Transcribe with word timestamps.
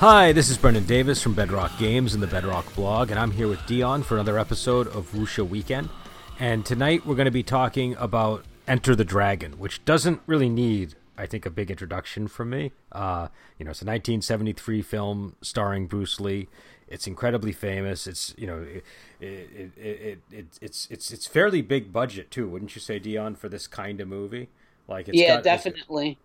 Hi, 0.00 0.32
this 0.32 0.48
is 0.48 0.56
Brendan 0.56 0.86
Davis 0.86 1.22
from 1.22 1.34
Bedrock 1.34 1.76
Games 1.78 2.14
and 2.14 2.22
the 2.22 2.26
Bedrock 2.26 2.74
blog, 2.74 3.10
and 3.10 3.20
I'm 3.20 3.32
here 3.32 3.48
with 3.48 3.66
Dion 3.66 4.02
for 4.02 4.14
another 4.14 4.38
episode 4.38 4.86
of 4.86 5.12
Wuxia 5.12 5.46
Weekend. 5.46 5.90
And 6.38 6.64
tonight 6.64 7.04
we're 7.04 7.16
going 7.16 7.26
to 7.26 7.30
be 7.30 7.42
talking 7.42 7.94
about 7.96 8.46
Enter 8.66 8.96
the 8.96 9.04
Dragon, 9.04 9.58
which 9.58 9.84
doesn't 9.84 10.22
really 10.26 10.48
need, 10.48 10.94
I 11.18 11.26
think, 11.26 11.44
a 11.44 11.50
big 11.50 11.70
introduction 11.70 12.28
from 12.28 12.48
me. 12.48 12.72
Uh, 12.90 13.28
you 13.58 13.66
know, 13.66 13.72
it's 13.72 13.82
a 13.82 13.84
1973 13.84 14.80
film 14.80 15.36
starring 15.42 15.86
Bruce 15.86 16.18
Lee. 16.18 16.48
It's 16.88 17.06
incredibly 17.06 17.52
famous. 17.52 18.06
It's 18.06 18.34
you 18.38 18.46
know, 18.46 18.62
it, 18.62 18.84
it, 19.20 19.70
it, 19.76 20.18
it, 20.32 20.46
it's 20.62 20.88
it's 20.90 21.10
it's 21.10 21.26
fairly 21.26 21.60
big 21.60 21.92
budget 21.92 22.30
too, 22.30 22.48
wouldn't 22.48 22.74
you 22.74 22.80
say, 22.80 22.98
Dion, 22.98 23.34
for 23.34 23.50
this 23.50 23.66
kind 23.66 24.00
of 24.00 24.08
movie? 24.08 24.48
Like, 24.88 25.10
it's 25.10 25.18
yeah, 25.18 25.34
got, 25.34 25.44
definitely. 25.44 26.16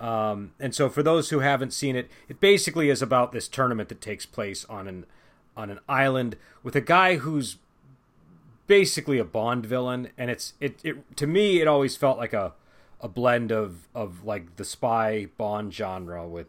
Um, 0.00 0.52
and 0.58 0.74
so, 0.74 0.88
for 0.88 1.02
those 1.02 1.28
who 1.30 1.40
haven't 1.40 1.72
seen 1.72 1.94
it, 1.94 2.10
it 2.28 2.40
basically 2.40 2.88
is 2.88 3.02
about 3.02 3.32
this 3.32 3.46
tournament 3.46 3.90
that 3.90 4.00
takes 4.00 4.24
place 4.26 4.64
on 4.64 4.88
an 4.88 5.06
on 5.56 5.68
an 5.68 5.78
island 5.88 6.36
with 6.62 6.74
a 6.74 6.80
guy 6.80 7.16
who's 7.16 7.56
basically 8.66 9.18
a 9.18 9.24
Bond 9.24 9.66
villain, 9.66 10.08
and 10.16 10.30
it's 10.30 10.54
it, 10.58 10.80
it 10.82 11.16
to 11.16 11.26
me 11.26 11.60
it 11.60 11.68
always 11.68 11.96
felt 11.96 12.16
like 12.16 12.32
a 12.32 12.54
a 13.00 13.08
blend 13.08 13.52
of 13.52 13.88
of 13.94 14.24
like 14.24 14.56
the 14.56 14.64
spy 14.64 15.28
Bond 15.36 15.74
genre 15.74 16.26
with 16.26 16.46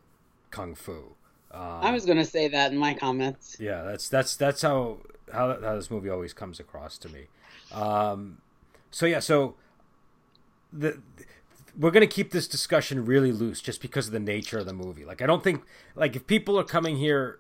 kung 0.50 0.74
fu. 0.74 1.16
Um, 1.52 1.62
I 1.62 1.92
was 1.92 2.06
going 2.06 2.18
to 2.18 2.26
say 2.26 2.48
that 2.48 2.72
in 2.72 2.78
my 2.78 2.94
comments. 2.94 3.58
Yeah, 3.60 3.84
that's 3.84 4.08
that's 4.08 4.38
that's 4.38 4.62
how 4.62 5.00
how, 5.34 5.60
how 5.62 5.76
this 5.76 5.92
movie 5.92 6.10
always 6.10 6.32
comes 6.32 6.60
across 6.60 6.98
to 7.00 7.10
me. 7.10 7.28
Um, 7.74 8.38
so 8.92 9.06
yeah, 9.06 9.20
so 9.20 9.56
the 10.72 11.02
we're 11.78 11.92
going 11.92 12.08
to 12.08 12.14
keep 12.14 12.32
this 12.32 12.48
discussion 12.48 13.06
really 13.06 13.32
loose 13.32 13.62
just 13.62 13.82
because 13.82 14.08
of 14.08 14.14
the 14.14 14.20
nature 14.20 14.60
of 14.60 14.66
the 14.66 14.74
movie. 14.74 15.06
Like 15.06 15.22
I 15.22 15.26
don't 15.26 15.44
think 15.44 15.64
like 15.96 16.16
if 16.16 16.28
people 16.28 16.60
are 16.60 16.64
coming 16.64 16.98
here 16.98 17.38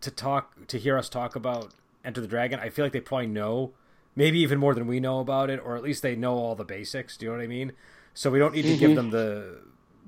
to 0.00 0.10
talk 0.10 0.66
to 0.66 0.78
hear 0.78 0.98
us 0.98 1.08
talk 1.08 1.36
about 1.36 1.72
Enter 2.04 2.20
the 2.20 2.26
Dragon, 2.26 2.60
I 2.60 2.68
feel 2.68 2.84
like 2.84 2.92
they 2.92 3.00
probably 3.00 3.28
know 3.28 3.72
maybe 4.14 4.40
even 4.40 4.58
more 4.58 4.74
than 4.74 4.86
we 4.86 5.00
know 5.00 5.20
about 5.20 5.48
it 5.48 5.60
or 5.64 5.76
at 5.76 5.82
least 5.82 6.02
they 6.02 6.14
know 6.14 6.34
all 6.34 6.54
the 6.54 6.64
basics, 6.64 7.16
do 7.16 7.26
you 7.26 7.32
know 7.32 7.38
what 7.38 7.44
I 7.44 7.48
mean? 7.48 7.72
So 8.14 8.30
we 8.30 8.38
don't 8.38 8.54
need 8.54 8.62
to 8.62 8.68
mm-hmm. 8.68 8.78
give 8.78 8.96
them 8.96 9.10
the 9.10 9.60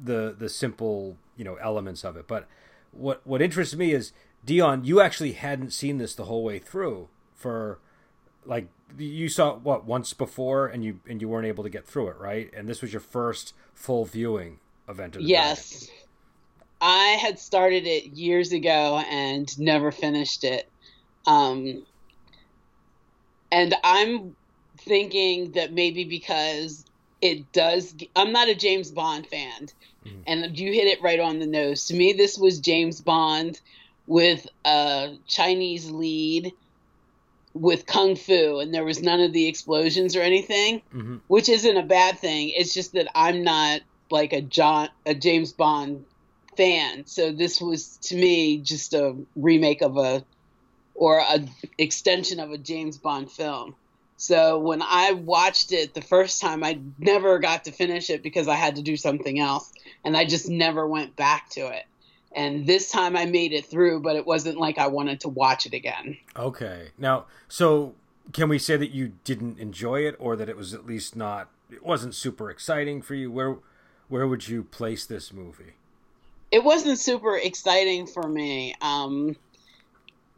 the 0.03 0.34
the 0.39 0.49
simple, 0.49 1.17
you 1.37 1.45
know, 1.45 1.55
elements 1.56 2.05
of 2.05 2.17
it. 2.17 2.27
But 2.27 2.47
what 2.93 3.21
what 3.25 3.41
interests 3.41 3.75
me 3.75 3.93
is 3.93 4.12
Dion, 4.45 4.84
you 4.84 5.01
actually 5.01 5.33
hadn't 5.33 5.73
seen 5.73 5.99
this 5.99 6.15
the 6.15 6.25
whole 6.25 6.45
way 6.45 6.59
through 6.59 7.09
for 7.34 7.78
like 8.45 8.69
you 8.98 9.28
saw 9.28 9.55
what 9.55 9.84
once 9.84 10.12
before 10.12 10.67
and 10.67 10.84
you 10.84 11.00
and 11.09 11.20
you 11.20 11.28
weren't 11.28 11.47
able 11.47 11.64
to 11.64 11.70
get 11.70 11.87
through 11.87 12.09
it, 12.09 12.19
right? 12.19 12.50
And 12.55 12.69
this 12.69 12.83
was 12.83 12.92
your 12.92 13.00
first 13.00 13.55
full 13.73 14.05
viewing 14.05 14.59
of 14.87 15.00
Enter 15.00 15.19
the 15.19 15.25
Yes. 15.25 15.87
Dragon. 15.87 15.95
I 16.81 17.05
had 17.20 17.39
started 17.39 17.87
it 17.87 18.12
years 18.12 18.53
ago 18.53 19.03
and 19.11 19.59
never 19.59 19.91
finished 19.91 20.45
it. 20.45 20.69
Um 21.27 21.84
and 23.50 23.75
I'm 23.84 24.37
thinking 24.78 25.53
that 25.53 25.72
maybe 25.72 26.05
because 26.05 26.84
it 27.21 27.50
does 27.53 27.94
I'm 28.15 28.32
not 28.32 28.49
a 28.49 28.55
James 28.55 28.91
Bond 28.91 29.26
fan. 29.26 29.69
Mm-hmm. 30.05 30.21
And 30.26 30.59
you 30.59 30.72
hit 30.72 30.87
it 30.87 31.03
right 31.03 31.21
on 31.21 31.38
the 31.38 31.47
nose. 31.47 31.87
To 31.87 31.94
me 31.94 32.12
this 32.12 32.37
was 32.37 32.59
James 32.59 33.00
Bond 33.00 33.61
with 34.06 34.47
a 34.66 35.16
Chinese 35.26 35.91
lead 35.91 36.53
with 37.54 37.87
kung 37.87 38.16
fu 38.16 38.59
and 38.59 38.75
there 38.75 38.84
was 38.84 39.00
none 39.00 39.20
of 39.20 39.32
the 39.32 39.47
explosions 39.47 40.16
or 40.16 40.20
anything, 40.20 40.82
mm-hmm. 40.92 41.16
which 41.28 41.48
isn't 41.48 41.76
a 41.76 41.82
bad 41.82 42.19
thing. 42.19 42.50
It's 42.50 42.75
just 42.75 42.92
that 42.92 43.09
I'm 43.15 43.44
not 43.44 43.81
like 44.10 44.32
a 44.32 44.42
John 44.42 44.88
a 45.06 45.15
James 45.15 45.53
Bond 45.53 46.04
fan. 46.56 47.06
So 47.06 47.32
this 47.32 47.60
was 47.60 47.97
to 48.03 48.16
me 48.16 48.59
just 48.59 48.93
a 48.93 49.16
remake 49.37 49.82
of 49.82 49.97
a 49.97 50.25
or 50.94 51.19
a 51.19 51.47
extension 51.78 52.41
of 52.41 52.50
a 52.50 52.59
James 52.59 52.98
Bond 52.98 53.31
film. 53.31 53.76
So 54.16 54.59
when 54.59 54.81
I 54.82 55.12
watched 55.12 55.72
it 55.72 55.94
the 55.94 56.00
first 56.00 56.41
time, 56.41 56.62
I 56.62 56.78
never 56.98 57.38
got 57.41 57.64
to 57.64 57.72
finish 57.72 58.10
it 58.10 58.22
because 58.22 58.47
I 58.47 58.54
had 58.54 58.76
to 58.76 58.82
do 58.82 58.97
something 58.97 59.38
else 59.38 59.72
and 60.04 60.16
I 60.16 60.25
just 60.25 60.48
never 60.48 60.87
went 60.87 61.16
back 61.16 61.50
to 61.50 61.66
it 61.69 61.84
and 62.34 62.67
this 62.67 62.91
time 62.91 63.17
I 63.17 63.27
made 63.27 63.53
it 63.53 63.67
through, 63.67 64.00
but 64.00 64.17
it 64.17 64.27
wasn't 64.27 64.59
like 64.59 64.78
I 64.78 64.89
wanted 64.89 65.21
to 65.21 65.28
watch 65.28 65.67
it 65.67 65.75
again. 65.75 66.17
Okay. 66.37 66.89
Now, 66.99 67.27
so 67.49 67.95
can 68.33 68.49
we 68.49 68.59
say 68.59 68.77
that 68.77 68.91
you 68.91 69.12
didn't 69.25 69.59
enjoy 69.59 70.00
it 70.00 70.17
or 70.19 70.37
that 70.37 70.49
it 70.49 70.56
was 70.56 70.75
at 70.75 70.87
least 70.87 71.17
not 71.17 71.49
it 71.71 71.84
wasn't 71.84 72.15
super 72.15 72.50
exciting 72.50 73.03
for 73.03 73.15
you? 73.15 73.31
Where 73.31 73.56
where 74.09 74.27
would 74.27 74.49
you 74.49 74.65
place 74.65 75.06
this 75.06 75.33
movie? 75.33 75.75
It 76.50 76.62
wasn't 76.62 76.99
super 76.99 77.37
exciting 77.37 78.06
for 78.06 78.28
me. 78.28 78.75
Um 78.81 79.37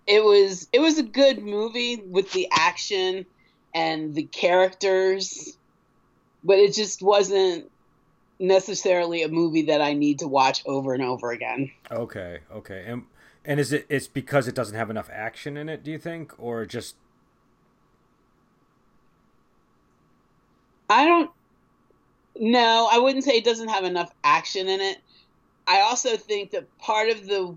it 0.07 0.23
was 0.23 0.69
it 0.73 0.81
was 0.81 0.99
a 0.99 1.03
good 1.03 1.43
movie 1.43 1.97
with 1.97 2.33
the 2.33 2.49
action 2.53 3.27
and 3.75 4.15
the 4.15 4.23
characters, 4.25 5.57
but 6.45 6.59
it 6.59 6.75
just 6.75 7.03
wasn't 7.03 7.71
necessarily 8.39 9.23
a 9.23 9.29
movie 9.29 9.63
that 9.63 9.81
I 9.81 9.95
need 9.95 10.19
to 10.21 10.29
watch 10.29 10.63
over 10.67 10.95
and 10.95 11.03
over 11.03 11.31
again. 11.31 11.71
Okay, 11.91 12.41
okay. 12.53 12.85
And 12.87 13.05
and 13.45 13.61
is 13.61 13.73
it 13.73 13.87
it's 13.89 14.09
because 14.09 14.49
it 14.49 14.55
doesn't 14.55 14.77
have 14.77 14.91
enough 14.91 15.09
action 15.13 15.57
in 15.57 15.69
it, 15.69 15.83
do 15.83 15.91
you 15.91 15.99
think, 15.99 16.33
or 16.39 16.67
just 16.67 16.97
I 20.89 21.05
don't 21.05 21.31
no, 22.39 22.89
I 22.93 22.99
wouldn't 22.99 23.25
say 23.25 23.33
it 23.33 23.45
doesn't 23.45 23.69
have 23.69 23.85
enough 23.85 24.13
action 24.23 24.69
in 24.69 24.81
it. 24.81 24.99
I 25.67 25.81
also 25.81 26.17
think 26.17 26.51
that 26.51 26.79
part 26.79 27.09
of 27.09 27.27
the 27.27 27.57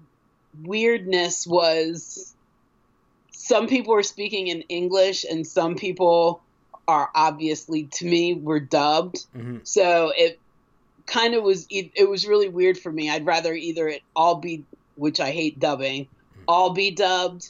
weirdness 0.64 1.46
was 1.46 2.34
some 3.32 3.68
people 3.68 3.94
were 3.94 4.04
speaking 4.04 4.48
in 4.48 4.62
English 4.64 5.26
and 5.30 5.46
some 5.46 5.76
people 5.76 6.42
are 6.88 7.10
obviously 7.14 7.84
to 7.86 8.06
me 8.06 8.34
were 8.34 8.60
dubbed. 8.60 9.26
Mm-hmm. 9.36 9.58
So 9.64 10.12
it 10.16 10.40
kind 11.10 11.34
of 11.34 11.44
was 11.44 11.68
it 11.70 12.10
was 12.10 12.28
really 12.28 12.50
weird 12.50 12.78
for 12.78 12.92
me. 12.92 13.10
I'd 13.10 13.26
rather 13.26 13.54
either 13.54 13.88
it 13.88 14.02
all 14.16 14.36
be 14.36 14.64
which 14.96 15.20
I 15.20 15.32
hate 15.32 15.60
dubbing, 15.60 16.08
all 16.48 16.72
be 16.72 16.92
dubbed 16.92 17.50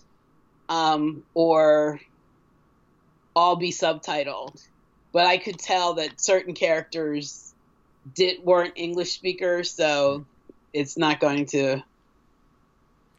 um, 0.70 1.24
or 1.34 2.00
all 3.36 3.56
be 3.56 3.72
subtitled. 3.72 4.66
But 5.12 5.25
I 5.25 5.38
could 5.38 5.58
tell 5.58 5.96
that 5.96 6.22
certain 6.22 6.53
characters 6.53 7.53
did 8.16 8.44
weren't 8.44 8.74
English 8.75 9.12
speakers, 9.12 9.72
so 9.72 10.25
it's 10.74 10.98
not 10.98 11.19
going 11.19 11.48
to 11.48 11.81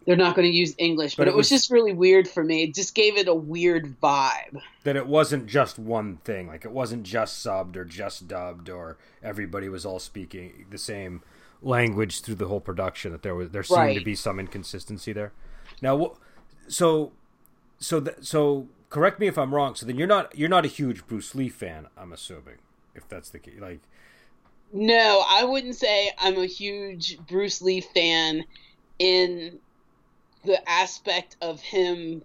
they're 0.06 0.16
not 0.16 0.34
going 0.34 0.50
to 0.50 0.56
use 0.56 0.74
English, 0.78 1.16
but, 1.16 1.24
but 1.24 1.28
it, 1.28 1.36
was, 1.36 1.50
was, 1.50 1.60
just 1.60 1.70
really 1.70 1.92
weird 1.92 2.26
for 2.26 2.42
me. 2.42 2.64
It 2.64 2.74
just 2.74 2.94
gave 2.94 3.16
it 3.16 3.28
a 3.28 3.34
weird 3.34 4.00
vibe. 4.00 4.60
That 4.84 4.96
it 4.96 5.06
wasn't 5.06 5.46
just 5.46 5.78
one 5.78 6.16
thing. 6.18 6.48
Like 6.48 6.64
it 6.64 6.72
wasn't 6.72 7.02
just 7.02 7.44
subbed 7.44 7.76
or 7.76 7.84
just 7.84 8.26
dubbed 8.26 8.70
or 8.70 8.96
everybody 9.22 9.68
was 9.68 9.84
all 9.84 9.98
speaking 9.98 10.66
the 10.70 10.78
same 10.78 11.22
language 11.62 12.22
through 12.22 12.36
the 12.36 12.48
whole 12.48 12.60
production. 12.60 13.12
That 13.12 13.22
there 13.22 13.34
was 13.34 13.50
there 13.50 13.62
seemed 13.62 13.78
right. 13.78 13.98
to 13.98 14.04
be 14.04 14.14
some 14.14 14.41
inconsistency 14.41 15.12
there. 15.12 15.32
Now, 15.82 16.14
so 16.68 17.12
so 17.78 18.00
th- 18.00 18.16
so 18.22 18.68
correct 18.88 19.20
me 19.20 19.26
if 19.26 19.36
I'm 19.36 19.54
wrong. 19.54 19.74
So 19.74 19.84
then 19.84 19.96
you're 19.96 20.08
not 20.08 20.36
you're 20.36 20.48
not 20.48 20.64
a 20.64 20.68
huge 20.68 21.06
Bruce 21.06 21.34
Lee 21.34 21.48
fan. 21.50 21.88
I'm 21.96 22.12
assuming 22.12 22.56
if 22.94 23.06
that's 23.08 23.30
the 23.30 23.38
case. 23.38 23.60
Like, 23.60 23.80
no, 24.72 25.24
I 25.28 25.44
wouldn't 25.44 25.76
say 25.76 26.10
I'm 26.18 26.38
a 26.38 26.46
huge 26.46 27.18
Bruce 27.28 27.60
Lee 27.60 27.82
fan 27.82 28.44
in 28.98 29.58
the 30.45 30.69
aspect 30.69 31.37
of 31.41 31.60
him 31.60 32.22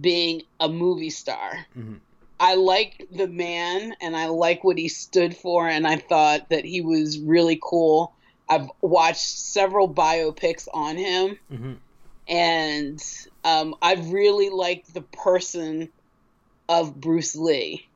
being 0.00 0.42
a 0.60 0.68
movie 0.68 1.10
star. 1.10 1.66
Mm-hmm. 1.76 1.94
I 2.40 2.56
like 2.56 3.06
the 3.12 3.28
man 3.28 3.94
and 4.00 4.16
I 4.16 4.26
like 4.26 4.64
what 4.64 4.76
he 4.76 4.88
stood 4.88 5.36
for, 5.36 5.68
and 5.68 5.86
I 5.86 5.96
thought 5.96 6.48
that 6.50 6.64
he 6.64 6.80
was 6.80 7.18
really 7.18 7.58
cool. 7.62 8.12
I've 8.48 8.68
watched 8.80 9.26
several 9.26 9.88
biopics 9.88 10.68
on 10.74 10.96
him, 10.96 11.38
mm-hmm. 11.50 11.72
and 12.28 13.02
um, 13.44 13.74
I 13.80 13.94
really 13.94 14.50
liked 14.50 14.92
the 14.92 15.00
person 15.00 15.88
of 16.68 17.00
Bruce 17.00 17.36
Lee. 17.36 17.86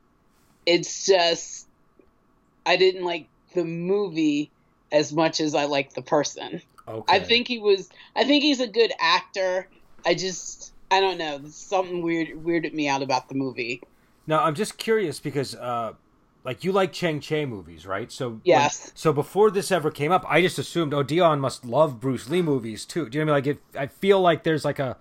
It's 0.65 1.05
just, 1.05 1.67
I 2.65 2.77
didn't 2.77 3.03
like 3.03 3.27
the 3.53 3.65
movie 3.65 4.51
as 4.91 5.11
much 5.11 5.41
as 5.41 5.53
I 5.53 5.65
like 5.65 5.93
the 5.93 6.01
person. 6.01 6.61
Okay. 6.89 7.15
I 7.15 7.19
think 7.19 7.47
he 7.47 7.59
was. 7.59 7.89
I 8.15 8.23
think 8.23 8.43
he's 8.43 8.59
a 8.59 8.67
good 8.67 8.91
actor. 8.99 9.67
I 10.05 10.15
just. 10.15 10.73
I 10.91 10.99
don't 10.99 11.19
know. 11.19 11.41
Something 11.49 12.01
weird 12.01 12.29
weirded 12.29 12.73
me 12.73 12.87
out 12.87 13.03
about 13.03 13.29
the 13.29 13.35
movie. 13.35 13.81
Now 14.25 14.43
I'm 14.43 14.55
just 14.55 14.77
curious 14.77 15.19
because, 15.19 15.53
uh, 15.53 15.93
like, 16.43 16.63
you 16.63 16.71
like 16.71 16.91
Chang 16.91 17.19
Cheh 17.19 17.45
movies, 17.45 17.85
right? 17.85 18.11
So 18.11 18.41
yes. 18.43 18.87
When, 18.87 18.95
so 18.95 19.13
before 19.13 19.51
this 19.51 19.71
ever 19.71 19.91
came 19.91 20.11
up, 20.11 20.25
I 20.27 20.41
just 20.41 20.57
assumed, 20.57 20.93
oh, 20.93 21.03
Dion 21.03 21.39
must 21.39 21.63
love 21.63 21.99
Bruce 21.99 22.27
Lee 22.27 22.41
movies 22.41 22.85
too. 22.85 23.07
Do 23.07 23.19
you 23.19 23.25
know 23.25 23.33
what 23.33 23.37
I 23.37 23.41
mean? 23.41 23.57
Like, 23.57 23.75
it, 23.75 23.79
I 23.79 23.87
feel 23.87 24.19
like 24.19 24.43
there's 24.43 24.65
like 24.65 24.79
a 24.79 24.97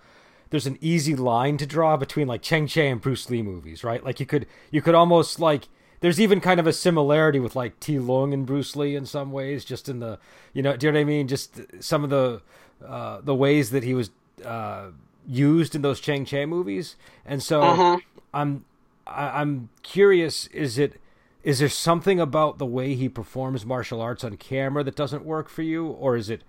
there's 0.50 0.66
an 0.66 0.78
easy 0.80 1.14
line 1.14 1.56
to 1.58 1.66
draw 1.66 1.96
between 1.96 2.26
like 2.26 2.42
Chang 2.42 2.66
Cheh 2.66 2.90
and 2.90 3.00
Bruce 3.00 3.28
Lee 3.30 3.42
movies, 3.42 3.84
right? 3.84 4.02
Like 4.04 4.20
you 4.20 4.26
could 4.26 4.46
you 4.70 4.82
could 4.82 4.94
almost 4.94 5.40
like 5.40 5.68
there's 6.00 6.20
even 6.20 6.40
kind 6.40 6.60
of 6.60 6.66
a 6.66 6.72
similarity 6.72 7.40
with 7.40 7.56
like 7.56 7.78
Ti 7.80 7.98
Lung 7.98 8.32
and 8.32 8.46
Bruce 8.46 8.76
Lee 8.76 8.94
in 8.96 9.06
some 9.06 9.32
ways, 9.32 9.64
just 9.64 9.88
in 9.88 10.00
the 10.00 10.18
you 10.52 10.62
know, 10.62 10.76
do 10.76 10.86
you 10.86 10.92
know 10.92 10.98
what 10.98 11.02
I 11.02 11.04
mean? 11.04 11.28
Just 11.28 11.60
some 11.80 12.04
of 12.04 12.10
the 12.10 12.40
uh, 12.86 13.20
the 13.22 13.34
ways 13.34 13.70
that 13.70 13.82
he 13.84 13.94
was 13.94 14.10
uh, 14.44 14.88
used 15.26 15.74
in 15.74 15.82
those 15.82 16.00
Chang 16.00 16.24
Cheh 16.24 16.46
movies, 16.46 16.96
and 17.26 17.42
so 17.42 17.60
Uh-huh. 17.62 17.98
I'm 18.32 18.64
I, 19.06 19.40
I'm 19.40 19.70
curious. 19.82 20.46
Is 20.48 20.78
it 20.78 21.00
is 21.42 21.60
there 21.60 21.68
something 21.68 22.20
about 22.20 22.58
the 22.58 22.66
way 22.66 22.94
he 22.94 23.08
performs 23.08 23.64
martial 23.64 24.00
arts 24.00 24.24
on 24.24 24.36
camera 24.36 24.84
that 24.84 24.96
doesn't 24.96 25.24
work 25.24 25.48
for 25.48 25.62
you, 25.62 25.86
or 25.86 26.16
is 26.16 26.28
it 26.30 26.42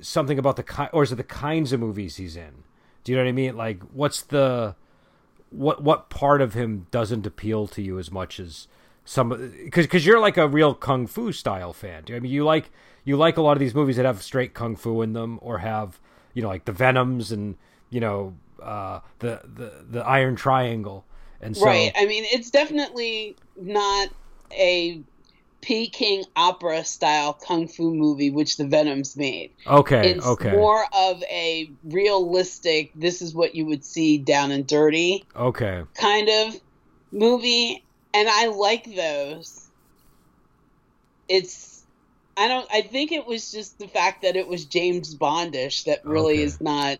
something 0.00 0.38
about 0.38 0.56
the 0.56 0.62
ki- 0.62 0.88
or 0.92 1.02
is 1.02 1.12
it 1.12 1.16
the 1.16 1.24
kinds 1.24 1.72
of 1.72 1.80
movies 1.80 2.16
he's 2.16 2.36
in? 2.36 2.64
Do 3.04 3.12
you 3.12 3.18
know 3.18 3.24
what 3.24 3.28
I 3.28 3.32
mean? 3.32 3.56
Like, 3.56 3.82
what's 3.92 4.22
the 4.22 4.74
what 5.50 5.82
what 5.82 6.08
part 6.10 6.40
of 6.40 6.54
him 6.54 6.86
doesn't 6.90 7.26
appeal 7.26 7.66
to 7.68 7.82
you 7.82 7.98
as 7.98 8.10
much 8.10 8.40
as 8.40 8.68
some 9.04 9.52
because 9.64 9.86
because 9.86 10.06
you're 10.06 10.20
like 10.20 10.36
a 10.36 10.48
real 10.48 10.74
kung 10.74 11.06
fu 11.06 11.32
style 11.32 11.72
fan. 11.72 12.04
Do 12.04 12.16
I 12.16 12.20
mean 12.20 12.32
you 12.32 12.44
like 12.44 12.70
you 13.04 13.16
like 13.16 13.36
a 13.36 13.42
lot 13.42 13.52
of 13.52 13.58
these 13.60 13.74
movies 13.74 13.96
that 13.96 14.04
have 14.04 14.22
straight 14.22 14.54
kung 14.54 14.76
fu 14.76 15.02
in 15.02 15.12
them 15.12 15.38
or 15.42 15.58
have 15.58 15.98
you 16.34 16.42
know 16.42 16.48
like 16.48 16.64
the 16.64 16.72
Venoms 16.72 17.32
and 17.32 17.56
you 17.90 18.00
know 18.00 18.34
uh, 18.62 19.00
the 19.18 19.40
the 19.44 19.84
the 19.90 20.06
Iron 20.06 20.36
Triangle 20.36 21.04
and 21.42 21.56
so 21.56 21.66
right. 21.66 21.92
I 21.96 22.06
mean, 22.06 22.24
it's 22.26 22.50
definitely 22.50 23.36
not 23.56 24.08
a 24.52 25.02
Peking 25.60 26.24
opera 26.34 26.84
style 26.84 27.34
kung 27.34 27.68
fu 27.68 27.94
movie, 27.94 28.30
which 28.30 28.56
the 28.56 28.66
Venoms 28.66 29.16
made. 29.16 29.50
okay 29.66 30.10
It's 30.10 30.26
okay 30.26 30.50
more 30.50 30.84
of 30.92 31.22
a 31.24 31.70
realistic, 31.84 32.90
this 32.96 33.22
is 33.22 33.34
what 33.34 33.54
you 33.54 33.66
would 33.66 33.84
see 33.84 34.18
down 34.18 34.50
and 34.50 34.66
dirty 34.66 35.24
okay 35.36 35.82
kind 35.94 36.28
of 36.28 36.60
movie. 37.12 37.84
And 38.14 38.28
I 38.28 38.46
like 38.46 38.84
those. 38.94 39.68
It's, 41.28 41.84
I 42.36 42.48
don't, 42.48 42.68
I 42.72 42.82
think 42.82 43.12
it 43.12 43.26
was 43.26 43.50
just 43.50 43.78
the 43.78 43.88
fact 43.88 44.22
that 44.22 44.36
it 44.36 44.46
was 44.48 44.66
James 44.66 45.16
Bondish 45.16 45.84
that 45.84 46.04
really 46.04 46.34
Okay. 46.34 46.42
is 46.42 46.60
not. 46.60 46.98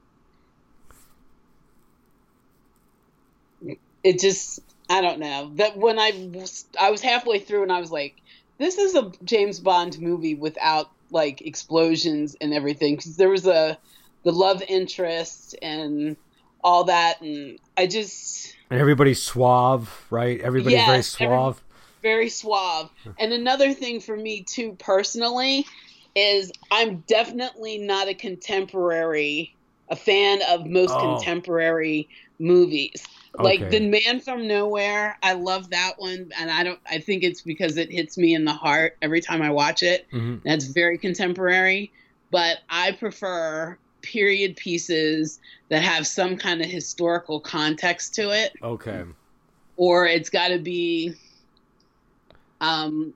It 4.03 4.21
just, 4.21 4.61
I 4.89 5.01
don't 5.01 5.21
know. 5.21 5.53
That 5.57 5.77
when 5.77 5.99
I 5.99 6.31
was, 6.33 6.65
I 6.81 6.91
was 6.91 7.03
halfway 7.03 7.39
through 7.39 7.63
and 7.63 7.73
I 7.73 7.81
was 7.81 7.93
like, 7.93 8.17
this 8.59 8.79
is 8.79 8.95
a 8.95 9.13
James 9.25 9.61
Bond 9.61 10.01
movie 10.01 10.35
without 10.35 10.87
like 11.11 11.43
explosions 11.43 12.37
and 12.41 12.55
everything 12.55 12.97
because 12.97 13.17
there 13.17 13.29
was 13.29 13.47
a 13.47 13.79
the 14.25 14.33
love 14.33 14.63
interest 14.67 15.57
and 15.61 16.17
all 16.65 16.85
that 16.85 17.21
and 17.21 17.59
I 17.77 17.87
just 17.87 18.55
and 18.71 18.81
everybody's 18.81 19.21
suave 19.23 20.07
right 20.11 20.41
everybody's 20.41 20.79
very 20.85 20.97
Yes, 20.99 21.17
every- 21.21 21.37
suave 21.37 21.63
very 22.03 22.29
suave. 22.29 22.91
And 23.21 23.33
another 23.33 23.73
thing 23.73 24.01
for 24.01 24.17
me 24.17 24.43
too 24.43 24.75
personally 24.81 25.65
is 26.17 26.51
I'm 26.73 27.05
definitely 27.07 27.79
not 27.79 28.09
a 28.09 28.15
contemporary 28.15 29.55
a 29.89 29.95
fan 29.97 30.41
of 30.49 30.67
most 30.67 30.91
Oh. 30.95 31.17
contemporary 31.17 32.09
movies. 32.39 33.05
Like 33.39 33.61
Okay. 33.63 33.79
The 33.79 33.89
Man 33.89 34.21
from 34.21 34.49
Nowhere, 34.49 35.17
I 35.23 35.35
love 35.35 35.71
that 35.71 35.93
one 35.99 36.31
and 36.39 36.51
I 36.51 36.65
don't 36.65 36.81
I 36.91 36.99
think 36.99 37.23
it's 37.23 37.41
because 37.43 37.77
it 37.77 37.91
hits 37.93 38.19
me 38.19 38.35
in 38.35 38.45
the 38.45 38.53
heart 38.53 38.97
every 39.01 39.21
time 39.21 39.41
I 39.43 39.51
watch 39.51 39.83
it. 39.85 40.07
Mhm. 40.13 40.43
That's 40.45 40.65
very 40.67 40.99
contemporary, 40.99 41.93
but 42.31 42.59
I 42.69 42.93
prefer 42.93 43.79
period 44.03 44.57
pieces 44.57 45.41
that 45.69 45.83
have 45.83 46.07
some 46.07 46.37
kind 46.37 46.61
of 46.61 46.69
historical 46.69 47.41
context 47.41 48.15
to 48.15 48.31
it 48.31 48.53
okay 48.63 49.03
or 49.77 50.07
it's 50.07 50.31
got 50.31 50.49
to 50.49 50.59
be 50.59 51.15
um 52.61 53.13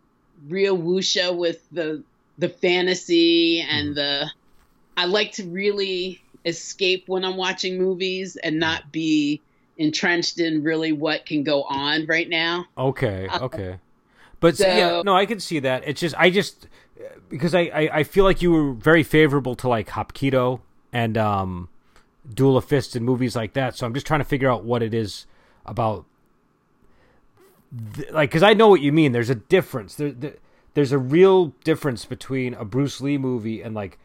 real 0.48 0.76
wuxia 0.76 1.36
with 1.36 1.66
the 1.72 2.02
the 2.38 2.48
fantasy 2.48 3.60
and 3.60 3.94
the 3.94 4.30
I 4.96 5.06
like 5.06 5.32
to 5.32 5.44
really 5.44 6.22
escape 6.44 7.04
when 7.06 7.24
I'm 7.24 7.36
watching 7.36 7.78
movies 7.78 8.36
and 8.36 8.58
not 8.58 8.92
be 8.92 9.40
entrenched 9.78 10.38
in 10.40 10.62
really 10.62 10.92
what 10.92 11.26
can 11.26 11.42
go 11.42 11.62
on 11.64 12.06
right 12.06 12.28
now. 12.28 12.66
Okay, 12.78 13.28
okay. 13.40 13.78
But 14.40 14.56
so- 14.56 14.66
yeah, 14.66 15.02
no, 15.04 15.14
I 15.14 15.26
can 15.26 15.40
see 15.40 15.58
that. 15.60 15.82
It's 15.86 16.00
just 16.00 16.14
I 16.18 16.30
just 16.30 16.66
because 17.28 17.54
I, 17.54 17.60
I 17.62 17.90
I 17.98 18.02
feel 18.04 18.24
like 18.24 18.42
you 18.42 18.52
were 18.52 18.72
very 18.72 19.02
favorable 19.02 19.54
to 19.56 19.68
like 19.68 19.88
Hapkido 19.88 20.60
and 20.96 21.18
um 21.18 21.68
Duel 22.32 22.56
of 22.56 22.64
Fists 22.64 22.96
and 22.96 23.04
movies 23.04 23.36
like 23.36 23.52
that. 23.52 23.76
So 23.76 23.86
I'm 23.86 23.92
just 23.94 24.06
trying 24.06 24.20
to 24.20 24.24
figure 24.24 24.50
out 24.50 24.64
what 24.64 24.82
it 24.82 24.94
is 24.94 25.26
about 25.66 26.06
th- 27.94 28.10
like 28.12 28.30
cuz 28.30 28.42
I 28.42 28.54
know 28.54 28.68
what 28.68 28.80
you 28.80 28.92
mean. 28.92 29.12
There's 29.12 29.30
a 29.30 29.34
difference. 29.34 29.94
There, 29.94 30.10
there 30.10 30.36
there's 30.74 30.92
a 30.92 30.98
real 30.98 31.48
difference 31.64 32.04
between 32.04 32.54
a 32.54 32.64
Bruce 32.64 33.00
Lee 33.00 33.18
movie 33.18 33.62
and 33.62 33.74
like 33.74 33.98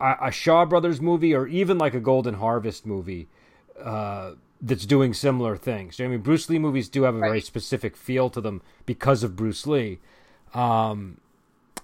a, 0.00 0.16
a 0.24 0.30
Shaw 0.30 0.64
Brothers 0.66 1.00
movie 1.00 1.34
or 1.34 1.46
even 1.46 1.78
like 1.78 1.94
a 1.94 2.00
Golden 2.00 2.34
Harvest 2.34 2.86
movie. 2.86 3.28
Uh 3.80 4.32
that's 4.64 4.86
doing 4.86 5.12
similar 5.12 5.56
things. 5.56 5.98
I 6.00 6.06
mean, 6.06 6.20
Bruce 6.20 6.48
Lee 6.48 6.58
movies 6.58 6.88
do 6.88 7.02
have 7.02 7.16
a 7.16 7.20
very 7.20 7.40
specific 7.40 7.96
feel 7.96 8.30
to 8.30 8.40
them 8.40 8.62
because 8.86 9.24
of 9.24 9.34
Bruce 9.34 9.66
Lee. 9.66 9.98
Um, 10.54 11.18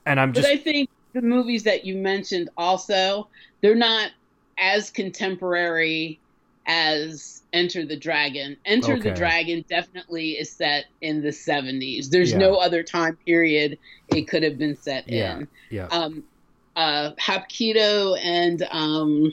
and 0.07 0.21
I'm 0.21 0.33
But 0.33 0.45
just 0.45 0.47
I 0.47 0.57
think 0.57 0.91
the 1.13 1.23
movies 1.23 1.65
that 1.65 1.85
you 1.85 1.97
mentioned 1.97 2.49
also, 2.57 3.29
they're 3.61 3.75
not 3.75 4.13
as 4.61 4.91
contemporary 4.91 6.21
as 6.67 7.43
Enter 7.53 7.87
the 7.87 7.97
Dragon. 7.97 8.57
Enter 8.67 8.99
the 8.99 9.11
Dragon 9.13 9.65
definitely 9.69 10.33
is 10.33 10.53
set 10.53 10.85
in 11.01 11.23
the 11.23 11.33
70s. 11.33 12.11
There's 12.11 12.33
Yeah. 12.33 12.39
no 12.39 12.57
other 12.57 12.83
time 12.83 13.17
period 13.25 13.79
it 14.09 14.29
could 14.29 14.43
have 14.43 14.59
been 14.59 14.77
set 14.77 15.09
Yeah. 15.09 15.39
in. 15.39 15.49
yeah, 15.71 15.89
Um, 15.91 16.25
uh, 16.77 17.13
Hapkido 17.15 18.19
and 18.23 18.63
um, 18.71 19.33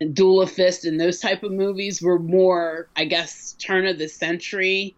and 0.00 0.18
of 0.18 0.50
Fist 0.50 0.86
and 0.86 0.98
those 0.98 1.20
type 1.20 1.42
of 1.42 1.52
movies 1.52 2.00
were 2.00 2.18
more, 2.18 2.88
I 2.96 3.04
guess, 3.04 3.54
turn 3.60 3.86
of 3.86 3.98
the 3.98 4.08
century 4.08 4.96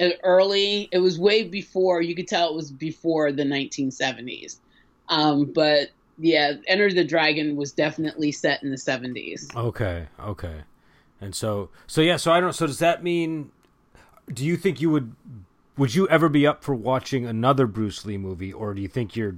uh, 0.00 0.10
early. 0.22 0.88
It 0.92 0.98
was 0.98 1.18
way 1.18 1.42
before. 1.42 2.00
You 2.00 2.14
could 2.14 2.28
tell 2.28 2.50
it 2.50 2.54
was 2.54 2.70
before 2.70 3.32
the 3.32 3.42
1970s. 3.44 4.60
Um, 5.08 5.52
but 5.52 5.88
yeah, 6.18 6.54
Enter 6.66 6.92
the 6.92 7.04
Dragon 7.04 7.56
was 7.56 7.72
definitely 7.72 8.32
set 8.32 8.62
in 8.62 8.70
the 8.70 8.76
70s. 8.76 9.54
okay, 9.56 10.08
okay. 10.20 10.62
And 11.20 11.34
so, 11.34 11.70
so 11.86 12.00
yeah, 12.00 12.16
so 12.16 12.32
I 12.32 12.40
don't. 12.40 12.52
So 12.52 12.66
does 12.66 12.78
that 12.80 13.02
mean? 13.02 13.50
Do 14.32 14.44
you 14.44 14.56
think 14.56 14.80
you 14.80 14.90
would? 14.90 15.14
Would 15.76 15.94
you 15.94 16.06
ever 16.08 16.28
be 16.28 16.46
up 16.46 16.62
for 16.62 16.74
watching 16.74 17.26
another 17.26 17.66
Bruce 17.66 18.04
Lee 18.04 18.16
movie, 18.18 18.52
or 18.52 18.74
do 18.74 18.82
you 18.82 18.88
think 18.88 19.16
you're 19.16 19.36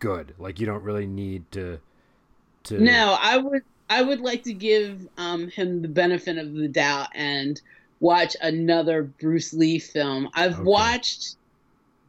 good? 0.00 0.34
Like 0.38 0.58
you 0.58 0.66
don't 0.66 0.82
really 0.82 1.06
need 1.06 1.50
to. 1.52 1.80
To 2.64 2.80
No, 2.80 3.16
I 3.20 3.36
would 3.36 3.62
I 3.90 4.02
would 4.02 4.20
like 4.20 4.42
to 4.44 4.52
give 4.54 5.06
um, 5.18 5.48
him 5.48 5.82
the 5.82 5.88
benefit 5.88 6.38
of 6.38 6.52
the 6.54 6.68
doubt 6.68 7.08
and 7.14 7.60
watch 8.00 8.36
another 8.40 9.02
Bruce 9.02 9.52
Lee 9.52 9.78
film. 9.78 10.28
I've 10.34 10.54
Okay. 10.54 10.62
watched 10.62 11.36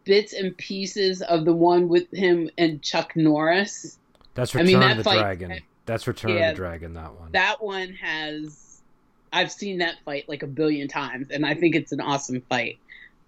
bits 0.05 0.33
and 0.33 0.57
pieces 0.57 1.21
of 1.21 1.45
the 1.45 1.53
one 1.53 1.87
with 1.89 2.09
him 2.11 2.49
and 2.57 2.81
Chuck 2.81 3.15
Norris. 3.15 3.98
That's 4.33 4.55
I 4.55 4.59
Return 4.61 4.79
mean, 4.79 4.83
of 4.83 4.89
that 4.89 4.97
the 4.97 5.03
fight- 5.03 5.19
Dragon. 5.19 5.59
That's 5.85 6.07
Return 6.07 6.31
Yeah. 6.31 6.49
of 6.49 6.55
the 6.55 6.61
Dragon. 6.61 6.93
That 6.93 7.13
one. 7.19 7.31
That 7.31 7.63
one 7.63 7.93
has 7.93 8.81
I've 9.31 9.51
seen 9.51 9.77
that 9.79 9.95
fight 10.05 10.27
like 10.27 10.43
a 10.43 10.47
billion 10.47 10.87
times 10.87 11.29
and 11.31 11.45
I 11.45 11.53
think 11.53 11.75
it's 11.75 11.91
an 11.91 12.01
awesome 12.01 12.41
fight. 12.49 12.77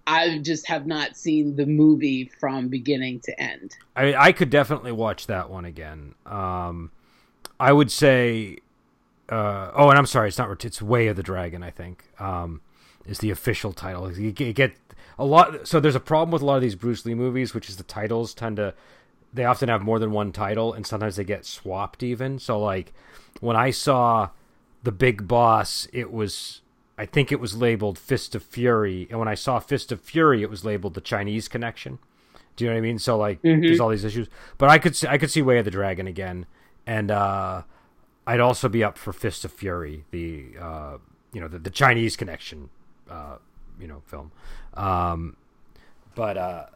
I 0.06 0.38
just 0.38 0.66
have 0.66 0.84
not 0.86 1.16
seen 1.16 1.54
the 1.54 1.66
movie 1.66 2.30
from 2.40 2.68
beginning 2.68 3.20
to 3.20 3.40
end. 3.40 3.76
I 3.94 4.14
I 4.14 4.32
could 4.32 4.50
definitely 4.50 4.90
watch 4.92 5.26
that 5.28 5.48
one 5.50 5.64
again. 5.64 6.14
Um, 6.26 6.90
I 7.60 7.72
would 7.72 7.92
say, 7.92 8.58
uh, 9.28 9.70
oh, 9.74 9.88
and 9.90 9.98
I'm 9.98 10.06
sorry, 10.06 10.28
it's 10.28 10.38
not. 10.38 10.64
It's 10.64 10.82
Way 10.82 11.06
of 11.06 11.14
the 11.16 11.22
Dragon. 11.22 11.62
I 11.62 11.70
think 11.70 12.04
um, 12.18 12.60
is 13.06 13.18
the 13.18 13.30
official 13.30 13.72
title. 13.72 14.10
You 14.12 14.32
get 14.32 14.72
a 15.20 15.24
lot. 15.24 15.68
So 15.68 15.78
there's 15.78 15.94
a 15.94 16.00
problem 16.00 16.32
with 16.32 16.42
a 16.42 16.44
lot 16.46 16.56
of 16.56 16.62
these 16.62 16.74
Bruce 16.74 17.06
Lee 17.06 17.14
movies, 17.14 17.54
which 17.54 17.68
is 17.68 17.76
the 17.76 17.84
titles 17.84 18.34
tend 18.34 18.56
to. 18.56 18.74
They 19.32 19.44
often 19.44 19.68
have 19.68 19.82
more 19.82 19.98
than 19.98 20.10
one 20.12 20.32
title, 20.32 20.72
and 20.74 20.86
sometimes 20.86 21.16
they 21.16 21.24
get 21.24 21.44
swapped 21.46 22.02
even. 22.02 22.38
So 22.38 22.58
like 22.60 22.92
when 23.40 23.56
I 23.56 23.70
saw 23.70 24.30
the 24.82 24.92
Big 24.92 25.26
Boss, 25.28 25.88
it 25.92 26.12
was. 26.12 26.60
I 26.98 27.06
think 27.06 27.32
it 27.32 27.40
was 27.40 27.56
labeled 27.56 27.98
Fist 27.98 28.34
of 28.34 28.42
Fury, 28.42 29.06
and 29.10 29.18
when 29.18 29.26
I 29.26 29.34
saw 29.34 29.58
Fist 29.58 29.90
of 29.90 30.00
Fury, 30.02 30.42
it 30.42 30.50
was 30.50 30.64
labeled 30.64 30.92
the 30.94 31.00
Chinese 31.00 31.48
Connection. 31.48 31.98
Do 32.54 32.64
you 32.64 32.70
know 32.70 32.74
what 32.74 32.78
I 32.78 32.82
mean? 32.82 32.98
So 32.98 33.16
like, 33.16 33.40
Mhm. 33.42 33.62
there's 33.62 33.80
all 33.80 33.88
these 33.88 34.04
issues, 34.04 34.28
but 34.58 34.68
I 34.68 34.78
could 34.78 34.94
see, 34.94 35.08
I 35.08 35.16
could 35.16 35.30
see 35.30 35.40
Way 35.40 35.58
of 35.58 35.64
the 35.64 35.70
Dragon 35.70 36.06
again, 36.06 36.44
and 36.86 37.10
uh, 37.10 37.62
I'd 38.26 38.40
also 38.40 38.68
be 38.68 38.84
up 38.84 38.98
for 38.98 39.12
Fist 39.14 39.44
of 39.46 39.50
Fury, 39.52 40.04
the 40.10 40.48
uh, 40.60 40.98
you 41.32 41.40
know 41.40 41.48
the, 41.48 41.58
the 41.58 41.70
Chinese 41.70 42.14
Connection, 42.14 42.68
uh, 43.10 43.38
you 43.80 43.88
know 43.88 44.02
film. 44.06 44.30
Um, 44.74 45.36
but 46.14 46.36
uh, 46.36 46.66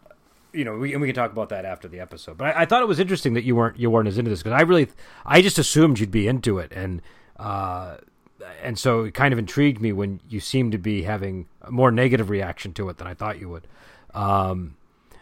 you 0.57 0.65
know, 0.65 0.77
we, 0.77 0.93
and 0.93 1.01
we 1.01 1.09
can 1.09 1.15
talk 1.15 1.31
about 1.31 1.51
that 1.51 1.65
after 1.65 1.87
the 1.87 2.01
episode. 2.01 2.39
But 2.39 2.57
I, 2.57 2.63
I 2.63 2.65
thought 2.67 2.83
it 2.83 2.89
was 2.89 2.99
interesting 2.99 3.35
that 3.35 3.45
you 3.45 3.55
weren't 3.55 3.79
you 3.79 3.91
weren't 3.91 4.09
as 4.09 4.19
into 4.19 4.31
this 4.31 4.43
because 4.43 4.59
I 4.59 4.63
really 4.63 4.89
I 5.25 5.43
just 5.43 5.59
assumed 5.59 5.99
you'd 5.99 6.11
be 6.11 6.27
into 6.27 6.59
it, 6.59 6.73
and 6.73 7.03
uh, 7.39 7.99
and 8.63 8.79
so 8.79 9.05
it 9.05 9.15
kind 9.15 9.33
of 9.33 9.39
intrigued 9.39 9.81
me 9.81 9.93
when 9.93 10.21
you 10.29 10.41
seemed 10.41 10.73
to 10.73 10.79
be 10.79 11.03
having 11.03 11.47
a 11.63 11.71
more 11.71 11.91
negative 11.91 12.31
reaction 12.31 12.73
to 12.75 12.89
it 12.89 12.99
than 12.99 13.07
I 13.07 13.15
thought 13.15 13.39
you 13.39 13.49
would. 13.51 13.67
Um, 14.15 14.77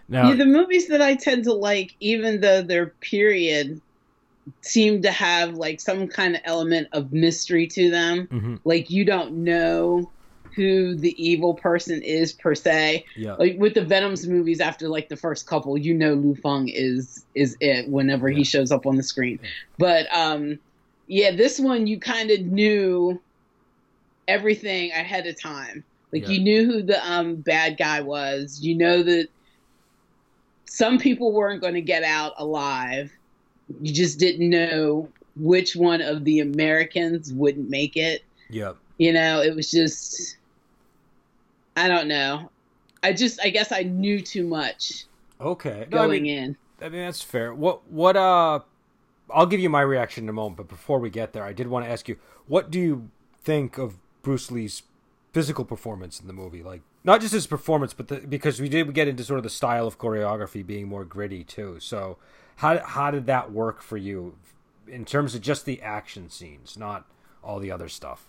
now, 0.08 0.28
Yeah, 0.28 0.36
the 0.36 0.46
movies 0.46 0.88
that 0.88 1.02
I 1.02 1.14
tend 1.14 1.44
to 1.44 1.52
like, 1.52 1.96
even 2.00 2.40
though 2.40 2.62
they're 2.62 2.86
period, 2.86 3.80
seem 4.60 5.02
to 5.02 5.10
have 5.10 5.54
like 5.54 5.80
some 5.80 6.08
kind 6.08 6.36
of 6.36 6.42
element 6.44 6.88
of 6.92 7.12
mystery 7.12 7.66
to 7.68 7.90
them. 7.90 8.26
Mm-hmm. 8.28 8.56
Like 8.64 8.90
you 8.90 9.04
don't 9.04 9.44
know 9.44 10.10
who 10.54 10.94
the 10.94 11.14
evil 11.22 11.54
person 11.54 12.02
is 12.02 12.32
per 12.32 12.54
se. 12.54 13.04
Yeah. 13.16 13.34
Like 13.34 13.56
with 13.58 13.74
the 13.74 13.84
Venom's 13.84 14.26
movies, 14.26 14.60
after 14.60 14.88
like 14.88 15.08
the 15.08 15.16
first 15.16 15.46
couple, 15.46 15.76
you 15.76 15.94
know 15.94 16.14
Lu 16.14 16.34
Feng 16.34 16.68
is 16.68 17.24
is 17.34 17.56
it 17.60 17.88
whenever 17.88 18.28
Yeah. 18.28 18.38
he 18.38 18.44
shows 18.44 18.70
up 18.70 18.86
on 18.86 18.96
the 18.96 19.02
screen. 19.02 19.38
But 19.78 20.06
um, 20.14 20.58
yeah, 21.06 21.34
this 21.34 21.58
one 21.58 21.86
you 21.86 21.98
kind 21.98 22.30
of 22.30 22.40
knew 22.40 23.20
everything 24.28 24.90
ahead 24.92 25.26
of 25.26 25.40
time. 25.40 25.84
Like 26.12 26.22
Yeah. 26.22 26.30
you 26.30 26.40
knew 26.40 26.66
who 26.66 26.82
the 26.82 27.04
um 27.10 27.36
bad 27.36 27.76
guy 27.76 28.00
was. 28.00 28.60
You 28.62 28.74
know 28.76 29.02
that 29.02 29.28
some 30.66 30.98
people 30.98 31.32
weren't 31.32 31.60
going 31.60 31.74
to 31.74 31.80
get 31.82 32.02
out 32.02 32.32
alive. 32.38 33.12
You 33.80 33.92
just 33.92 34.18
didn't 34.18 34.50
know 34.50 35.08
which 35.36 35.74
one 35.76 36.00
of 36.00 36.24
the 36.24 36.40
Americans 36.40 37.32
wouldn't 37.32 37.68
make 37.70 37.96
it. 37.96 38.22
Yeah. 38.50 38.72
You 38.98 39.12
know, 39.12 39.40
it 39.42 39.54
was 39.56 39.70
just 39.70 40.36
I 41.76 41.88
don't 41.88 42.08
know. 42.08 42.50
I 43.02 43.12
just 43.12 43.40
I 43.40 43.50
guess 43.50 43.72
I 43.72 43.82
knew 43.82 44.20
too 44.20 44.46
much 44.46 45.06
Okay. 45.40 45.86
No, 45.90 45.98
I 45.98 46.06
going 46.06 46.22
mean, 46.24 46.38
in. 46.38 46.56
I 46.80 46.88
mean 46.88 47.02
that's 47.02 47.22
fair. 47.22 47.54
What 47.54 47.88
what 47.90 48.16
uh 48.16 48.60
I'll 49.30 49.46
give 49.46 49.60
you 49.60 49.70
my 49.70 49.80
reaction 49.80 50.24
in 50.24 50.28
a 50.28 50.32
moment, 50.34 50.56
but 50.56 50.68
before 50.68 50.98
we 50.98 51.10
get 51.10 51.32
there, 51.32 51.44
I 51.44 51.52
did 51.52 51.66
want 51.66 51.86
to 51.86 51.90
ask 51.90 52.08
you, 52.08 52.16
what 52.46 52.70
do 52.70 52.78
you 52.78 53.10
think 53.42 53.78
of 53.78 53.96
Bruce 54.22 54.50
Lee's 54.50 54.82
physical 55.32 55.64
performance 55.64 56.20
in 56.20 56.26
the 56.26 56.32
movie? 56.32 56.62
Like 56.62 56.82
not 57.04 57.20
just 57.20 57.32
his 57.32 57.46
performance, 57.46 57.92
but 57.92 58.08
the, 58.08 58.16
because 58.20 58.60
we 58.60 58.68
did 58.68 58.92
get 58.94 59.08
into 59.08 59.24
sort 59.24 59.38
of 59.38 59.44
the 59.44 59.50
style 59.50 59.86
of 59.86 59.98
choreography 59.98 60.66
being 60.66 60.88
more 60.88 61.04
gritty 61.04 61.44
too. 61.44 61.78
So 61.80 62.18
how 62.56 62.78
how 62.78 63.10
did 63.10 63.26
that 63.26 63.52
work 63.52 63.82
for 63.82 63.96
you 63.96 64.36
in 64.86 65.04
terms 65.04 65.34
of 65.34 65.40
just 65.40 65.64
the 65.64 65.82
action 65.82 66.30
scenes, 66.30 66.76
not 66.76 67.06
all 67.42 67.58
the 67.58 67.70
other 67.70 67.88
stuff? 67.88 68.26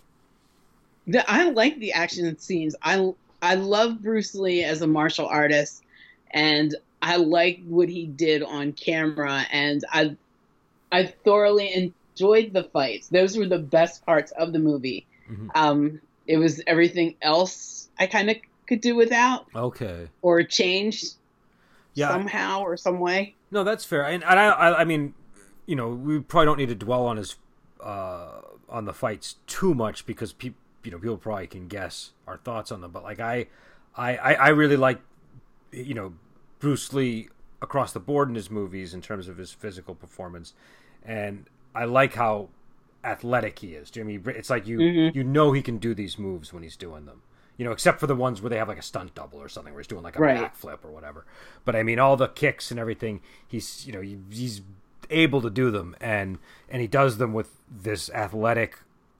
The, 1.07 1.29
I 1.29 1.49
like 1.51 1.77
the 1.79 1.93
action 1.93 2.37
scenes. 2.39 2.75
I 2.81 3.13
I 3.45 3.55
love 3.55 4.01
Bruce 4.01 4.33
Lee 4.35 4.63
as 4.63 4.81
a 4.81 4.87
martial 4.87 5.27
artist, 5.27 5.83
and 6.31 6.75
I 7.01 7.17
like 7.17 7.61
what 7.67 7.89
he 7.89 8.05
did 8.07 8.41
on 8.43 8.73
camera, 8.73 9.45
and 9.51 9.83
I 9.91 10.15
I 10.91 11.05
thoroughly 11.05 11.73
enjoyed 11.73 12.53
the 12.53 12.63
fights. 12.63 13.07
Those 13.09 13.37
were 13.37 13.45
the 13.47 13.59
best 13.59 14.05
parts 14.05 14.31
of 14.31 14.53
the 14.53 14.59
movie. 14.59 15.05
Mhm. 15.29 15.49
Um, 15.55 16.01
it 16.27 16.37
was 16.37 16.61
everything 16.67 17.15
else 17.21 17.89
I 17.99 18.07
kind 18.07 18.29
of 18.29 18.37
could 18.67 18.81
do 18.81 18.95
without 18.95 19.45
Okay. 19.55 20.07
or 20.21 20.41
change 20.43 21.03
Yeah. 21.93 22.09
somehow 22.09 22.61
or 22.61 22.77
some 22.77 22.99
way. 22.99 23.35
No, 23.51 23.63
that's 23.63 23.85
fair. 23.85 24.03
And, 24.03 24.23
and 24.23 24.39
I, 24.39 24.47
I, 24.49 24.81
I 24.81 24.83
mean, 24.85 25.13
you 25.65 25.75
know, 25.75 25.89
we 25.89 26.19
probably 26.19 26.45
don't 26.45 26.57
need 26.57 26.69
to 26.69 26.75
dwell 26.75 27.05
on 27.05 27.17
his, 27.17 27.35
uh, 27.83 28.41
on 28.69 28.85
the 28.85 28.93
fights 28.93 29.35
too 29.47 29.73
much 29.73 30.05
because 30.05 30.33
people, 30.33 30.59
you 30.85 30.91
know, 30.91 30.97
people 30.99 31.17
probably 31.17 31.47
can 31.47 31.67
guess 31.67 32.11
our 32.27 32.37
thoughts 32.37 32.71
on 32.71 32.81
them. 32.81 32.91
But 32.91 33.03
like, 33.03 33.19
I, 33.19 33.47
I, 33.95 34.17
I 34.17 34.47
really 34.49 34.77
like, 34.77 34.99
you 35.71 35.93
know, 35.93 36.13
Bruce 36.59 36.93
Lee 36.93 37.29
across 37.61 37.91
the 37.93 37.99
board 37.99 38.29
in 38.29 38.35
his 38.35 38.49
movies 38.51 38.93
in 38.93 39.01
terms 39.01 39.27
of 39.27 39.37
his 39.37 39.51
physical 39.51 39.95
performance, 39.95 40.53
and 41.03 41.45
I 41.73 41.85
like 41.85 42.13
how 42.15 42.49
athletic 43.03 43.59
he 43.59 43.73
is. 43.75 43.89
Do 43.91 43.99
you 43.99 44.03
know 44.03 44.11
what 44.11 44.21
I 44.21 44.27
mean 44.31 44.35
it's 44.39 44.49
like 44.49 44.67
you 44.67 44.79
Mhm. 44.79 45.15
you 45.15 45.23
know 45.23 45.51
he 45.51 45.61
can 45.61 45.77
do 45.77 45.93
these 45.93 46.17
moves 46.17 46.51
when 46.53 46.63
he's 46.63 46.75
doing 46.75 47.05
them. 47.05 47.21
You 47.57 47.63
know, 47.65 47.71
except 47.71 47.99
for 48.01 48.07
the 48.07 48.15
ones 48.15 48.41
where 48.41 48.49
they 48.49 48.57
have 48.57 48.67
like 48.67 48.79
a 48.79 48.83
stunt 48.83 49.15
double 49.15 49.39
or 49.41 49.47
something, 49.47 49.73
where 49.73 49.79
he's 49.81 49.87
doing 49.87 50.03
like 50.03 50.17
a 50.17 50.21
Right. 50.21 50.37
backflip 50.53 50.83
or 50.83 50.91
whatever. 50.91 51.25
But 51.63 51.75
I 51.75 51.83
mean, 51.83 51.99
all 51.99 52.17
the 52.17 52.27
kicks 52.27 52.69
and 52.71 52.79
everything, 52.79 53.21
he's 53.47 53.85
you 53.87 53.93
know 53.93 54.01
he, 54.01 54.17
he's 54.29 54.61
able 55.09 55.41
to 55.41 55.49
do 55.49 55.71
them, 55.71 55.95
and 56.01 56.39
and 56.69 56.81
he 56.81 56.87
does 56.87 57.17
them 57.17 57.31
with 57.33 57.61
this 57.69 58.09
athletic 58.09 58.79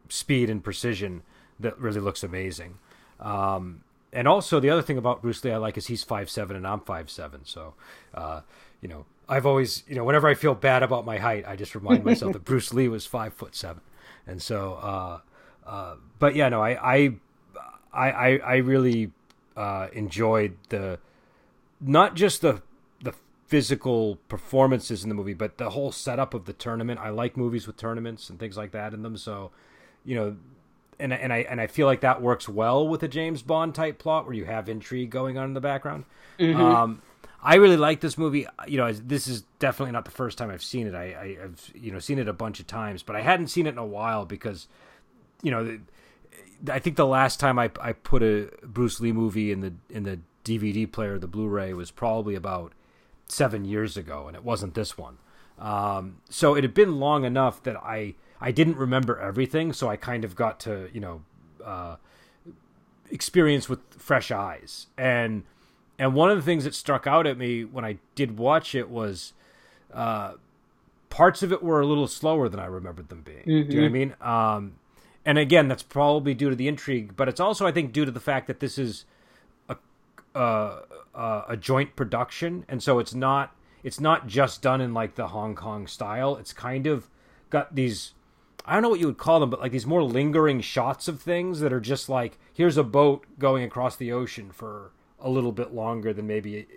speed 0.09 0.49
and 0.49 0.63
precision 0.63 1.23
that 1.59 1.79
really 1.79 1.99
looks 1.99 2.23
amazing. 2.23 2.77
Um, 3.19 3.83
and 4.11 4.27
also 4.27 4.59
the 4.59 4.69
other 4.69 4.81
thing 4.81 4.97
about 4.97 5.21
Bruce 5.21 5.43
Lee 5.43 5.51
I 5.51 5.57
like 5.57 5.77
is 5.77 5.87
he's 5.87 6.03
five 6.03 6.29
seven 6.29 6.55
and 6.55 6.65
I'm 6.65 6.79
five 6.79 7.09
seven, 7.09 7.41
so 7.43 7.73
uh, 8.13 8.41
you 8.81 8.87
know 8.87 9.05
I've 9.27 9.45
always 9.45 9.83
you 9.87 9.95
know 9.95 10.03
whenever 10.03 10.27
I 10.27 10.33
feel 10.33 10.55
bad 10.55 10.83
about 10.83 11.05
my 11.05 11.17
height, 11.17 11.45
I 11.47 11.55
just 11.55 11.75
remind 11.75 12.03
myself 12.05 12.33
that 12.33 12.45
Bruce 12.45 12.73
Lee 12.73 12.87
was 12.87 13.05
five 13.05 13.33
foot 13.33 13.55
seven, 13.55 13.81
and 14.25 14.41
so. 14.41 14.73
Uh, 14.75 15.19
uh, 15.65 15.95
but 16.19 16.35
yeah, 16.35 16.49
no, 16.49 16.61
I 16.61 16.95
I 16.95 17.15
I 17.93 18.11
I, 18.11 18.37
I 18.37 18.55
really 18.57 19.11
uh, 19.57 19.87
enjoyed 19.93 20.57
the 20.69 20.99
not 21.81 22.15
just 22.15 22.41
the 22.41 22.61
the 23.01 23.13
physical 23.47 24.17
performances 24.27 25.03
in 25.03 25.09
the 25.09 25.15
movie, 25.15 25.33
but 25.33 25.57
the 25.57 25.71
whole 25.71 25.91
setup 25.91 26.33
of 26.33 26.45
the 26.45 26.53
tournament. 26.53 26.99
I 26.99 27.09
like 27.09 27.35
movies 27.35 27.67
with 27.67 27.77
tournaments 27.77 28.29
and 28.29 28.39
things 28.39 28.57
like 28.57 28.71
that 28.71 28.93
in 28.93 29.01
them, 29.01 29.17
so 29.17 29.51
you 30.03 30.15
know 30.15 30.37
and 30.99 31.13
and 31.13 31.31
I 31.31 31.39
and 31.39 31.59
I 31.59 31.67
feel 31.67 31.87
like 31.87 32.01
that 32.01 32.21
works 32.21 32.47
well 32.47 32.87
with 32.87 33.03
a 33.03 33.07
James 33.07 33.41
Bond 33.41 33.75
type 33.75 33.99
plot 33.99 34.25
where 34.25 34.33
you 34.33 34.45
have 34.45 34.69
intrigue 34.69 35.09
going 35.09 35.37
on 35.37 35.45
in 35.45 35.53
the 35.53 35.61
background. 35.61 36.05
Um, 36.39 37.01
I 37.41 37.55
really 37.55 37.77
like 37.77 38.01
this 38.01 38.17
movie. 38.17 38.47
You 38.67 38.77
know, 38.77 38.91
this 38.91 39.27
is 39.27 39.43
definitely 39.59 39.91
not 39.91 40.05
the 40.05 40.11
first 40.11 40.37
time 40.37 40.49
I've 40.49 40.63
seen 40.63 40.87
it. 40.87 40.95
I, 40.95 41.37
I've 41.43 41.71
you 41.75 41.91
know 41.91 41.99
seen 41.99 42.19
it 42.19 42.27
a 42.27 42.33
bunch 42.33 42.59
of 42.59 42.67
times, 42.67 43.03
but 43.03 43.15
I 43.15 43.21
hadn't 43.21 43.47
seen 43.47 43.67
it 43.67 43.71
in 43.71 43.77
a 43.77 43.85
while 43.85 44.25
because 44.25 44.67
you 45.43 45.51
know 45.51 45.79
I 46.69 46.79
think 46.79 46.95
the 46.95 47.05
last 47.05 47.39
time 47.39 47.59
I 47.59 47.69
I 47.79 47.93
put 47.93 48.23
a 48.23 48.49
Bruce 48.63 48.99
Lee 48.99 49.11
movie 49.11 49.51
in 49.51 49.61
the 49.61 49.73
in 49.89 50.03
the 50.03 50.19
DVD 50.43 50.91
player, 50.91 51.17
the 51.17 51.27
Blu-ray, 51.27 51.73
was 51.73 51.91
probably 51.91 52.35
about 52.35 52.73
seven 53.27 53.65
years 53.65 53.97
ago, 53.97 54.27
and 54.27 54.35
it 54.35 54.43
wasn't 54.43 54.73
this 54.73 54.97
one. 54.97 55.17
Um, 55.57 56.17
so 56.29 56.55
it 56.55 56.63
had 56.63 56.73
been 56.73 56.99
long 56.99 57.25
enough 57.25 57.63
that 57.63 57.77
I 57.77 58.15
I 58.39 58.51
didn't 58.51 58.77
remember 58.77 59.19
everything, 59.19 59.73
so 59.73 59.89
I 59.89 59.95
kind 59.95 60.23
of 60.25 60.35
got 60.35 60.59
to 60.61 60.89
you 60.93 60.99
know 60.99 61.21
uh, 61.63 61.95
experience 63.09 63.69
with 63.69 63.79
fresh 63.97 64.31
eyes. 64.31 64.87
And 64.97 65.43
and 65.97 66.13
one 66.13 66.29
of 66.29 66.37
the 66.37 66.43
things 66.43 66.63
that 66.65 66.75
struck 66.75 67.07
out 67.07 67.25
at 67.27 67.37
me 67.37 67.63
when 67.63 67.85
I 67.85 67.97
did 68.15 68.37
watch 68.37 68.75
it 68.75 68.89
was 68.89 69.33
uh, 69.93 70.33
parts 71.09 71.41
of 71.43 71.51
it 71.53 71.63
were 71.63 71.79
a 71.79 71.85
little 71.85 72.07
slower 72.07 72.49
than 72.49 72.59
I 72.59 72.65
remembered 72.65 73.09
them 73.09 73.21
being. 73.21 73.43
Do 73.63 73.75
you 73.75 73.81
know 73.81 73.81
what 73.83 73.87
I 73.87 73.89
mean? 73.93 74.15
Um, 74.21 74.75
and 75.25 75.37
again, 75.37 75.67
that's 75.67 75.83
probably 75.83 76.33
due 76.33 76.49
to 76.49 76.55
the 76.55 76.67
intrigue, 76.67 77.15
but 77.15 77.27
it's 77.29 77.39
also 77.39 77.65
I 77.65 77.71
think 77.71 77.93
due 77.93 78.05
to 78.05 78.11
the 78.11 78.19
fact 78.19 78.47
that 78.47 78.59
this 78.59 78.77
is 78.77 79.05
a 79.69 79.77
uh, 80.35 80.81
uh, 81.15 81.43
a 81.47 81.57
joint 81.57 81.95
production, 81.95 82.65
and 82.67 82.83
so 82.83 82.99
it's 82.99 83.13
not 83.15 83.55
it's 83.83 83.99
not 83.99 84.27
just 84.27 84.61
done 84.61 84.81
in 84.81 84.93
like 84.93 85.15
the 85.15 85.29
Hong 85.29 85.55
Kong 85.55 85.87
style. 85.87 86.35
It's 86.35 86.53
kind 86.53 86.85
of 86.85 87.07
got 87.49 87.73
these 87.75 88.13
I 88.65 88.73
don't 88.73 88.81
know 88.81 88.89
what 88.89 88.99
you 88.99 89.05
would 89.07 89.17
call 89.17 89.39
them, 89.39 89.49
but 89.49 89.59
like 89.59 89.71
these 89.71 89.85
more 89.85 90.03
lingering 90.03 90.61
shots 90.61 91.07
of 91.07 91.21
things 91.21 91.59
that 91.59 91.71
are 91.73 91.79
just 91.79 92.09
like 92.09 92.37
here's 92.53 92.77
a 92.77 92.83
boat 92.83 93.25
going 93.39 93.63
across 93.63 93.95
the 93.95 94.11
ocean 94.11 94.51
for 94.51 94.91
a 95.19 95.29
little 95.29 95.51
bit 95.51 95.73
longer 95.73 96.13
than 96.13 96.27
maybe 96.27 96.67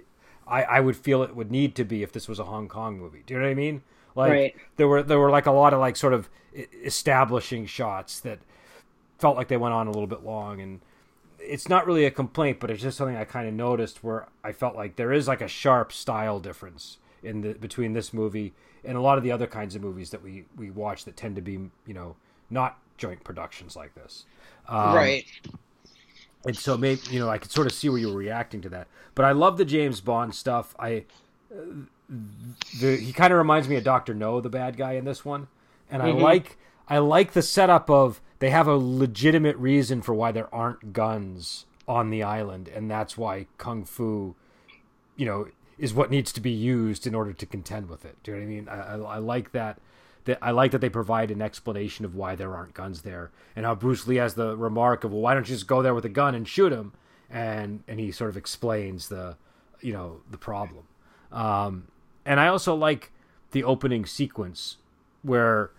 I, 0.47 0.63
I 0.65 0.81
would 0.81 0.97
feel 0.97 1.23
it 1.23 1.37
would 1.37 1.51
need 1.51 1.75
to 1.77 1.85
be 1.85 2.03
if 2.03 2.13
this 2.13 2.29
was 2.29 2.39
a 2.39 2.45
Hong 2.45 2.69
Kong 2.69 2.99
movie. 2.99 3.23
Do 3.27 3.35
you 3.35 3.41
know 3.41 3.47
what 3.47 3.51
I 3.51 3.55
mean? 3.55 3.83
Like 4.15 4.31
Right. 4.31 4.57
there 4.77 4.89
were 4.89 5.03
there 5.03 5.19
were 5.19 5.31
like 5.31 5.47
a 5.47 5.53
lot 5.53 5.73
of 5.75 5.81
like 5.81 5.97
sort 5.97 6.13
of 6.15 6.29
establishing 6.85 7.67
shots 7.67 8.21
that 8.21 8.39
felt 9.19 9.37
like 9.37 9.49
they 9.49 9.57
went 9.57 9.75
on 9.75 9.87
a 9.87 9.91
little 9.91 10.07
bit 10.07 10.25
long 10.25 10.61
and 10.61 10.81
it's 11.39 11.69
not 11.69 11.87
really 11.87 12.05
a 12.05 12.11
complaint, 12.11 12.61
but 12.61 12.71
it's 12.71 12.83
just 12.83 12.99
something 12.99 13.17
I 13.17 13.25
kind 13.25 13.49
of 13.49 13.55
noticed 13.55 14.03
where 14.03 14.29
I 14.43 14.53
felt 14.53 14.75
like 14.77 14.97
there 14.97 15.13
is 15.13 15.29
like 15.29 15.41
a 15.41 15.49
sharp 15.49 15.93
style 15.93 16.41
difference 16.41 16.99
in 17.23 17.41
the 17.43 17.55
between 17.55 17.93
this 17.93 18.13
movie 18.13 18.55
and 18.89 18.97
a 18.97 19.01
lot 19.01 19.19
of 19.19 19.23
the 19.23 19.31
other 19.31 19.47
kinds 19.47 19.77
of 19.77 19.83
movies 19.83 20.11
that 20.11 20.23
we 20.23 20.47
we 20.57 20.71
watch 20.71 21.05
that 21.05 21.17
tend 21.17 21.37
to 21.37 21.43
be 21.43 21.53
you 21.87 21.95
know 21.95 22.17
not 22.51 22.79
joint 22.97 23.23
productions 23.23 23.77
like 23.77 23.95
this. 23.95 24.25
Um, 24.67 24.95
right. 24.95 25.25
and 26.47 26.57
so 26.57 26.77
maybe 26.77 27.01
you 27.11 27.21
know 27.21 27.29
I 27.29 27.39
could 27.39 27.51
sort 27.51 27.67
of 27.67 27.73
see 27.73 27.89
where 27.91 27.99
you 27.99 28.09
were 28.09 28.19
reacting 28.19 28.63
to 28.63 28.69
that. 28.71 28.89
But 29.15 29.27
I 29.27 29.33
love 29.33 29.59
the 29.59 29.67
James 29.67 30.01
Bond 30.01 30.35
stuff. 30.35 30.75
I 30.79 31.05
uh, 31.53 31.85
the 32.81 32.97
he 32.97 33.13
kind 33.13 33.33
of 33.33 33.39
reminds 33.39 33.69
me 33.69 33.77
of 33.77 33.85
Doctor 33.85 34.15
No, 34.15 34.41
the 34.41 34.49
bad 34.49 34.79
guy 34.79 34.93
in 34.93 35.05
this 35.05 35.23
one, 35.23 35.49
and 35.91 36.03
I 36.03 36.11
like 36.11 36.57
I 36.89 36.99
like 36.99 37.35
the 37.35 37.43
setup 37.43 37.91
of 37.91 38.23
they 38.39 38.49
have 38.49 38.67
a 38.67 38.77
legitimate 38.77 39.57
reason 39.59 40.01
for 40.01 40.15
why 40.15 40.33
there 40.33 40.53
aren't 40.53 40.95
guns 40.95 41.67
on 41.87 42.09
the 42.09 42.23
island, 42.23 42.69
and 42.69 42.91
that's 42.91 43.19
why 43.19 43.47
kung 43.59 43.85
fu, 43.85 44.35
you 45.17 45.27
know, 45.27 45.49
is 45.79 45.95
what 45.95 46.11
needs 46.11 46.33
to 46.33 46.41
be 46.41 46.51
used 46.51 47.07
in 47.07 47.15
order 47.15 47.33
to 47.33 47.47
contend 47.47 47.89
with 47.89 48.05
it. 48.05 48.17
Do 48.23 48.31
you 48.33 48.37
know 48.37 48.43
what 48.43 48.47
I 48.47 48.55
mean? 48.55 48.69
I, 48.69 48.95
I, 48.95 49.15
I 49.17 49.19
like 49.19 49.53
that. 49.53 49.79
That 50.25 50.39
I 50.43 50.51
like 50.51 50.73
that 50.73 50.81
they 50.81 50.89
provide 50.91 51.31
an 51.31 51.41
explanation 51.41 52.05
of 52.05 52.15
why 52.15 52.35
there 52.35 52.55
aren't 52.55 52.75
guns 52.75 53.03
there, 53.03 53.31
and 53.57 53.65
how 53.65 53.75
Bruce 53.75 54.07
Lee 54.07 54.17
has 54.17 54.35
the 54.35 54.57
remark 54.57 55.05
of, 55.05 55.13
"Well, 55.13 55.21
why 55.23 55.35
don't 55.35 55.49
you 55.49 55.55
just 55.55 55.67
go 55.67 55.81
there 55.81 55.95
with 55.95 56.05
a 56.05 56.11
gun 56.11 56.35
and 56.35 56.47
shoot 56.47 56.73
him?" 56.73 56.93
And 57.31 57.83
and 57.89 57.99
he 58.01 58.11
sort 58.11 58.29
of 58.31 58.37
explains 58.37 59.09
the, 59.09 59.37
you 59.81 59.93
know, 59.93 60.21
the 60.31 60.37
problem. 60.39 60.85
Um, 61.33 61.89
and 62.27 62.41
I 62.41 62.49
also 62.49 62.75
like 62.75 63.13
the 63.53 63.65
opening 63.65 64.05
sequence 64.07 64.77
where 65.23 65.71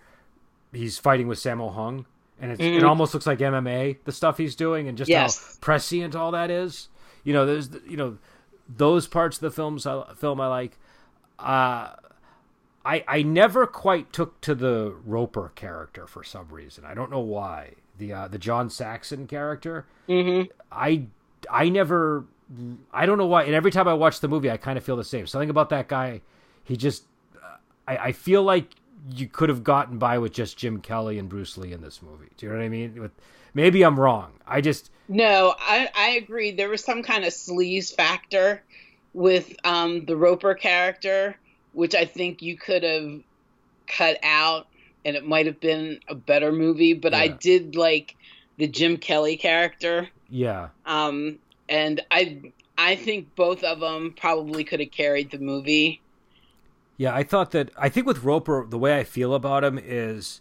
he's 0.72 0.98
fighting 0.98 1.28
with 1.28 1.38
Sammo 1.38 1.72
Hung, 1.74 2.06
and 2.40 2.52
it's, 2.52 2.60
it 2.60 2.82
almost 2.84 3.14
looks 3.14 3.26
like 3.26 3.38
MMA 3.38 3.98
the 4.04 4.12
stuff 4.12 4.38
he's 4.38 4.56
doing, 4.56 4.88
and 4.88 4.96
just 4.98 5.08
Yes. 5.08 5.38
how 5.38 5.58
prescient 5.60 6.16
all 6.16 6.30
that 6.32 6.50
is. 6.50 6.88
You 7.24 7.32
know, 7.34 7.46
there's 7.46 7.70
you 7.86 7.96
know 7.96 8.18
those 8.76 9.06
parts 9.06 9.36
of 9.38 9.42
the 9.42 9.50
films 9.50 9.86
I, 9.86 10.04
film 10.14 10.40
I 10.40 10.46
like. 10.48 10.78
Uh, 11.38 11.94
I 12.84 13.04
I 13.06 13.22
never 13.22 13.66
quite 13.66 14.12
took 14.12 14.40
to 14.42 14.54
the 14.54 14.94
Roper 15.04 15.52
character 15.54 16.06
for 16.06 16.24
some 16.24 16.48
reason. 16.48 16.84
I 16.84 16.94
don't 16.94 17.10
know 17.10 17.20
why. 17.20 17.74
The 17.98 18.12
uh, 18.12 18.28
the 18.28 18.38
John 18.38 18.70
Saxon 18.70 19.26
character. 19.26 19.86
Mm-hmm. 20.08 20.50
I 20.72 21.04
I 21.50 21.68
never 21.68 22.24
I 22.92 23.06
don't 23.06 23.18
know 23.18 23.26
why. 23.26 23.44
And 23.44 23.54
every 23.54 23.70
time 23.70 23.88
I 23.88 23.94
watch 23.94 24.20
the 24.20 24.28
movie, 24.28 24.50
I 24.50 24.56
kind 24.56 24.78
of 24.78 24.84
feel 24.84 24.96
the 24.96 25.04
same. 25.04 25.26
Something 25.26 25.50
about 25.50 25.70
that 25.70 25.88
guy. 25.88 26.22
He 26.64 26.76
just 26.76 27.04
I, 27.86 27.96
I 27.96 28.12
feel 28.12 28.42
like 28.42 28.74
you 29.10 29.26
could 29.26 29.48
have 29.48 29.64
gotten 29.64 29.98
by 29.98 30.18
with 30.18 30.32
just 30.32 30.56
Jim 30.56 30.80
Kelly 30.80 31.18
and 31.18 31.28
Bruce 31.28 31.56
Lee 31.56 31.72
in 31.72 31.80
this 31.80 32.02
movie. 32.02 32.28
Do 32.36 32.46
you 32.46 32.52
know 32.52 32.58
what 32.58 32.64
I 32.64 32.68
mean? 32.68 33.00
With, 33.00 33.12
maybe 33.54 33.82
I'm 33.82 33.98
wrong. 33.98 34.32
I 34.46 34.60
just 34.60 34.90
no. 35.10 35.54
I 35.58 35.88
I 35.94 36.08
agree. 36.10 36.52
There 36.52 36.68
was 36.68 36.82
some 36.82 37.02
kind 37.02 37.24
of 37.24 37.32
sleaze 37.32 37.94
factor 37.94 38.62
with 39.12 39.54
um, 39.64 40.06
the 40.06 40.16
Roper 40.16 40.54
character, 40.54 41.36
which 41.72 41.94
I 41.94 42.04
think 42.04 42.42
you 42.42 42.56
could 42.56 42.82
have 42.82 43.20
cut 43.86 44.18
out, 44.22 44.66
and 45.04 45.16
it 45.16 45.26
might 45.26 45.46
have 45.46 45.60
been 45.60 46.00
a 46.08 46.14
better 46.14 46.52
movie. 46.52 46.94
But 46.94 47.12
yeah. 47.12 47.18
I 47.18 47.28
did 47.28 47.76
like 47.76 48.16
the 48.56 48.68
Jim 48.68 48.96
Kelly 48.96 49.36
character. 49.36 50.08
Yeah. 50.28 50.68
Um, 50.86 51.38
and 51.68 52.00
I 52.10 52.40
I 52.78 52.96
think 52.96 53.34
both 53.34 53.62
of 53.62 53.80
them 53.80 54.14
probably 54.16 54.64
could 54.64 54.80
have 54.80 54.90
carried 54.90 55.30
the 55.30 55.38
movie. 55.38 56.00
Yeah, 56.96 57.14
I 57.14 57.22
thought 57.22 57.50
that. 57.52 57.70
I 57.76 57.88
think 57.88 58.06
with 58.06 58.22
Roper, 58.22 58.66
the 58.68 58.78
way 58.78 58.98
I 58.98 59.04
feel 59.04 59.34
about 59.34 59.64
him 59.64 59.78
is, 59.82 60.40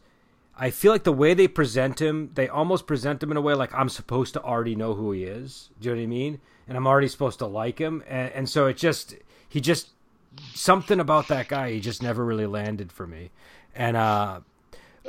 I 0.62 0.72
feel 0.72 0.92
like 0.92 1.06
the 1.06 1.14
way 1.14 1.34
they 1.34 1.48
present 1.48 2.02
him, 2.02 2.32
they 2.36 2.50
almost 2.50 2.86
present 2.86 3.24
him 3.24 3.32
in 3.32 3.38
a 3.38 3.42
way 3.42 3.54
like 3.54 3.74
I'm 3.74 3.88
supposed 3.88 4.34
to 4.34 4.44
already 4.44 4.76
know 4.76 4.94
who 4.94 5.14
he 5.14 5.24
is. 5.24 5.70
Do 5.80 5.88
you 5.88 5.96
know 5.96 6.02
what 6.02 6.04
I 6.04 6.08
mean? 6.08 6.42
And 6.68 6.78
I'm 6.78 6.86
already 6.86 7.08
supposed 7.08 7.40
to 7.40 7.48
like 7.48 7.80
him, 7.80 8.04
and, 8.08 8.32
and 8.34 8.50
so 8.50 8.68
it 8.68 8.78
just 8.78 9.16
he 9.48 9.62
just 9.62 9.92
something 10.54 11.00
about 11.00 11.28
that 11.30 11.48
guy 11.48 11.72
he 11.72 11.80
just 11.80 12.04
never 12.04 12.24
really 12.24 12.46
landed 12.46 12.92
for 12.92 13.08
me. 13.08 13.32
And 13.74 13.96
uh, 13.96 14.42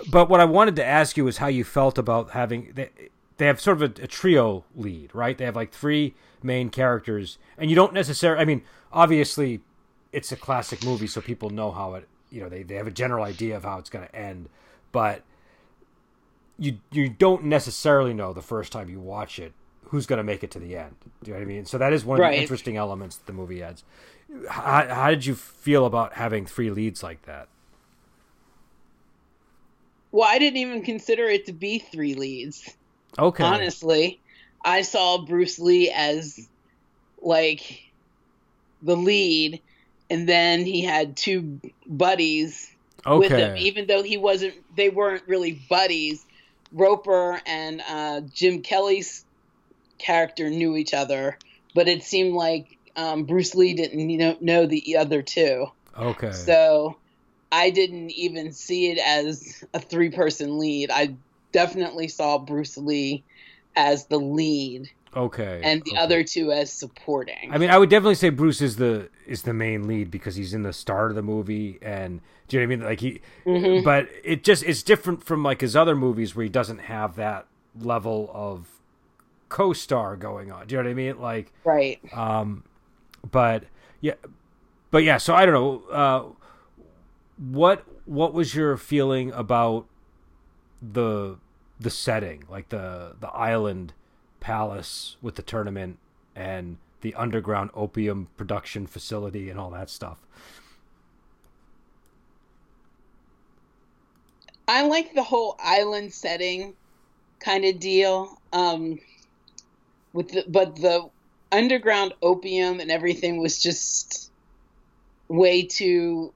but 0.09 0.31
what 0.31 0.41
I 0.41 0.45
wanted 0.45 0.77
to 0.77 0.85
ask 0.85 1.17
you 1.17 1.27
is 1.27 1.39
how 1.39 1.49
you 1.49 1.65
felt 1.65 1.99
about 1.99 2.31
having 2.31 2.73
they, 2.75 2.91
they 3.37 3.47
have 3.47 3.61
sort 3.61 3.83
of 3.83 3.99
a, 3.99 4.05
a 4.05 4.07
trio 4.07 4.65
lead, 4.77 5.15
right? 5.15 5.37
They 5.37 5.45
have 5.45 5.57
like 5.57 5.73
three 5.73 6.15
main 6.43 6.71
characters, 6.71 7.39
and 7.59 7.69
you 7.69 7.77
don't 7.77 7.93
necessarily. 7.93 8.41
I 8.41 8.45
mean, 8.45 8.63
obviously 8.93 9.61
it's 10.13 10.31
a 10.31 10.37
classic 10.37 10.85
movie, 10.85 11.09
so 11.09 11.21
people 11.21 11.51
know 11.51 11.73
how 11.73 11.95
it. 11.95 12.09
You 12.31 12.43
know, 12.43 12.49
they, 12.49 12.63
they 12.63 12.77
have 12.77 12.87
a 12.87 12.93
general 12.93 13.25
idea 13.25 13.57
of 13.57 13.65
how 13.65 13.79
it's 13.79 13.91
going 13.91 14.07
to 14.07 14.15
end, 14.15 14.49
but 14.93 15.25
you 16.61 16.79
you 16.93 17.09
don't 17.09 17.45
necessarily 17.45 18.15
know 18.15 18.33
the 18.33 18.43
first 18.43 18.71
time 18.71 18.89
you 18.89 19.01
watch 19.01 19.39
it 19.39 19.53
who's 19.87 20.07
going 20.07 20.19
to 20.19 20.23
make 20.23 20.45
it 20.45 20.53
to 20.53 20.61
the 20.61 20.77
end. 20.77 20.95
Do 21.01 21.31
you 21.31 21.33
know 21.33 21.41
what 21.41 21.45
I 21.45 21.49
mean? 21.49 21.67
So 21.67 21.79
that 21.79 21.93
is 21.93 22.05
one 22.05 22.19
of 22.19 22.23
right. 22.23 22.37
the 22.37 22.43
interesting 22.43 22.77
elements 22.77 23.17
that 23.17 23.27
the 23.27 23.33
movie 23.33 23.61
adds. 23.61 23.83
How, 24.49 24.87
how 24.87 25.11
did 25.11 25.27
you 25.27 25.35
feel 25.35 25.85
about 25.85 26.13
having 26.13 26.47
three 26.47 26.71
leads 26.71 27.03
like 27.03 27.23
that? 27.23 27.49
Well, 30.13 30.29
I 30.29 30.39
didn't 30.39 30.59
even 30.59 30.83
consider 30.83 31.25
it 31.25 31.47
to 31.47 31.53
be 31.53 31.81
three 31.81 32.15
leads. 32.15 32.73
Okay. 33.19 33.43
Honestly, 33.43 34.21
I 34.65 34.83
saw 34.83 35.19
Bruce 35.19 35.59
Lee 35.59 35.91
as 35.91 36.49
like 37.21 37.91
the 38.83 38.97
lead 38.97 39.61
and 40.11 40.29
then 40.29 40.65
he 40.65 40.83
had 40.83 41.17
two 41.17 41.61
buddies 41.87 42.71
okay. 43.07 43.19
with 43.19 43.31
him, 43.31 43.57
even 43.57 43.87
though 43.87 44.03
he 44.03 44.17
wasn't. 44.17 44.55
They 44.77 44.89
weren't 44.89 45.23
really 45.27 45.53
buddies. 45.71 46.27
Roper 46.73 47.41
and 47.47 47.83
uh, 47.89 48.21
Jim 48.33 48.63
Kelly's 48.63 49.25
character 49.99 50.51
knew 50.51 50.77
each 50.77 50.95
other, 50.95 51.39
but 51.75 51.89
it 51.89 52.03
seemed 52.03 52.35
like 52.35 52.79
um, 52.97 53.25
Bruce 53.25 53.55
Lee 53.55 53.75
didn't 53.75 54.11
you 54.11 54.19
know, 54.19 54.37
know 54.41 54.67
the 54.67 54.97
other 54.97 55.23
two. 55.23 55.67
Okay. 55.97 56.33
So 56.33 56.97
I 57.53 57.71
didn't 57.71 58.11
even 58.13 58.53
see 58.53 58.91
it 58.91 58.99
as 58.99 59.65
a 59.75 59.81
three 59.81 60.11
person 60.11 60.59
lead. 60.59 60.91
I 60.91 61.15
definitely 61.53 62.09
saw 62.09 62.39
Bruce 62.39 62.77
Lee 62.77 63.25
as 63.77 64.07
the 64.07 64.19
lead. 64.19 64.91
Okay. 65.15 65.61
And 65.65 65.83
the 65.85 65.93
okay. 65.93 66.01
other 66.01 66.25
two 66.25 66.53
as 66.53 66.73
supporting. 66.73 67.53
I 67.53 67.59
mean, 67.59 67.71
I 67.71 67.79
would 67.79 67.91
definitely 67.91 68.15
say 68.15 68.31
Bruce 68.31 68.61
is 68.61 68.77
the 68.77 69.09
is 69.31 69.43
the 69.43 69.55
main 69.55 69.87
lead 69.87 70.11
because 70.11 70.35
he's 70.35 70.53
in 70.53 70.65
the 70.65 70.73
start 70.73 71.11
of 71.11 71.15
the 71.15 71.23
movie 71.23 71.79
and 71.81 72.21
do 72.49 72.57
you 72.57 72.61
know 72.61 72.69
what 72.69 72.73
I 72.73 72.77
mean? 72.77 72.85
Like 72.85 73.01
he 73.01 73.21
mm-hmm. 73.47 73.85
but 73.85 74.09
it 74.25 74.43
just 74.43 74.65
it's 74.65 74.83
different 74.83 75.23
from 75.23 75.45
like 75.45 75.61
his 75.61 75.77
other 75.77 75.95
movies 75.95 76.35
where 76.35 76.43
he 76.43 76.49
doesn't 76.49 76.81
have 76.81 77.15
that 77.17 77.47
level 77.79 78.29
of 78.35 78.67
co-star 79.49 80.17
going 80.17 80.51
on. 80.51 80.67
Do 80.67 80.75
you 80.75 80.83
know 80.83 80.89
what 80.89 80.91
I 80.91 80.95
mean? 80.95 81.21
Like 81.21 81.53
Right. 81.65 82.01
Um 82.13 82.65
but 83.31 83.65
yeah 84.01 84.15
but 84.91 85.05
yeah, 85.05 85.19
so 85.19 85.35
I 85.35 85.47
don't 85.47 85.55
know 85.55 85.95
uh 85.95 86.25
what 87.39 87.85
what 88.05 88.35
was 88.35 88.55
your 88.55 88.77
feeling 88.77 89.31
about 89.33 89.87
the 90.83 91.37
the 91.79 91.91
setting, 91.91 92.45
like 92.51 92.71
the 92.71 93.15
the 93.21 93.29
island 93.29 93.93
palace 94.41 95.17
with 95.23 95.37
the 95.37 95.43
tournament 95.43 95.99
and 96.35 96.79
the 97.01 97.15
underground 97.15 97.71
opium 97.75 98.29
production 98.37 98.87
facility 98.87 99.51
and 99.51 99.59
all 99.59 99.71
that 99.71 99.91
stuff. 99.91 100.19
I 104.69 104.83
like 104.83 105.15
the 105.15 105.23
whole 105.23 105.57
island 105.59 106.13
setting 106.13 106.75
kind 107.41 107.65
of 107.65 107.81
deal. 107.81 108.39
Um, 108.53 109.01
with 110.13 110.31
the, 110.31 110.45
but 110.47 110.77
the 110.77 111.09
underground 111.53 112.15
opium 112.23 112.81
and 112.81 112.91
everything 112.91 113.39
was 113.39 113.61
just 113.61 114.31
way 115.29 115.63
too 115.63 116.33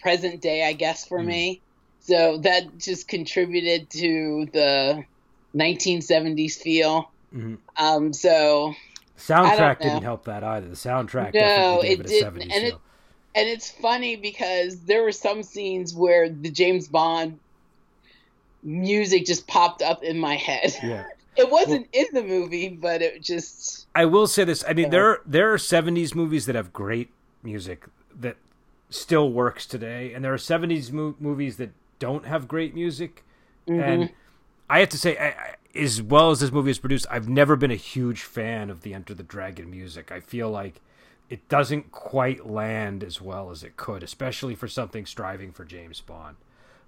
present 0.00 0.40
day, 0.40 0.66
I 0.66 0.72
guess, 0.72 1.06
for 1.06 1.18
mm. 1.18 1.26
me. 1.26 1.60
So 2.00 2.38
that 2.38 2.78
just 2.78 3.08
contributed 3.08 3.88
to 3.90 4.46
the 4.52 5.04
1970s 5.54 6.56
feel. 6.56 7.10
Mm-hmm. 7.34 7.54
Um, 7.76 8.12
so 8.12 8.74
soundtrack 9.18 9.80
didn't 9.80 10.02
help 10.02 10.24
that 10.24 10.44
either. 10.44 10.68
The 10.68 10.76
soundtrack 10.76 11.34
no, 11.34 11.80
it, 11.80 12.00
it 12.00 12.06
didn't, 12.06 12.42
and 12.42 12.64
it 12.64 12.74
and 13.34 13.48
it's 13.48 13.70
funny 13.70 14.16
because 14.16 14.80
there 14.80 15.02
were 15.02 15.12
some 15.12 15.42
scenes 15.42 15.94
where 15.94 16.28
the 16.28 16.50
James 16.50 16.86
Bond 16.86 17.38
music 18.62 19.26
just 19.26 19.46
popped 19.46 19.82
up 19.82 20.02
in 20.02 20.18
my 20.18 20.36
head. 20.36 20.74
Yeah. 20.82 21.04
It 21.36 21.50
wasn't 21.50 21.88
well, 21.92 22.04
in 22.04 22.14
the 22.14 22.22
movie, 22.22 22.68
but 22.68 23.02
it 23.02 23.20
just. 23.20 23.88
I 23.92 24.04
will 24.04 24.28
say 24.28 24.44
this. 24.44 24.64
I 24.68 24.72
mean, 24.72 24.90
there 24.90 25.08
are, 25.08 25.20
there 25.26 25.52
are 25.52 25.56
'70s 25.56 26.14
movies 26.14 26.46
that 26.46 26.54
have 26.54 26.72
great 26.72 27.10
music 27.42 27.86
that 28.20 28.36
still 28.88 29.32
works 29.32 29.66
today, 29.66 30.14
and 30.14 30.24
there 30.24 30.32
are 30.32 30.36
'70s 30.36 30.92
mo- 30.92 31.16
movies 31.18 31.56
that 31.56 31.70
don't 31.98 32.24
have 32.26 32.46
great 32.46 32.72
music. 32.72 33.24
Mm-hmm. 33.66 33.80
And 33.80 34.10
I 34.70 34.78
have 34.78 34.90
to 34.90 34.96
say, 34.96 35.16
I, 35.16 35.26
I, 35.26 35.54
as 35.74 36.00
well 36.00 36.30
as 36.30 36.40
this 36.40 36.52
movie 36.52 36.70
is 36.70 36.78
produced, 36.78 37.06
I've 37.10 37.28
never 37.28 37.56
been 37.56 37.70
a 37.70 37.76
huge 37.76 38.22
fan 38.22 38.70
of 38.70 38.82
the 38.82 38.94
Enter 38.94 39.14
the 39.14 39.22
Dragon 39.22 39.70
music. 39.70 40.12
I 40.12 40.20
feel 40.20 40.50
like 40.50 40.80
it 41.28 41.48
doesn't 41.48 41.90
quite 41.90 42.46
land 42.46 43.02
as 43.02 43.20
well 43.20 43.50
as 43.50 43.62
it 43.62 43.76
could, 43.76 44.02
especially 44.02 44.54
for 44.54 44.68
something 44.68 45.06
striving 45.06 45.52
for 45.52 45.64
James 45.64 46.00
Bond. 46.00 46.36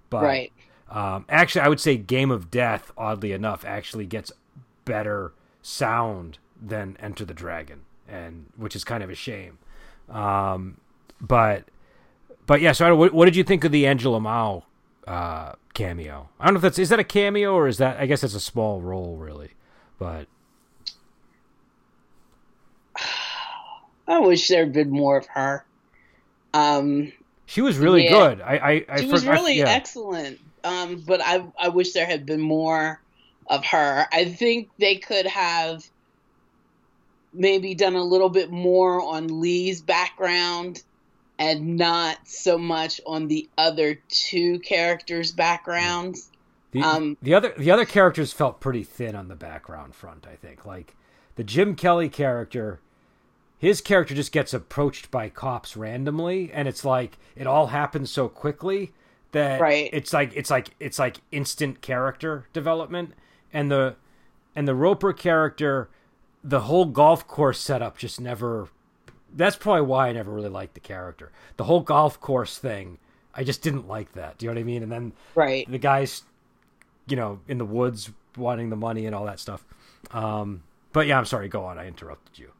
But 0.09 0.23
right. 0.23 0.53
um, 0.89 1.25
actually, 1.27 1.61
I 1.61 1.67
would 1.67 1.79
say 1.79 1.97
Game 1.97 2.31
of 2.31 2.49
Death, 2.49 2.91
oddly 2.97 3.31
enough, 3.31 3.65
actually 3.65 4.05
gets 4.05 4.31
better 4.85 5.33
sound 5.61 6.37
than 6.61 6.95
Enter 6.99 7.25
the 7.25 7.33
Dragon, 7.33 7.81
and 8.07 8.45
which 8.55 8.75
is 8.75 8.83
kind 8.83 9.03
of 9.03 9.09
a 9.09 9.15
shame. 9.15 9.57
Um, 10.09 10.77
but 11.19 11.65
but 12.45 12.61
yeah, 12.61 12.71
so 12.71 12.95
what, 12.95 13.13
what 13.13 13.25
did 13.25 13.35
you 13.35 13.43
think 13.43 13.63
of 13.65 13.71
the 13.71 13.85
Angela 13.85 14.21
Mao 14.21 14.63
uh, 15.05 15.53
cameo. 15.77 16.27
I 16.39 16.45
don't 16.45 16.55
know 16.55 16.57
if 16.57 16.63
that's 16.63 16.79
is 16.79 16.89
that 16.89 16.99
a 16.99 17.03
cameo 17.03 17.53
or 17.53 17.67
is 17.67 17.77
that 17.77 17.99
I 17.99 18.07
guess 18.07 18.23
it's 18.23 18.33
a 18.33 18.39
small 18.39 18.81
role 18.81 19.15
really, 19.15 19.51
but 19.99 20.27
I 24.07 24.19
wish 24.19 24.47
there'd 24.47 24.73
been 24.73 24.89
more 24.89 25.17
of 25.17 25.27
her. 25.27 25.63
Um, 26.53 27.13
she 27.45 27.61
was 27.61 27.77
really 27.77 28.05
yeah. 28.05 28.09
good. 28.09 28.41
I, 28.41 28.57
I, 28.57 28.85
I 28.89 29.01
she 29.01 29.11
was 29.11 29.27
really 29.27 29.59
yeah. 29.59 29.69
excellent. 29.69 30.39
Um, 30.63 31.03
but 31.05 31.21
I, 31.23 31.45
I 31.59 31.69
wish 31.69 31.93
there 31.93 32.07
had 32.07 32.25
been 32.25 32.41
more 32.41 32.99
of 33.45 33.63
her. 33.65 34.07
I 34.11 34.25
think 34.25 34.69
they 34.79 34.95
could 34.95 35.27
have 35.27 35.87
maybe 37.33 37.75
done 37.75 37.95
a 37.95 38.03
little 38.03 38.29
bit 38.29 38.49
more 38.49 38.99
on 39.01 39.39
Lee's 39.39 39.79
background 39.81 40.81
and 41.39 41.77
not 41.77 42.17
so 42.25 42.57
much 42.57 42.99
on 43.05 43.27
the 43.27 43.49
other 43.57 43.95
two 44.09 44.59
characters' 44.59 45.31
backgrounds. 45.31 46.29
The, 46.71 46.81
um, 46.81 47.17
the 47.21 47.33
other 47.33 47.53
the 47.57 47.71
other 47.71 47.85
characters 47.85 48.33
felt 48.33 48.59
pretty 48.59 48.83
thin 48.83 49.15
on 49.15 49.27
the 49.27 49.35
background 49.35 49.95
front. 49.95 50.27
I 50.27 50.35
think 50.35 50.65
like 50.65 50.95
the 51.35 51.43
Jim 51.43 51.75
Kelly 51.75 52.09
character, 52.09 52.81
his 53.57 53.79
character 53.81 54.13
just 54.13 54.31
gets 54.31 54.53
approached 54.53 55.09
by 55.09 55.29
cops 55.29 55.77
randomly, 55.77 56.51
and 56.51 56.67
it's 56.67 56.83
like 56.83 57.17
it 57.35 57.47
all 57.47 57.67
happens 57.67 58.11
so 58.11 58.27
quickly 58.27 58.91
that 59.31 59.61
right. 59.61 59.89
it's 59.93 60.11
like 60.13 60.31
it's 60.35 60.49
like 60.49 60.69
it's 60.79 60.99
like 60.99 61.17
instant 61.31 61.81
character 61.81 62.47
development, 62.53 63.13
and 63.53 63.71
the 63.71 63.95
and 64.55 64.67
the 64.67 64.75
Roper 64.75 65.13
character, 65.13 65.89
the 66.43 66.61
whole 66.61 66.85
golf 66.85 67.27
course 67.27 67.59
setup 67.59 67.97
just 67.97 68.19
never 68.19 68.67
that's 69.37 69.55
probably 69.55 69.83
why 69.83 70.09
I 70.09 70.11
never 70.11 70.31
really 70.31 70.49
liked 70.49 70.73
the 70.73 70.79
character. 70.79 71.31
The 71.57 71.63
whole 71.63 71.81
golf 71.81 72.19
course 72.19 72.57
thing, 72.57 72.97
I 73.33 73.43
just 73.43 73.61
didn't 73.61 73.87
like 73.87 74.11
that. 74.13 74.37
Do 74.37 74.45
you 74.45 74.51
know 74.51 74.55
what 74.55 74.61
I 74.61 74.65
mean? 74.65 74.83
And 74.83 74.91
then 74.91 75.13
right, 75.35 75.69
the 75.69 75.77
guys, 75.77 76.23
you 77.07 77.15
know, 77.15 77.39
in 77.47 77.57
the 77.57 77.65
woods 77.65 78.09
wanting 78.35 78.69
the 78.69 78.75
money 78.75 79.05
and 79.05 79.15
all 79.15 79.25
that 79.25 79.39
stuff. 79.39 79.63
Um, 80.11 80.63
but 80.91 81.07
yeah, 81.07 81.17
I'm 81.17 81.25
sorry. 81.25 81.47
Go 81.47 81.63
on. 81.63 81.77
I 81.77 81.87
interrupted 81.87 82.37
you. 82.37 82.51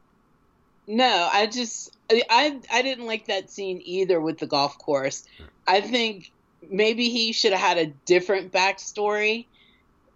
No, 0.86 1.28
I 1.30 1.46
just 1.46 1.96
I 2.10 2.60
I 2.72 2.82
didn't 2.82 3.06
like 3.06 3.26
that 3.26 3.50
scene 3.50 3.82
either 3.84 4.20
with 4.20 4.38
the 4.38 4.46
golf 4.46 4.78
course. 4.78 5.24
I 5.66 5.80
think 5.80 6.32
maybe 6.70 7.10
he 7.10 7.32
should 7.32 7.52
have 7.52 7.60
had 7.60 7.78
a 7.78 7.86
different 8.06 8.52
backstory 8.52 9.46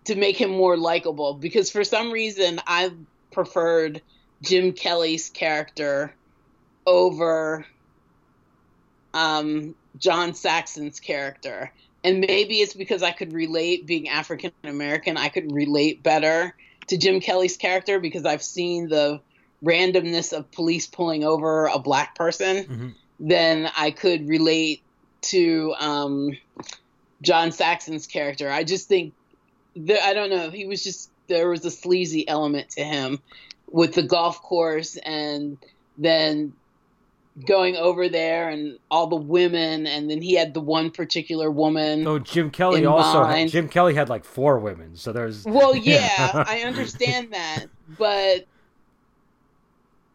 to 0.04 0.14
make 0.14 0.36
him 0.36 0.50
more 0.50 0.76
likable 0.76 1.34
because 1.34 1.70
for 1.70 1.84
some 1.84 2.10
reason 2.10 2.60
I 2.66 2.92
preferred 3.32 4.02
Jim 4.42 4.72
Kelly's 4.72 5.30
character 5.30 6.14
over 6.86 7.66
um, 9.14 9.74
John 9.98 10.34
Saxon's 10.34 11.00
character. 11.00 11.72
And 12.04 12.20
maybe 12.20 12.56
it's 12.56 12.74
because 12.74 13.02
I 13.02 13.12
could 13.12 13.32
relate, 13.32 13.86
being 13.86 14.08
African 14.08 14.52
American, 14.64 15.16
I 15.16 15.28
could 15.28 15.52
relate 15.52 16.02
better 16.02 16.54
to 16.88 16.96
Jim 16.96 17.20
Kelly's 17.20 17.56
character 17.56 18.00
because 18.00 18.24
I've 18.24 18.42
seen 18.42 18.88
the 18.88 19.20
randomness 19.64 20.32
of 20.36 20.50
police 20.50 20.86
pulling 20.86 21.22
over 21.22 21.66
a 21.66 21.78
black 21.78 22.16
person 22.16 22.56
mm-hmm. 22.56 22.88
than 23.20 23.70
I 23.76 23.92
could 23.92 24.28
relate 24.28 24.82
to 25.22 25.74
um, 25.78 26.36
John 27.22 27.52
Saxon's 27.52 28.08
character. 28.08 28.50
I 28.50 28.64
just 28.64 28.88
think 28.88 29.14
that 29.76 30.02
I 30.04 30.12
don't 30.14 30.30
know. 30.30 30.50
He 30.50 30.66
was 30.66 30.82
just 30.82 31.10
there 31.28 31.48
was 31.48 31.64
a 31.64 31.70
sleazy 31.70 32.28
element 32.28 32.70
to 32.70 32.82
him 32.82 33.20
with 33.70 33.94
the 33.94 34.02
golf 34.02 34.42
course 34.42 34.96
and 34.96 35.56
then 35.96 36.52
going 37.46 37.76
over 37.76 38.08
there 38.08 38.50
and 38.50 38.78
all 38.90 39.06
the 39.06 39.16
women 39.16 39.86
and 39.86 40.10
then 40.10 40.20
he 40.20 40.34
had 40.34 40.52
the 40.52 40.60
one 40.60 40.90
particular 40.90 41.50
woman 41.50 42.06
oh 42.06 42.18
jim 42.18 42.50
kelly 42.50 42.84
also 42.84 43.24
had, 43.24 43.48
jim 43.48 43.68
kelly 43.68 43.94
had 43.94 44.10
like 44.10 44.22
four 44.22 44.58
women 44.58 44.94
so 44.94 45.12
there's 45.12 45.44
well 45.46 45.74
yeah. 45.76 46.44
i 46.46 46.60
understand 46.60 47.32
that 47.32 47.64
but 47.96 48.46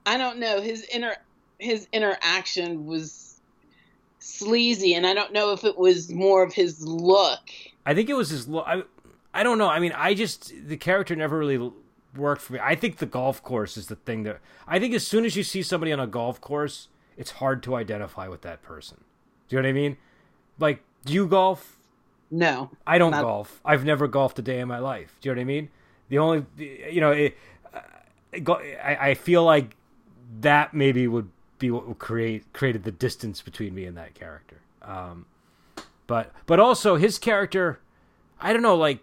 i 0.05 0.15
don't 0.15 0.37
know 0.37 0.61
his 0.61 0.85
inner 0.93 1.15
his 1.57 1.87
interaction 1.91 2.85
was 2.85 3.41
sleazy 4.19 4.93
and 4.93 5.07
i 5.07 5.13
don't 5.13 5.33
know 5.33 5.51
if 5.51 5.63
it 5.63 5.77
was 5.77 6.11
more 6.11 6.43
of 6.43 6.53
his 6.53 6.85
look. 6.85 7.49
I 7.85 7.95
think 7.95 8.09
it 8.09 8.13
was 8.13 8.29
his 8.29 8.47
look 8.47 8.65
I, 8.67 8.83
I 9.33 9.41
don't 9.41 9.57
know 9.57 9.69
i 9.69 9.79
mean 9.79 9.93
i 9.93 10.13
just 10.13 10.53
the 10.67 10.77
character 10.77 11.15
never 11.15 11.37
really 11.37 11.71
worked 12.15 12.41
for 12.41 12.53
me. 12.53 12.59
I 12.61 12.73
think 12.73 12.97
the 12.97 13.05
golf 13.05 13.43
course 13.43 13.75
is 13.75 13.87
the 13.87 13.95
thing 13.95 14.21
that 14.23 14.39
i 14.67 14.77
think 14.77 14.93
as 14.93 15.07
soon 15.07 15.25
as 15.25 15.35
you 15.35 15.41
see 15.41 15.63
somebody 15.63 15.91
on 15.91 15.99
a 15.99 16.05
golf 16.05 16.39
course 16.39 16.89
it's 17.17 17.31
hard 17.31 17.63
to 17.63 17.75
identify 17.75 18.27
with 18.27 18.41
that 18.43 18.61
person. 18.61 18.97
Do 19.49 19.55
you 19.55 19.61
know 19.61 19.67
what 19.67 19.71
I 19.71 19.73
mean? 19.73 19.97
Like, 20.59 20.83
do 21.05 21.13
you 21.13 21.27
golf? 21.27 21.77
No, 22.29 22.71
I 22.85 22.97
don't 22.97 23.11
not... 23.11 23.23
golf. 23.23 23.61
I've 23.65 23.85
never 23.85 24.07
golfed 24.07 24.37
a 24.39 24.41
day 24.41 24.59
in 24.59 24.67
my 24.67 24.79
life. 24.79 25.17
Do 25.21 25.29
you 25.29 25.35
know 25.35 25.39
what 25.39 25.41
I 25.41 25.45
mean? 25.45 25.69
The 26.09 26.17
only, 26.19 26.45
you 26.57 27.01
know, 27.01 27.11
it, 27.11 27.37
uh, 27.73 28.53
I, 28.83 29.09
I 29.09 29.13
feel 29.13 29.43
like 29.43 29.75
that 30.41 30.73
maybe 30.73 31.07
would 31.07 31.29
be 31.59 31.71
what 31.71 31.87
would 31.87 31.99
create 31.99 32.51
created 32.53 32.83
the 32.83 32.91
distance 32.91 33.41
between 33.41 33.73
me 33.73 33.85
and 33.85 33.97
that 33.97 34.13
character. 34.13 34.59
Um, 34.81 35.25
but 36.05 36.31
but 36.45 36.59
also 36.59 36.95
his 36.95 37.17
character, 37.17 37.79
I 38.39 38.53
don't 38.53 38.61
know, 38.61 38.75
like 38.75 38.99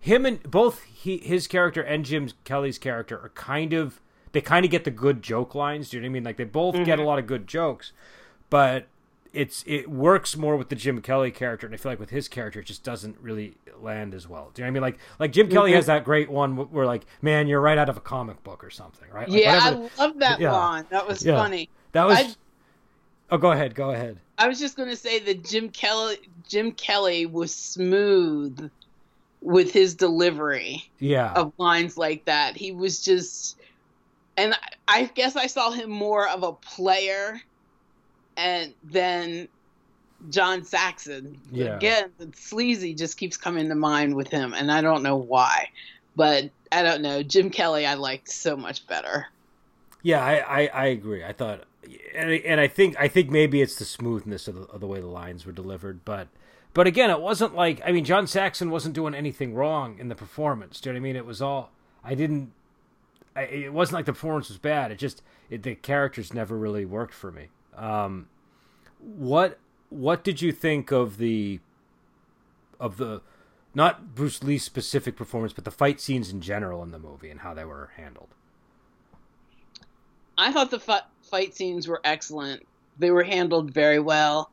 him 0.00 0.26
and 0.26 0.42
both 0.42 0.82
he 0.82 1.18
his 1.18 1.46
character 1.46 1.80
and 1.82 2.04
Jim 2.04 2.28
Kelly's 2.44 2.78
character 2.78 3.16
are 3.18 3.30
kind 3.30 3.72
of 3.72 4.00
they 4.32 4.40
kind 4.40 4.64
of 4.64 4.70
get 4.70 4.84
the 4.84 4.90
good 4.90 5.22
joke 5.22 5.54
lines. 5.54 5.90
Do 5.90 5.96
you 5.96 6.02
know 6.02 6.06
what 6.06 6.10
I 6.10 6.12
mean? 6.12 6.24
Like 6.24 6.36
they 6.36 6.44
both 6.44 6.74
mm-hmm. 6.74 6.84
get 6.84 6.98
a 6.98 7.04
lot 7.04 7.18
of 7.18 7.26
good 7.26 7.46
jokes, 7.46 7.92
but 8.48 8.86
it's 9.32 9.64
it 9.66 9.88
works 9.88 10.36
more 10.36 10.56
with 10.56 10.68
the 10.68 10.76
Jim 10.76 11.00
Kelly 11.02 11.30
character, 11.30 11.66
and 11.66 11.74
I 11.74 11.78
feel 11.78 11.92
like 11.92 12.00
with 12.00 12.10
his 12.10 12.28
character, 12.28 12.60
it 12.60 12.66
just 12.66 12.82
doesn't 12.82 13.16
really 13.20 13.54
land 13.80 14.14
as 14.14 14.28
well. 14.28 14.50
Do 14.54 14.62
you 14.62 14.66
know 14.66 14.68
what 14.68 14.70
I 14.70 14.74
mean? 14.74 14.82
Like 14.82 14.98
like 15.18 15.32
Jim 15.32 15.48
Kelly 15.48 15.70
mm-hmm. 15.70 15.76
has 15.76 15.86
that 15.86 16.04
great 16.04 16.30
one 16.30 16.56
where 16.56 16.86
like, 16.86 17.06
man, 17.22 17.46
you're 17.46 17.60
right 17.60 17.78
out 17.78 17.88
of 17.88 17.96
a 17.96 18.00
comic 18.00 18.42
book 18.42 18.64
or 18.64 18.70
something, 18.70 19.08
right? 19.12 19.28
Like, 19.28 19.42
yeah, 19.42 19.70
whatever. 19.70 19.90
I 19.98 20.04
love 20.04 20.18
that 20.18 20.40
yeah. 20.40 20.52
line. 20.52 20.86
That 20.90 21.06
was 21.06 21.24
yeah. 21.24 21.36
funny. 21.36 21.68
That 21.92 22.06
was. 22.06 22.18
I, 22.18 22.34
oh, 23.30 23.38
go 23.38 23.52
ahead. 23.52 23.74
Go 23.74 23.90
ahead. 23.90 24.18
I 24.38 24.48
was 24.48 24.58
just 24.58 24.76
going 24.76 24.88
to 24.88 24.96
say 24.96 25.18
that 25.20 25.44
Jim 25.44 25.68
Kelly 25.68 26.16
Jim 26.48 26.72
Kelly 26.72 27.26
was 27.26 27.54
smooth 27.54 28.70
with 29.42 29.72
his 29.72 29.94
delivery. 29.94 30.90
Yeah. 30.98 31.32
Of 31.32 31.52
lines 31.58 31.96
like 31.96 32.24
that, 32.24 32.56
he 32.56 32.72
was 32.72 33.00
just 33.00 33.58
and 34.40 34.54
I 34.88 35.04
guess 35.14 35.36
I 35.36 35.46
saw 35.46 35.70
him 35.70 35.90
more 35.90 36.28
of 36.28 36.42
a 36.42 36.52
player 36.52 37.40
and 38.36 38.72
then 38.84 39.48
John 40.30 40.64
Saxon. 40.64 41.38
Yeah. 41.52 41.76
Again, 41.76 42.10
sleazy 42.34 42.94
just 42.94 43.16
keeps 43.16 43.36
coming 43.36 43.68
to 43.68 43.74
mind 43.74 44.14
with 44.14 44.28
him, 44.28 44.54
and 44.54 44.70
I 44.70 44.80
don't 44.80 45.02
know 45.02 45.16
why. 45.16 45.68
But 46.16 46.50
I 46.72 46.82
don't 46.82 47.02
know. 47.02 47.22
Jim 47.22 47.50
Kelly, 47.50 47.86
I 47.86 47.94
liked 47.94 48.28
so 48.28 48.56
much 48.56 48.86
better. 48.86 49.26
Yeah, 50.02 50.24
I, 50.24 50.62
I, 50.62 50.66
I 50.66 50.86
agree. 50.86 51.24
I 51.24 51.32
thought, 51.32 51.64
and, 52.14 52.30
and 52.30 52.60
I 52.60 52.68
think 52.68 52.96
I 52.98 53.08
think 53.08 53.30
maybe 53.30 53.60
it's 53.60 53.76
the 53.76 53.84
smoothness 53.84 54.48
of 54.48 54.54
the, 54.54 54.62
of 54.62 54.80
the 54.80 54.86
way 54.86 55.00
the 55.00 55.06
lines 55.06 55.44
were 55.44 55.52
delivered, 55.52 56.04
but 56.04 56.28
but 56.72 56.86
again, 56.86 57.10
it 57.10 57.20
wasn't 57.20 57.54
like 57.54 57.80
I 57.84 57.92
mean, 57.92 58.04
John 58.04 58.26
Saxon 58.26 58.70
wasn't 58.70 58.94
doing 58.94 59.14
anything 59.14 59.54
wrong 59.54 59.98
in 59.98 60.08
the 60.08 60.14
performance. 60.14 60.80
Do 60.80 60.88
you 60.88 60.94
know 60.94 60.98
what 60.98 61.00
I 61.00 61.04
mean? 61.04 61.16
It 61.16 61.26
was 61.26 61.42
all 61.42 61.70
I 62.02 62.14
didn't 62.14 62.52
it 63.42 63.72
wasn't 63.72 63.94
like 63.94 64.06
the 64.06 64.12
performance 64.12 64.48
was 64.48 64.58
bad. 64.58 64.90
It 64.90 64.98
just 64.98 65.22
it, 65.48 65.62
the 65.62 65.74
characters 65.74 66.32
never 66.32 66.56
really 66.56 66.84
worked 66.84 67.14
for 67.14 67.30
me. 67.30 67.48
Um, 67.76 68.28
what 68.98 69.58
what 69.88 70.24
did 70.24 70.42
you 70.42 70.52
think 70.52 70.90
of 70.90 71.18
the 71.18 71.60
of 72.78 72.96
the 72.96 73.22
not 73.74 74.14
Bruce 74.14 74.42
Lee's 74.42 74.64
specific 74.64 75.16
performance, 75.16 75.52
but 75.52 75.64
the 75.64 75.70
fight 75.70 76.00
scenes 76.00 76.30
in 76.30 76.40
general 76.40 76.82
in 76.82 76.90
the 76.90 76.98
movie 76.98 77.30
and 77.30 77.40
how 77.40 77.54
they 77.54 77.64
were 77.64 77.90
handled? 77.96 78.28
I 80.36 80.52
thought 80.52 80.70
the 80.70 81.02
fight 81.22 81.54
scenes 81.54 81.86
were 81.86 82.00
excellent. 82.02 82.66
They 82.98 83.10
were 83.10 83.22
handled 83.22 83.72
very 83.72 84.00
well. 84.00 84.50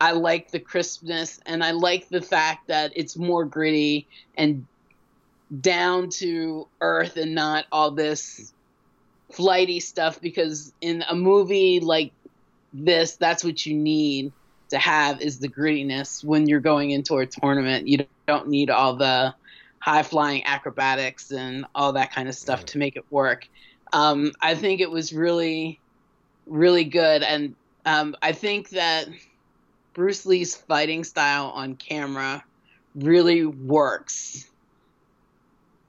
I 0.00 0.12
like 0.12 0.50
the 0.50 0.58
crispness 0.58 1.40
and 1.46 1.62
I 1.64 1.70
like 1.70 2.08
the 2.08 2.20
fact 2.20 2.68
that 2.68 2.92
it's 2.94 3.16
more 3.16 3.44
gritty 3.44 4.06
and 4.36 4.66
down 5.60 6.10
to 6.10 6.66
earth 6.80 7.16
and 7.16 7.34
not 7.34 7.66
all 7.70 7.90
this 7.90 8.52
flighty 9.30 9.80
stuff 9.80 10.20
because 10.20 10.72
in 10.80 11.04
a 11.08 11.14
movie 11.14 11.80
like 11.80 12.12
this 12.72 13.16
that's 13.16 13.44
what 13.44 13.64
you 13.66 13.74
need 13.74 14.32
to 14.68 14.78
have 14.78 15.20
is 15.20 15.38
the 15.38 15.48
grittiness 15.48 16.24
when 16.24 16.48
you're 16.48 16.60
going 16.60 16.90
into 16.90 17.16
a 17.18 17.26
tournament. 17.26 17.86
You 17.86 18.06
don't 18.26 18.48
need 18.48 18.70
all 18.70 18.96
the 18.96 19.34
high 19.78 20.02
flying 20.02 20.44
acrobatics 20.44 21.30
and 21.30 21.64
all 21.74 21.92
that 21.92 22.12
kind 22.12 22.28
of 22.28 22.34
stuff 22.34 22.64
to 22.66 22.78
make 22.78 22.96
it 22.96 23.04
work. 23.10 23.48
Um, 23.92 24.32
i 24.40 24.54
think 24.56 24.80
it 24.80 24.90
was 24.90 25.12
really 25.12 25.80
really 26.46 26.84
good. 26.84 27.22
And 27.22 27.54
um, 27.84 28.16
i 28.20 28.32
think 28.32 28.70
that 28.70 29.06
bruce 29.94 30.26
lee's 30.26 30.56
fighting 30.56 31.04
style 31.04 31.50
on 31.54 31.76
camera 31.76 32.44
really 32.96 33.46
works 33.46 34.50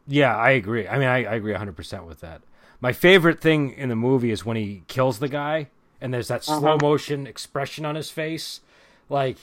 yeah, 0.08 0.36
I 0.36 0.52
agree. 0.52 0.88
I 0.88 0.98
mean, 0.98 1.08
I, 1.08 1.26
I 1.26 1.36
agree 1.36 1.54
100% 1.54 2.06
with 2.06 2.22
that. 2.22 2.42
My 2.80 2.94
favorite 2.94 3.42
thing 3.42 3.72
in 3.72 3.90
the 3.90 3.96
movie 3.96 4.32
is 4.32 4.46
when 4.46 4.56
he 4.56 4.84
kills 4.88 5.20
the 5.20 5.28
guy 5.28 5.68
and 6.00 6.14
there's 6.14 6.28
that 6.28 6.44
slow 6.44 6.76
uh-huh. 6.76 6.78
motion 6.82 7.28
expression 7.28 7.86
on 7.86 7.96
his 7.96 8.10
face. 8.10 8.62
Like, 9.10 9.38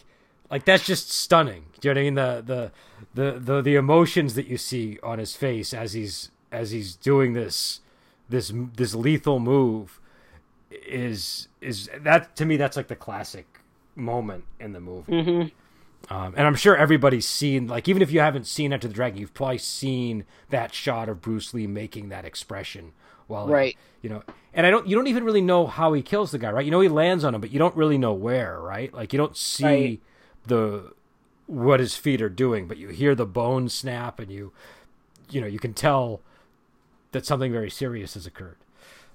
like 0.51 0.65
that's 0.65 0.87
just 0.87 1.11
stunning. 1.11 1.65
Do 1.81 1.89
you 1.89 1.95
know 1.95 2.01
what 2.01 2.03
I 2.03 2.05
mean? 2.05 2.15
The, 2.15 2.73
the, 3.15 3.33
the, 3.33 3.39
the, 3.39 3.63
the 3.63 3.75
emotions 3.75 4.35
that 4.35 4.47
you 4.47 4.57
see 4.57 4.99
on 5.03 5.19
his 5.19 5.35
face 5.35 5.75
as 5.75 5.93
he's, 5.93 6.31
as 6.51 6.71
he's 6.71 6.95
doing 6.95 7.33
this, 7.33 7.81
this, 8.29 8.53
this 8.77 8.95
lethal 8.95 9.41
move 9.41 10.01
is, 10.71 11.49
is 11.61 11.91
that 11.99 12.37
to 12.37 12.45
me, 12.47 12.57
that's 12.57 12.77
like 12.77 12.89
the 12.89 12.97
classic 12.97 13.61
moment 13.97 14.45
in 14.61 14.73
the 14.73 14.81
movie. 14.81 15.13
Mm-hmm. 15.13 15.49
Um, 16.11 16.35
and 16.37 16.47
I'm 16.47 16.55
sure 16.55 16.77
everybody's 16.77 17.27
seen, 17.27 17.67
like, 17.67 17.89
even 17.89 18.03
if 18.03 18.11
you 18.11 18.21
haven't 18.21 18.47
seen 18.47 18.73
Enter 18.73 18.89
the 18.89 18.95
Dragon, 18.95 19.19
you've 19.19 19.35
probably 19.35 19.59
seen 19.59 20.25
that 20.51 20.75
shot 20.75 21.09
of 21.09 21.21
Bruce 21.23 21.55
Lee 21.55 21.67
making 21.67 22.11
that 22.11 22.25
expression 22.25 22.93
while, 23.27 23.49
right? 23.49 23.77
you 24.03 24.11
know, 24.11 24.23
and 24.53 24.67
I 24.67 24.71
don't, 24.71 24.87
you 24.87 24.97
don't 24.97 25.07
even 25.07 25.25
really 25.25 25.41
know 25.41 25.67
how 25.67 25.95
he 25.95 26.03
kills 26.03 26.31
the 26.31 26.39
guy, 26.39 26.51
right? 26.51 26.65
You 26.65 26.71
know, 26.71 26.81
he 26.81 26.89
lands 26.89 27.25
on 27.25 27.35
him, 27.35 27.41
but 27.41 27.51
you 27.51 27.59
don't 27.59 27.75
really 27.75 27.97
know 27.97 28.13
where, 28.13 28.61
right? 28.61 28.93
Like, 28.93 29.13
you 29.13 29.17
don't 29.17 29.37
see 29.37 29.65
right. 29.65 30.01
the 30.47 30.93
what 31.47 31.81
his 31.81 31.97
feet 31.97 32.23
are 32.23 32.29
doing, 32.29 32.69
but 32.69 32.77
you 32.77 32.89
hear 32.89 33.15
the 33.15 33.27
bone 33.27 33.69
snap, 33.69 34.19
and 34.19 34.31
you, 34.31 34.53
you 35.31 35.41
know, 35.41 35.47
you 35.47 35.59
can 35.59 35.75
tell 35.75 36.21
that 37.13 37.25
something 37.25 37.53
very 37.53 37.71
serious 37.71 38.15
has 38.15 38.27
occurred. 38.27 38.57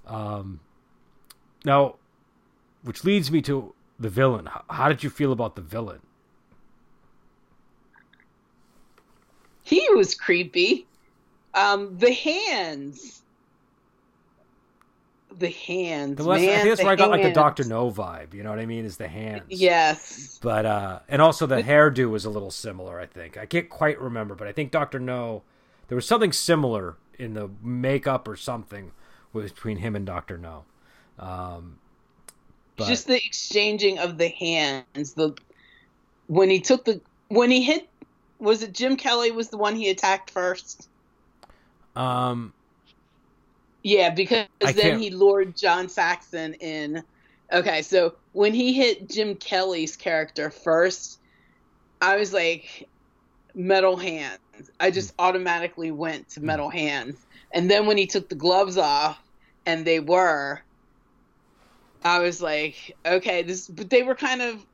Um, 0.07 0.59
now, 1.65 1.95
which 2.83 3.03
leads 3.03 3.31
me 3.31 3.41
to 3.43 3.73
the 3.99 4.09
villain. 4.09 4.47
How 4.69 4.89
did 4.89 5.03
you 5.03 5.09
feel 5.09 5.31
about 5.31 5.55
the 5.55 5.61
villain? 5.61 5.99
He 9.69 9.87
was 9.93 10.15
creepy. 10.15 10.85
Um, 11.53 11.97
the 11.97 12.11
hands. 12.11 13.21
the 15.37 15.49
hands. 15.49 16.17
The 16.17 16.23
less, 16.23 16.41
man, 16.41 16.49
I 16.49 16.55
think 16.57 16.69
that's 16.69 16.83
where 16.83 16.91
I 16.91 16.95
got 16.95 17.09
like 17.09 17.23
the. 17.23 17.31
Doctor 17.31 17.63
No 17.63 17.91
vibe. 17.91 18.33
You 18.33 18.43
know 18.43 18.49
what 18.49 18.59
I 18.59 18.65
mean? 18.65 18.85
Is 18.85 18.97
the 18.97 19.07
hands? 19.07 19.43
Yes. 19.49 20.39
But 20.41 20.65
uh, 20.65 20.99
and 21.07 21.21
also 21.21 21.45
the 21.45 21.61
hairdo 21.63 22.09
was 22.09 22.25
a 22.25 22.29
little 22.29 22.51
similar. 22.51 22.99
I 22.99 23.05
think 23.05 23.37
I 23.37 23.45
can't 23.45 23.69
quite 23.69 23.99
remember, 23.99 24.35
but 24.35 24.47
I 24.47 24.51
think 24.51 24.71
Doctor 24.71 24.99
No, 24.99 25.43
there 25.87 25.95
was 25.95 26.07
something 26.07 26.31
similar 26.31 26.97
in 27.17 27.33
the 27.33 27.49
makeup 27.61 28.27
or 28.27 28.35
something 28.35 28.91
between 29.33 29.77
him 29.77 29.95
and 29.95 30.05
Doctor 30.05 30.37
No. 30.37 30.65
Um, 31.17 31.77
but 32.75 32.87
Just 32.87 33.07
the 33.07 33.15
exchanging 33.15 33.99
of 33.99 34.17
the 34.17 34.29
hands. 34.29 35.13
The 35.13 35.35
when 36.27 36.49
he 36.49 36.59
took 36.59 36.85
the 36.85 37.01
when 37.29 37.51
he 37.51 37.63
hit 37.63 37.87
was 38.39 38.63
it 38.63 38.73
Jim 38.73 38.95
Kelly 38.95 39.31
was 39.31 39.49
the 39.49 39.57
one 39.57 39.75
he 39.75 39.89
attacked 39.89 40.31
first? 40.31 40.87
um, 41.95 42.53
Yeah, 43.83 44.09
because 44.09 44.47
I 44.61 44.71
then 44.73 44.91
can't- 44.91 45.01
he 45.01 45.09
lured 45.09 45.55
John 45.57 45.89
Saxon 45.89 46.53
in. 46.55 47.03
Okay, 47.51 47.81
so 47.81 48.15
when 48.33 48.53
he 48.53 48.73
hit 48.73 49.09
Jim 49.09 49.35
Kelly's 49.35 49.95
character 49.95 50.49
first, 50.51 51.19
I 52.01 52.17
was 52.17 52.33
like, 52.33 52.87
metal 53.55 53.97
hands. 53.97 54.39
I 54.79 54.91
just 54.91 55.11
Hmm. 55.11 55.25
automatically 55.25 55.91
went 55.91 56.29
to 56.31 56.41
metal 56.41 56.69
hands. 56.69 57.25
And 57.51 57.69
then 57.69 57.87
when 57.87 57.97
he 57.97 58.05
took 58.05 58.29
the 58.29 58.35
gloves 58.35 58.77
off 58.77 59.17
and 59.65 59.85
they 59.85 59.99
were, 59.99 60.61
I 62.03 62.19
was 62.19 62.41
like, 62.41 62.95
okay, 63.05 63.41
this, 63.43 63.67
but 63.67 63.89
they 63.89 64.03
were 64.03 64.15
kind 64.15 64.41
of 64.41 64.65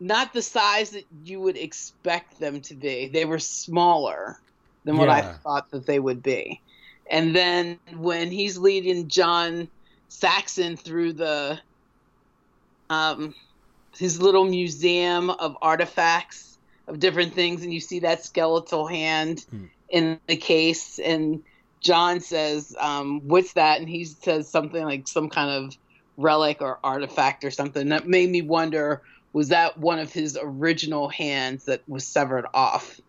not 0.00 0.32
the 0.32 0.42
size 0.42 0.90
that 0.90 1.04
you 1.22 1.40
would 1.40 1.58
expect 1.58 2.40
them 2.40 2.62
to 2.62 2.74
be. 2.74 3.08
They 3.08 3.26
were 3.26 3.38
smaller 3.38 4.36
than 4.84 4.96
what 4.96 5.10
I 5.10 5.20
thought 5.42 5.70
that 5.70 5.86
they 5.86 5.98
would 6.00 6.22
be. 6.22 6.62
And 7.10 7.36
then 7.36 7.78
when 7.96 8.30
he's 8.30 8.56
leading 8.56 9.08
John 9.08 9.68
Saxon 10.08 10.76
through 10.76 11.14
the 11.14 11.60
um 12.88 13.34
his 13.98 14.20
little 14.22 14.44
museum 14.44 15.30
of 15.30 15.56
artifacts 15.60 16.58
of 16.88 16.98
different 16.98 17.34
things 17.34 17.62
and 17.62 17.72
you 17.72 17.80
see 17.80 18.00
that 18.00 18.24
skeletal 18.24 18.86
hand 18.86 19.44
Hmm. 19.50 19.66
in 19.90 20.20
the 20.28 20.36
case 20.36 20.98
and 20.98 21.42
John 21.82 22.20
says, 22.20 22.74
um, 22.78 23.22
what's 23.26 23.54
that? 23.54 23.80
And 23.80 23.88
he 23.88 24.04
says 24.04 24.50
something 24.50 24.84
like 24.84 25.08
some 25.08 25.30
kind 25.30 25.50
of 25.50 25.74
relic 26.16 26.60
or 26.60 26.78
artifact 26.84 27.42
or 27.44 27.50
something. 27.50 27.88
That 27.88 28.06
made 28.06 28.28
me 28.28 28.42
wonder 28.42 29.02
was 29.32 29.48
that 29.48 29.78
one 29.78 29.98
of 29.98 30.12
his 30.12 30.38
original 30.40 31.08
hands 31.08 31.64
that 31.64 31.82
was 31.88 32.04
severed 32.04 32.46
off? 32.54 33.00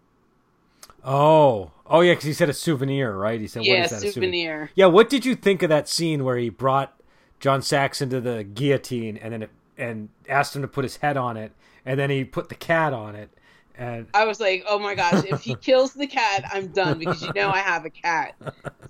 oh, 1.03 1.71
oh 1.87 2.01
yeah, 2.01 2.13
because 2.13 2.25
he 2.25 2.33
said 2.33 2.49
a 2.49 2.53
souvenir, 2.53 3.15
right? 3.15 3.39
He 3.39 3.47
said, 3.47 3.65
yeah, 3.65 3.79
"What 3.79 3.85
is 3.85 4.01
that?" 4.01 4.03
a 4.03 4.11
souvenir. 4.11 4.69
Yeah, 4.75 4.87
what 4.87 5.09
did 5.09 5.25
you 5.25 5.35
think 5.35 5.63
of 5.63 5.69
that 5.69 5.87
scene 5.87 6.23
where 6.23 6.37
he 6.37 6.49
brought 6.49 6.99
John 7.39 7.61
Saxon 7.61 8.09
to 8.09 8.21
the 8.21 8.43
guillotine 8.43 9.17
and 9.17 9.33
then 9.33 9.43
it, 9.43 9.49
and 9.77 10.09
asked 10.29 10.55
him 10.55 10.61
to 10.61 10.67
put 10.67 10.83
his 10.83 10.97
head 10.97 11.17
on 11.17 11.37
it, 11.37 11.51
and 11.85 11.99
then 11.99 12.09
he 12.09 12.23
put 12.23 12.49
the 12.49 12.55
cat 12.55 12.93
on 12.93 13.15
it, 13.15 13.29
and 13.75 14.07
I 14.13 14.25
was 14.25 14.39
like, 14.39 14.63
oh 14.67 14.77
my 14.77 14.93
gosh, 14.95 15.23
if 15.25 15.41
he 15.41 15.55
kills 15.55 15.93
the 15.93 16.07
cat, 16.07 16.43
I'm 16.53 16.67
done 16.67 16.99
because 16.99 17.21
you 17.21 17.31
know 17.33 17.49
I 17.49 17.59
have 17.59 17.85
a 17.85 17.89
cat. 17.89 18.35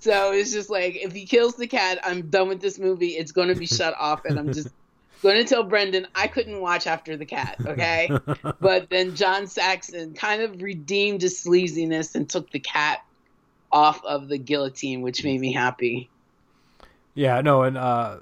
So 0.00 0.32
it's 0.32 0.52
just 0.52 0.68
like, 0.68 0.96
if 0.96 1.12
he 1.12 1.24
kills 1.24 1.54
the 1.54 1.66
cat, 1.66 1.98
I'm 2.02 2.28
done 2.28 2.48
with 2.48 2.60
this 2.60 2.78
movie. 2.78 3.10
It's 3.10 3.32
going 3.32 3.48
to 3.48 3.54
be 3.54 3.66
shut 3.66 3.94
off, 3.98 4.24
and 4.24 4.38
I'm 4.38 4.52
just 4.52 4.68
going 5.22 5.36
to 5.36 5.44
tell 5.44 5.62
Brendan 5.64 6.06
I 6.14 6.26
couldn't 6.26 6.60
watch 6.60 6.86
after 6.86 7.16
the 7.16 7.26
cat, 7.26 7.58
okay? 7.66 8.10
But 8.60 8.90
then 8.90 9.14
John 9.14 9.46
Saxon 9.46 10.14
kind 10.14 10.42
of 10.42 10.60
redeemed 10.60 11.22
his 11.22 11.42
sleaziness 11.44 12.14
and 12.14 12.28
took 12.28 12.50
the 12.50 12.60
cat 12.60 13.00
off 13.70 14.04
of 14.04 14.28
the 14.28 14.38
guillotine, 14.38 15.00
which 15.02 15.24
made 15.24 15.40
me 15.40 15.52
happy. 15.52 16.10
yeah, 17.14 17.40
no, 17.40 17.62
and 17.62 17.78
uh, 17.78 18.18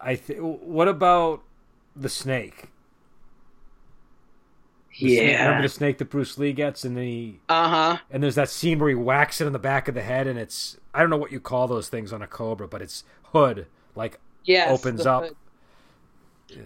I 0.00 0.16
th- 0.16 0.40
what 0.40 0.88
about 0.88 1.42
the 1.96 2.08
snake? 2.08 2.70
The 5.00 5.16
snake- 5.16 5.38
remember 5.38 5.62
the 5.62 5.68
snake 5.68 5.98
that 5.98 6.10
Bruce 6.10 6.38
Lee 6.38 6.52
gets, 6.52 6.84
and 6.84 6.96
then 6.96 7.04
he 7.04 7.40
Uh 7.48 7.68
huh. 7.68 7.98
and 8.10 8.22
there's 8.22 8.36
that 8.36 8.48
scene 8.48 8.78
where 8.78 8.88
he 8.88 8.94
whacks 8.94 9.40
it 9.40 9.46
in 9.46 9.52
the 9.52 9.58
back 9.58 9.88
of 9.88 9.94
the 9.94 10.02
head, 10.02 10.26
and 10.26 10.38
it's 10.38 10.78
I 10.94 11.00
don't 11.00 11.10
know 11.10 11.16
what 11.16 11.32
you 11.32 11.40
call 11.40 11.66
those 11.66 11.88
things 11.88 12.12
on 12.12 12.22
a 12.22 12.26
cobra, 12.26 12.68
but 12.68 12.80
it's 12.82 13.04
hood 13.32 13.66
like 13.96 14.18
Yes. 14.44 14.70
Opens 14.80 15.06
up. 15.06 15.24
hood. 15.24 15.36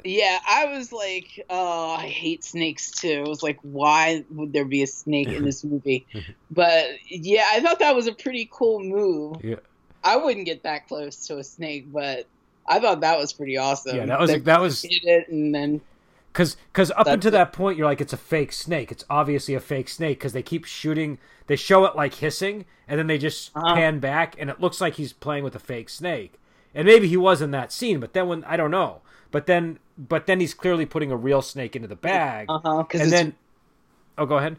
Yeah, 0.04 0.38
I 0.46 0.66
was 0.66 0.92
like, 0.92 1.44
oh, 1.48 1.94
I 1.98 2.06
hate 2.08 2.44
snakes 2.44 2.90
too. 2.90 3.22
I 3.24 3.28
was 3.28 3.42
like, 3.42 3.58
why 3.62 4.24
would 4.30 4.52
there 4.52 4.64
be 4.66 4.82
a 4.82 4.86
snake 4.86 5.28
in 5.28 5.44
this 5.44 5.64
movie? 5.64 6.06
But 6.50 6.86
yeah, 7.08 7.46
I 7.52 7.60
thought 7.60 7.78
that 7.78 7.94
was 7.94 8.06
a 8.06 8.12
pretty 8.12 8.48
cool 8.50 8.80
move. 8.80 9.42
yeah, 9.44 9.56
I 10.02 10.16
wouldn't 10.16 10.46
get 10.46 10.62
that 10.64 10.88
close 10.88 11.26
to 11.28 11.38
a 11.38 11.44
snake, 11.44 11.92
but 11.92 12.26
I 12.66 12.80
thought 12.80 13.00
that 13.02 13.18
was 13.18 13.32
pretty 13.32 13.56
awesome. 13.56 13.96
yeah 13.96 14.06
that 14.06 14.18
was 14.20 14.30
They 14.30 14.38
that 14.40 14.60
was 14.60 14.84
it 14.84 15.28
and 15.28 15.54
then 15.54 15.80
Because 16.32 16.56
because 16.72 16.90
up 16.90 17.06
until 17.06 17.30
that 17.32 17.52
point, 17.52 17.78
you're 17.78 17.86
like, 17.86 18.00
it's 18.00 18.12
a 18.12 18.18
fake 18.18 18.52
snake. 18.52 18.90
It's 18.92 19.04
obviously 19.08 19.54
a 19.54 19.60
fake 19.60 19.88
snake 19.88 20.18
because 20.18 20.32
they 20.32 20.42
keep 20.42 20.64
shooting. 20.64 21.18
They 21.46 21.56
show 21.56 21.84
it 21.84 21.94
like 21.96 22.14
hissing, 22.14 22.64
and 22.86 22.98
then 22.98 23.06
they 23.06 23.16
just 23.18 23.50
Uh-huh. 23.54 23.74
pan 23.74 24.00
back, 24.00 24.34
and 24.38 24.50
it 24.50 24.60
looks 24.60 24.80
like 24.80 24.94
he's 24.94 25.12
playing 25.12 25.44
with 25.44 25.54
a 25.54 25.58
fake 25.60 25.88
snake. 25.88 26.37
And 26.74 26.86
maybe 26.86 27.08
he 27.08 27.16
was 27.16 27.40
in 27.42 27.50
that 27.52 27.72
scene, 27.72 28.00
but 28.00 28.12
then 28.12 28.28
when 28.28 28.44
I 28.44 28.56
don't 28.56 28.70
know. 28.70 29.00
But 29.30 29.46
then 29.46 29.78
but 29.96 30.26
then 30.26 30.40
he's 30.40 30.54
clearly 30.54 30.86
putting 30.86 31.10
a 31.10 31.16
real 31.16 31.42
snake 31.42 31.74
into 31.74 31.88
the 31.88 31.96
bag, 31.96 32.46
uh 32.48 32.60
huh. 32.62 32.82
Because 32.82 33.00
and 33.02 33.12
then 33.12 33.34
oh, 34.16 34.26
go 34.26 34.38
ahead. 34.38 34.56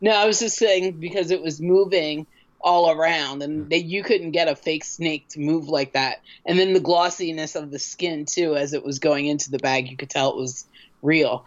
no, 0.00 0.12
I 0.12 0.26
was 0.26 0.40
just 0.40 0.56
saying 0.56 0.92
because 0.92 1.30
it 1.30 1.42
was 1.42 1.60
moving 1.60 2.26
all 2.62 2.90
around, 2.90 3.42
and 3.42 3.68
they, 3.68 3.78
you 3.78 4.02
couldn't 4.02 4.30
get 4.30 4.48
a 4.48 4.54
fake 4.54 4.84
snake 4.84 5.28
to 5.28 5.40
move 5.40 5.68
like 5.68 5.92
that. 5.92 6.20
And 6.46 6.58
then 6.58 6.72
the 6.72 6.80
glossiness 6.80 7.56
of 7.56 7.70
the 7.70 7.78
skin 7.78 8.24
too, 8.24 8.56
as 8.56 8.72
it 8.72 8.84
was 8.84 8.98
going 8.98 9.26
into 9.26 9.50
the 9.50 9.58
bag, 9.58 9.90
you 9.90 9.96
could 9.96 10.10
tell 10.10 10.30
it 10.30 10.36
was 10.36 10.66
real. 11.02 11.44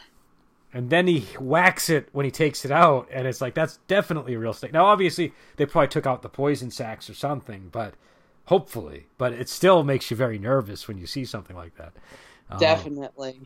And 0.74 0.90
then 0.90 1.08
he 1.08 1.22
whacks 1.40 1.90
it 1.90 2.10
when 2.12 2.26
he 2.26 2.32
takes 2.32 2.66
it 2.66 2.72
out, 2.72 3.08
and 3.12 3.28
it's 3.28 3.40
like 3.40 3.54
that's 3.54 3.78
definitely 3.88 4.34
a 4.34 4.40
real 4.40 4.54
snake. 4.54 4.74
Now, 4.74 4.86
obviously, 4.86 5.34
they 5.56 5.66
probably 5.66 5.88
took 5.88 6.06
out 6.06 6.22
the 6.22 6.30
poison 6.30 6.70
sacs 6.70 7.10
or 7.10 7.14
something, 7.14 7.70
but 7.72 7.94
hopefully, 8.46 9.08
but 9.18 9.34
it 9.34 9.50
still 9.50 9.84
makes 9.84 10.10
you 10.10 10.18
very 10.18 10.40
nervous 10.40 10.88
when 10.88 10.98
you 10.98 11.06
see 11.06 11.26
something 11.26 11.56
like 11.56 11.76
that. 11.76 11.94
Um, 12.50 12.60
Definitely. 12.60 13.42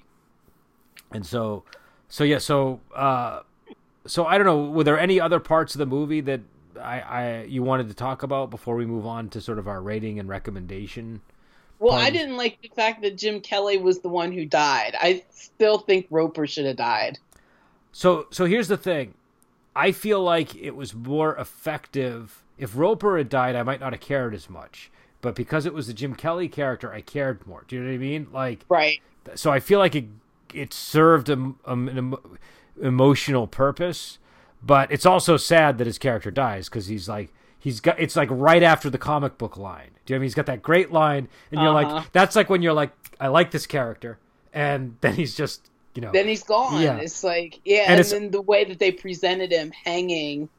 And 1.11 1.25
so, 1.25 1.63
so 2.07 2.23
yeah, 2.23 2.37
so 2.37 2.79
uh, 2.95 3.41
so 4.05 4.25
I 4.25 4.37
don't 4.37 4.45
know. 4.45 4.65
Were 4.65 4.83
there 4.83 4.99
any 4.99 5.19
other 5.19 5.39
parts 5.39 5.75
of 5.75 5.79
the 5.79 5.85
movie 5.85 6.21
that 6.21 6.41
I, 6.79 6.99
I 6.99 7.43
you 7.43 7.63
wanted 7.63 7.87
to 7.89 7.93
talk 7.93 8.23
about 8.23 8.49
before 8.49 8.75
we 8.75 8.85
move 8.85 9.05
on 9.05 9.29
to 9.29 9.41
sort 9.41 9.59
of 9.59 9.67
our 9.67 9.81
rating 9.81 10.19
and 10.19 10.29
recommendation? 10.29 11.21
Well, 11.79 11.93
I 11.93 12.09
didn't 12.09 12.35
like 12.35 12.61
the 12.61 12.69
fact 12.75 13.01
that 13.03 13.17
Jim 13.17 13.39
Kelly 13.39 13.77
was 13.77 13.99
the 13.99 14.09
one 14.09 14.33
who 14.33 14.45
died. 14.45 14.95
I 14.99 15.23
still 15.29 15.77
think 15.77 16.07
Roper 16.09 16.45
should 16.45 16.65
have 16.65 16.75
died. 16.75 17.19
So 17.91 18.27
so 18.31 18.45
here's 18.45 18.67
the 18.67 18.77
thing. 18.77 19.13
I 19.87 19.91
feel 19.91 20.21
like 20.21 20.55
it 20.55 20.75
was 20.75 20.93
more 20.93 21.35
effective 21.37 22.43
if 22.57 22.75
Roper 22.75 23.17
had 23.17 23.29
died. 23.29 23.55
I 23.55 23.63
might 23.63 23.79
not 23.79 23.93
have 23.93 24.01
cared 24.01 24.33
as 24.33 24.49
much, 24.49 24.91
but 25.21 25.35
because 25.35 25.65
it 25.65 25.73
was 25.73 25.87
the 25.87 25.93
Jim 25.93 26.13
Kelly 26.15 26.49
character, 26.49 26.91
I 26.93 27.01
cared 27.01 27.45
more. 27.47 27.63
Do 27.67 27.75
you 27.75 27.81
know 27.83 27.89
what 27.89 27.95
I 27.95 27.97
mean? 27.97 28.27
Like, 28.33 28.65
Right. 28.69 29.01
so 29.35 29.51
I 29.51 29.59
feel 29.59 29.79
like 29.79 29.95
it 29.95 30.05
it 30.53 30.73
served 30.73 31.29
a, 31.29 31.33
a- 31.65 31.73
an 31.73 31.97
emo- 31.97 32.21
emotional 32.81 33.47
purpose, 33.47 34.17
but 34.63 34.91
it's 34.91 35.05
also 35.05 35.37
sad 35.37 35.77
that 35.77 35.87
his 35.87 35.97
character 35.97 36.31
dies 36.31 36.67
because 36.69 36.87
he's 36.87 37.07
like 37.07 37.31
he's 37.57 37.79
got 37.79 37.99
it's 37.99 38.15
like 38.15 38.29
right 38.31 38.63
after 38.63 38.89
the 38.89 38.97
comic 38.97 39.37
book 39.37 39.57
line. 39.57 39.91
Do 40.05 40.13
you 40.13 40.15
know 40.15 40.15
what 40.15 40.15
I 40.15 40.19
mean? 40.19 40.23
He's 40.23 40.35
got 40.35 40.45
that 40.47 40.61
great 40.61 40.91
line, 40.91 41.27
and 41.51 41.61
you're 41.61 41.75
Uh-huh. 41.77 41.95
like, 41.95 42.11
that's 42.11 42.35
like 42.35 42.49
when 42.49 42.61
you're 42.61 42.73
like, 42.73 42.91
I 43.19 43.27
like 43.27 43.51
this 43.51 43.67
character, 43.67 44.17
and 44.53 44.95
then 45.01 45.13
he's 45.15 45.35
just 45.35 45.68
you 45.95 46.01
know 46.01 46.11
Then 46.11 46.27
he's 46.27 46.43
gone. 46.43 46.81
Yeah. 46.81 46.97
It's 46.97 47.23
like 47.23 47.59
yeah, 47.65 47.81
And 47.81 47.91
and, 47.91 47.99
it's- 47.99 48.11
then 48.11 48.31
the 48.31 48.41
way 48.41 48.63
that 48.65 48.79
they 48.79 48.91
presented 48.91 49.51
him 49.51 49.71
hanging 49.71 50.49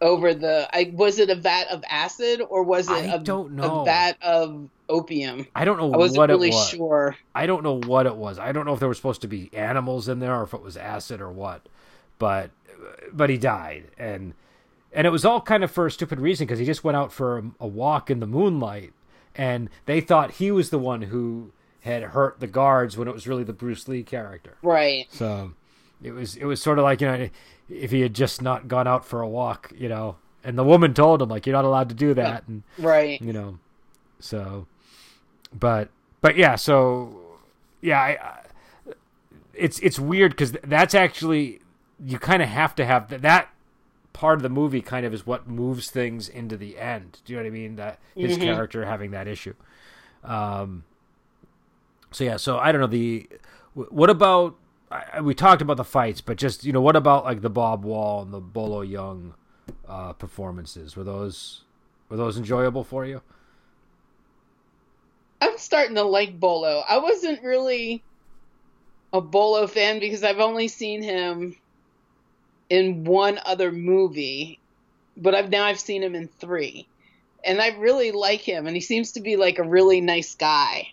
over 0.00 0.32
the 0.32 0.66
I 0.72 0.90
was 0.94 1.18
it 1.18 1.28
a 1.28 1.34
vat 1.34 1.64
of 1.70 1.84
acid 1.88 2.40
or 2.48 2.62
was 2.62 2.88
it 2.88 2.92
I 2.94 2.98
a, 3.14 3.18
don't 3.18 3.52
know. 3.52 3.82
a 3.82 3.84
vat 3.84 4.16
of 4.22 4.68
opium? 4.88 5.46
I 5.54 5.64
don't 5.66 5.76
know 5.78 5.92
I 5.92 5.96
wasn't 5.96 6.18
what 6.18 6.30
really 6.30 6.48
it 6.48 6.54
was. 6.54 6.68
sure. 6.70 7.16
I 7.34 7.46
don't 7.46 7.62
know 7.62 7.80
what 7.80 8.06
it 8.06 8.16
was. 8.16 8.38
I 8.38 8.52
don't 8.52 8.64
know 8.64 8.72
if 8.72 8.80
there 8.80 8.88
were 8.88 8.94
supposed 8.94 9.20
to 9.22 9.28
be 9.28 9.50
animals 9.52 10.08
in 10.08 10.18
there 10.20 10.34
or 10.34 10.44
if 10.44 10.54
it 10.54 10.62
was 10.62 10.76
acid 10.78 11.20
or 11.20 11.30
what. 11.30 11.60
But 12.18 12.50
but 13.12 13.28
he 13.28 13.36
died 13.36 13.84
and 13.98 14.32
and 14.92 15.06
it 15.06 15.10
was 15.10 15.24
all 15.26 15.40
kind 15.42 15.62
of 15.62 15.70
for 15.70 15.86
a 15.86 15.90
stupid 15.90 16.18
reason 16.18 16.46
because 16.46 16.58
he 16.58 16.64
just 16.64 16.82
went 16.82 16.96
out 16.96 17.12
for 17.12 17.38
a, 17.38 17.42
a 17.60 17.66
walk 17.66 18.10
in 18.10 18.20
the 18.20 18.26
moonlight 18.26 18.92
and 19.36 19.68
they 19.84 20.00
thought 20.00 20.32
he 20.32 20.50
was 20.50 20.70
the 20.70 20.78
one 20.78 21.02
who 21.02 21.52
had 21.82 22.02
hurt 22.02 22.40
the 22.40 22.46
guards 22.46 22.96
when 22.96 23.08
it 23.08 23.14
was 23.14 23.26
really 23.26 23.44
the 23.44 23.52
Bruce 23.52 23.88
Lee 23.88 24.02
character. 24.02 24.56
Right. 24.62 25.06
So 25.10 25.52
it 26.02 26.12
was 26.12 26.36
it 26.36 26.44
was 26.44 26.60
sort 26.62 26.78
of 26.78 26.84
like 26.84 27.00
you 27.00 27.06
know 27.06 27.28
if 27.68 27.90
he 27.90 28.00
had 28.00 28.14
just 28.14 28.42
not 28.42 28.68
gone 28.68 28.86
out 28.86 29.04
for 29.04 29.20
a 29.20 29.28
walk, 29.28 29.72
you 29.76 29.88
know, 29.88 30.16
and 30.44 30.58
the 30.58 30.64
woman 30.64 30.92
told 30.94 31.22
him 31.22 31.28
like 31.28 31.46
you're 31.46 31.54
not 31.56 31.64
allowed 31.64 31.88
to 31.90 31.94
do 31.94 32.14
that 32.14 32.44
and 32.48 32.62
Right. 32.78 33.20
you 33.22 33.32
know 33.32 33.58
so 34.18 34.66
but 35.58 35.88
but 36.20 36.36
yeah 36.36 36.54
so 36.56 37.20
yeah 37.80 37.98
I, 38.00 38.08
I 38.22 38.40
it's 39.54 39.78
it's 39.80 39.98
weird 39.98 40.32
because 40.32 40.52
that's 40.64 40.94
actually 40.94 41.60
you 42.04 42.18
kind 42.18 42.42
of 42.42 42.48
have 42.48 42.74
to 42.76 42.84
have 42.84 43.08
that 43.08 43.22
that 43.22 43.48
part 44.12 44.38
of 44.38 44.42
the 44.42 44.48
movie 44.48 44.80
kind 44.82 45.06
of 45.06 45.14
is 45.14 45.26
what 45.26 45.48
moves 45.48 45.90
things 45.90 46.28
into 46.28 46.56
the 46.56 46.78
end. 46.78 47.18
Do 47.24 47.32
you 47.32 47.38
know 47.38 47.44
what 47.44 47.48
I 47.48 47.52
mean? 47.52 47.76
That 47.76 47.98
his 48.16 48.36
Mhm. 48.36 48.42
character 48.42 48.84
having 48.84 49.10
that 49.12 49.26
issue. 49.28 49.54
Um. 50.24 50.84
So 52.10 52.24
yeah, 52.24 52.36
so 52.36 52.58
I 52.58 52.72
don't 52.72 52.80
know 52.80 52.86
the. 52.86 53.28
What 53.74 54.10
about? 54.10 54.56
I, 54.90 55.20
we 55.20 55.34
talked 55.34 55.62
about 55.62 55.76
the 55.76 55.84
fights, 55.84 56.20
but 56.20 56.36
just 56.36 56.64
you 56.64 56.72
know, 56.72 56.80
what 56.80 56.96
about 56.96 57.24
like 57.24 57.40
the 57.40 57.50
Bob 57.50 57.84
Wall 57.84 58.22
and 58.22 58.32
the 58.32 58.40
Bolo 58.40 58.84
Yeung 58.84 59.34
uh, 59.88 60.12
performances? 60.14 60.96
Were 60.96 61.04
those 61.04 61.62
were 62.08 62.16
those 62.16 62.36
enjoyable 62.36 62.82
for 62.82 63.06
you? 63.06 63.22
I'm 65.40 65.56
starting 65.58 65.94
to 65.94 66.02
like 66.02 66.38
Bolo. 66.38 66.82
I 66.88 66.98
wasn't 66.98 67.42
really 67.42 68.02
a 69.12 69.20
Bolo 69.20 69.66
fan 69.66 70.00
because 70.00 70.24
I've 70.24 70.40
only 70.40 70.68
seen 70.68 71.02
him 71.02 71.56
in 72.68 73.04
one 73.04 73.40
other 73.44 73.72
movie, 73.72 74.58
but 75.16 75.34
I've 75.34 75.50
now 75.50 75.64
I've 75.64 75.80
seen 75.80 76.02
him 76.02 76.16
in 76.16 76.26
three, 76.26 76.88
and 77.44 77.60
I 77.60 77.68
really 77.68 78.10
like 78.10 78.40
him, 78.40 78.66
and 78.66 78.74
he 78.74 78.82
seems 78.82 79.12
to 79.12 79.20
be 79.20 79.36
like 79.36 79.60
a 79.60 79.64
really 79.64 80.00
nice 80.00 80.34
guy 80.34 80.92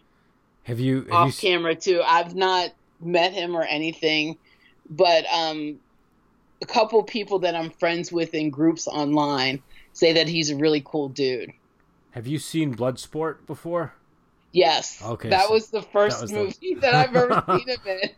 Have 0.67 0.79
you? 0.79 1.01
Have 1.03 1.11
off 1.13 1.27
s- 1.29 1.39
camera 1.41 1.75
too. 1.75 2.01
I've 2.05 2.35
not 2.35 2.69
met 3.01 3.33
him 3.33 3.55
or 3.55 3.63
anything, 3.63 4.37
but 4.89 5.25
um, 5.33 5.79
a 6.61 6.65
couple 6.65 7.01
people 7.03 7.39
that 7.39 7.55
I'm 7.55 7.69
friends 7.71 8.11
with 8.11 8.33
in 8.33 8.49
groups 8.49 8.87
online 8.87 9.61
say 9.93 10.13
that 10.13 10.27
he's 10.27 10.49
a 10.51 10.55
really 10.55 10.81
cool 10.85 11.09
dude. 11.09 11.51
have 12.11 12.27
you 12.27 12.37
seen 12.39 12.75
Bloodsport 12.75 13.45
before? 13.47 13.93
Yes. 14.51 15.01
Okay, 15.03 15.29
That 15.29 15.47
so 15.47 15.53
was 15.53 15.67
the 15.69 15.81
first 15.81 16.21
was 16.21 16.31
the- 16.31 16.37
movie 16.37 16.75
that 16.81 16.93
I've 16.95 17.15
ever 17.15 17.43
seen 17.57 17.67
him 17.67 17.77
in. 17.85 18.09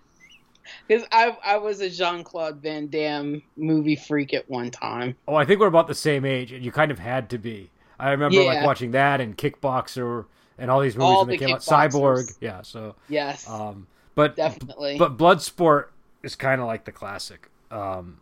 Because 0.87 1.07
I 1.11 1.35
I 1.43 1.57
was 1.57 1.81
a 1.81 1.89
Jean 1.89 2.23
Claude 2.23 2.57
Van 2.61 2.87
Damme 2.87 3.41
movie 3.57 3.95
freak 3.95 4.33
at 4.33 4.47
one 4.49 4.69
time. 4.71 5.15
Oh, 5.27 5.35
I 5.35 5.43
think 5.45 5.59
we're 5.59 5.67
about 5.67 5.87
the 5.87 5.95
same 5.95 6.25
age, 6.25 6.51
and 6.51 6.63
you 6.63 6.71
kind 6.71 6.91
of 6.91 6.99
had 6.99 7.29
to 7.31 7.37
be. 7.39 7.71
I 7.99 8.11
remember 8.11 8.43
like 8.43 8.63
watching 8.65 8.91
that 8.91 9.19
and 9.19 9.35
Kickboxer 9.37 10.25
and 10.59 10.69
all 10.69 10.79
these 10.81 10.95
movies 10.95 11.09
All 11.09 11.19
when 11.21 11.29
they 11.29 11.37
the 11.37 11.45
came 11.45 11.55
out. 11.55 11.61
Cyborg, 11.61 12.35
yeah. 12.41 12.61
So, 12.61 12.95
Yes, 13.07 13.49
um, 13.49 13.87
but 14.15 14.35
definitely. 14.35 14.97
but 14.97 15.17
Bloodsport 15.17 15.85
is 16.23 16.35
kind 16.35 16.61
of 16.61 16.67
like 16.67 16.85
the 16.85 16.91
classic. 16.91 17.49
Um, 17.71 18.19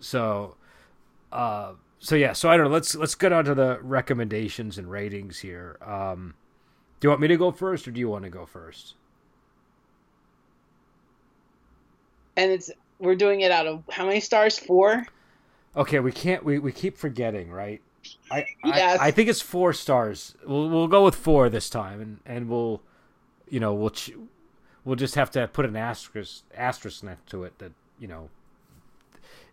so, 0.00 0.56
uh, 1.32 1.72
so 1.98 2.14
yeah. 2.14 2.32
So 2.32 2.48
I 2.48 2.56
don't 2.56 2.66
know. 2.66 2.72
Let's 2.72 2.94
let's 2.94 3.14
get 3.14 3.32
on 3.32 3.44
to 3.44 3.54
the 3.54 3.78
recommendations 3.82 4.78
and 4.78 4.90
ratings 4.90 5.38
here. 5.38 5.78
Um, 5.84 6.34
do 7.00 7.06
you 7.06 7.10
want 7.10 7.20
me 7.20 7.28
to 7.28 7.36
go 7.36 7.50
first, 7.52 7.86
or 7.86 7.90
do 7.90 8.00
you 8.00 8.08
want 8.08 8.24
to 8.24 8.30
go 8.30 8.46
first? 8.46 8.94
and 12.36 12.50
it's 12.52 12.70
we're 12.98 13.14
doing 13.14 13.40
it 13.40 13.50
out 13.50 13.66
of 13.66 13.82
how 13.90 14.06
many 14.06 14.20
stars? 14.20 14.58
Four. 14.58 15.06
Okay, 15.76 16.00
we 16.00 16.12
can't. 16.12 16.44
We, 16.44 16.58
we 16.58 16.72
keep 16.72 16.96
forgetting, 16.96 17.50
right? 17.50 17.80
I, 18.30 18.46
Yes. 18.64 19.00
I 19.00 19.08
I 19.08 19.10
think 19.10 19.28
it's 19.28 19.40
four 19.40 19.72
stars. 19.72 20.34
We'll 20.46 20.68
we'll 20.68 20.88
go 20.88 21.04
with 21.04 21.14
four 21.14 21.48
this 21.48 21.68
time, 21.70 22.00
and 22.00 22.20
and 22.26 22.48
we'll, 22.48 22.82
you 23.48 23.60
know, 23.60 23.74
we'll 23.74 23.90
ch- 23.90 24.12
we'll 24.84 24.96
just 24.96 25.14
have 25.14 25.30
to 25.32 25.48
put 25.48 25.64
an 25.64 25.76
asterisk 25.76 26.44
asterisk 26.54 27.02
next 27.02 27.26
to 27.30 27.44
it 27.44 27.58
that 27.58 27.72
you 27.98 28.08
know, 28.08 28.28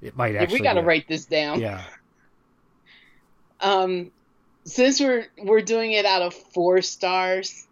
it 0.01 0.15
might 0.17 0.33
Yeah, 0.33 0.41
actually. 0.43 0.59
we 0.59 0.63
got 0.63 0.73
to 0.73 0.81
write 0.81 1.07
this 1.07 1.25
down. 1.25 1.59
Yeah. 1.61 1.81
Um, 3.61 4.11
since 4.65 4.99
we're 4.99 5.27
we're 5.43 5.61
doing 5.61 5.91
it 5.93 6.05
out 6.05 6.21
of 6.21 6.33
four 6.33 6.81
stars, 6.81 7.67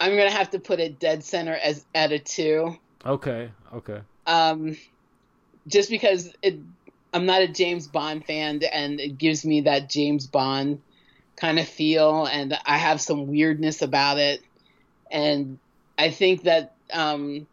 I'm 0.00 0.16
gonna 0.16 0.30
have 0.30 0.50
to 0.50 0.58
put 0.58 0.80
it 0.80 0.98
dead 0.98 1.24
center 1.24 1.54
as 1.54 1.84
at 1.94 2.12
a 2.12 2.18
two. 2.18 2.76
Okay. 3.04 3.50
Okay. 3.74 4.00
um, 4.26 4.76
just 5.68 5.90
because 5.90 6.32
it, 6.42 6.58
I'm 7.16 7.24
not 7.24 7.40
a 7.40 7.48
James 7.48 7.86
Bond 7.86 8.26
fan, 8.26 8.60
and 8.70 9.00
it 9.00 9.16
gives 9.16 9.42
me 9.42 9.62
that 9.62 9.88
James 9.88 10.26
Bond 10.26 10.82
kind 11.34 11.58
of 11.58 11.66
feel, 11.66 12.26
and 12.26 12.56
I 12.66 12.76
have 12.76 13.00
some 13.00 13.26
weirdness 13.26 13.80
about 13.80 14.18
it, 14.18 14.42
and 15.10 15.58
I 15.96 16.10
think 16.10 16.42
that 16.42 16.74
um, 16.92 17.46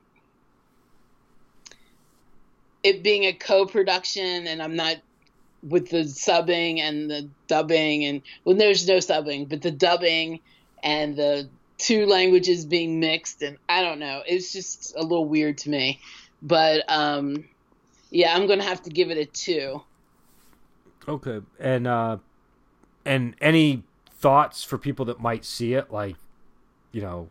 it 2.84 3.04
being 3.04 3.24
a 3.24 3.32
co-production, 3.32 4.48
and 4.48 4.62
I'm 4.62 4.76
not 4.76 4.98
with 5.62 5.90
the 5.90 6.04
subbing 6.04 6.82
and 6.82 7.10
the 7.10 7.30
dubbing, 7.48 8.04
and 8.04 8.22
well, 8.44 8.58
there's 8.58 8.86
no 8.86 8.98
subbing, 8.98 9.48
but 9.48 9.62
the 9.62 9.72
dubbing 9.72 10.42
and 10.84 11.16
the 11.16 11.48
two 11.78 12.06
languages 12.06 12.66
being 12.66 13.00
mixed, 13.00 13.42
and 13.42 13.58
I 13.70 13.82
don't 13.82 14.00
know, 14.00 14.24
it's 14.28 14.52
just 14.52 14.94
a 14.98 15.02
little 15.02 15.26
weird 15.26 15.60
to 15.60 15.70
me. 15.70 16.02
But 16.42 16.84
um 16.90 17.46
yeah 18.14 18.34
i'm 18.34 18.48
gonna 18.48 18.64
have 18.64 18.82
to 18.84 18.90
give 18.90 19.12
it 19.12 19.18
a 19.18 19.26
two. 19.26 19.82
Okay. 21.08 21.42
And 21.60 21.88
uh, 21.88 22.18
and 23.04 23.36
any 23.42 23.84
thoughts 24.10 24.64
for 24.64 24.78
people 24.78 25.06
that 25.06 25.20
might 25.20 25.44
see 25.44 25.74
it, 25.74 25.92
like, 25.92 26.16
you 26.94 27.02
know, 27.02 27.30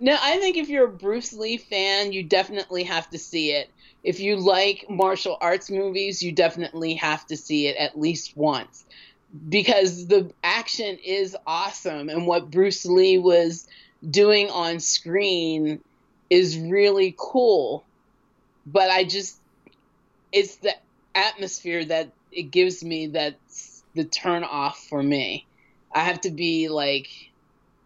no 0.00 0.16
i 0.20 0.38
think 0.38 0.56
if 0.56 0.68
you're 0.68 0.86
a 0.86 0.92
bruce 0.92 1.32
lee 1.32 1.56
fan 1.56 2.12
you 2.12 2.24
definitely 2.24 2.82
have 2.82 3.08
to 3.10 3.18
see 3.18 3.52
it. 3.52 3.70
If 4.02 4.18
you 4.18 4.36
like 4.36 4.86
martial 4.88 5.36
arts 5.40 5.70
movies 5.70 6.22
you 6.22 6.32
definitely 6.32 6.94
have 6.94 7.26
to 7.26 7.36
see 7.36 7.68
it 7.68 7.76
at 7.76 8.00
least 8.00 8.36
once. 8.36 8.84
Because 9.48 10.08
the 10.08 10.30
action 10.42 10.98
is 11.04 11.36
awesome 11.46 12.08
and 12.08 12.26
what 12.26 12.50
bruce 12.50 12.84
lee 12.84 13.18
was 13.18 13.68
doing 14.10 14.50
on 14.50 14.80
screen 14.80 15.80
is 16.28 16.58
really 16.58 17.14
cool. 17.16 17.84
But 18.66 18.90
i 18.90 19.04
just 19.04 19.38
it's 20.32 20.56
the 20.56 20.74
atmosphere 21.14 21.84
that 21.84 22.10
it 22.30 22.44
gives 22.50 22.82
me 22.82 23.06
that's 23.08 23.82
the 23.94 24.04
turn 24.04 24.44
off 24.44 24.86
for 24.88 25.02
me 25.02 25.46
i 25.94 26.00
have 26.00 26.20
to 26.20 26.30
be 26.30 26.68
like 26.68 27.08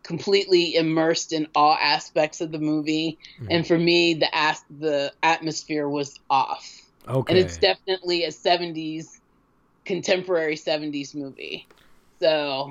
completely 0.05 0.77
immersed 0.77 1.33
in 1.33 1.49
all 1.57 1.75
aspects 1.75 2.41
of 2.41 2.53
the 2.53 2.59
movie 2.59 3.19
Mhm. 3.41 3.47
and 3.51 3.67
for 3.67 3.77
me 3.77 4.15
the 4.15 4.33
as- 4.33 4.65
the 4.79 5.13
atmosphere 5.23 5.89
was 5.89 6.19
off 6.31 6.81
okay. 7.09 7.33
and 7.33 7.39
it's 7.39 7.57
definitely 7.59 8.25
a 8.25 8.31
70s 8.31 9.21
contemporary 9.85 10.57
70s 10.57 11.15
movie 11.15 11.67
so 12.21 12.71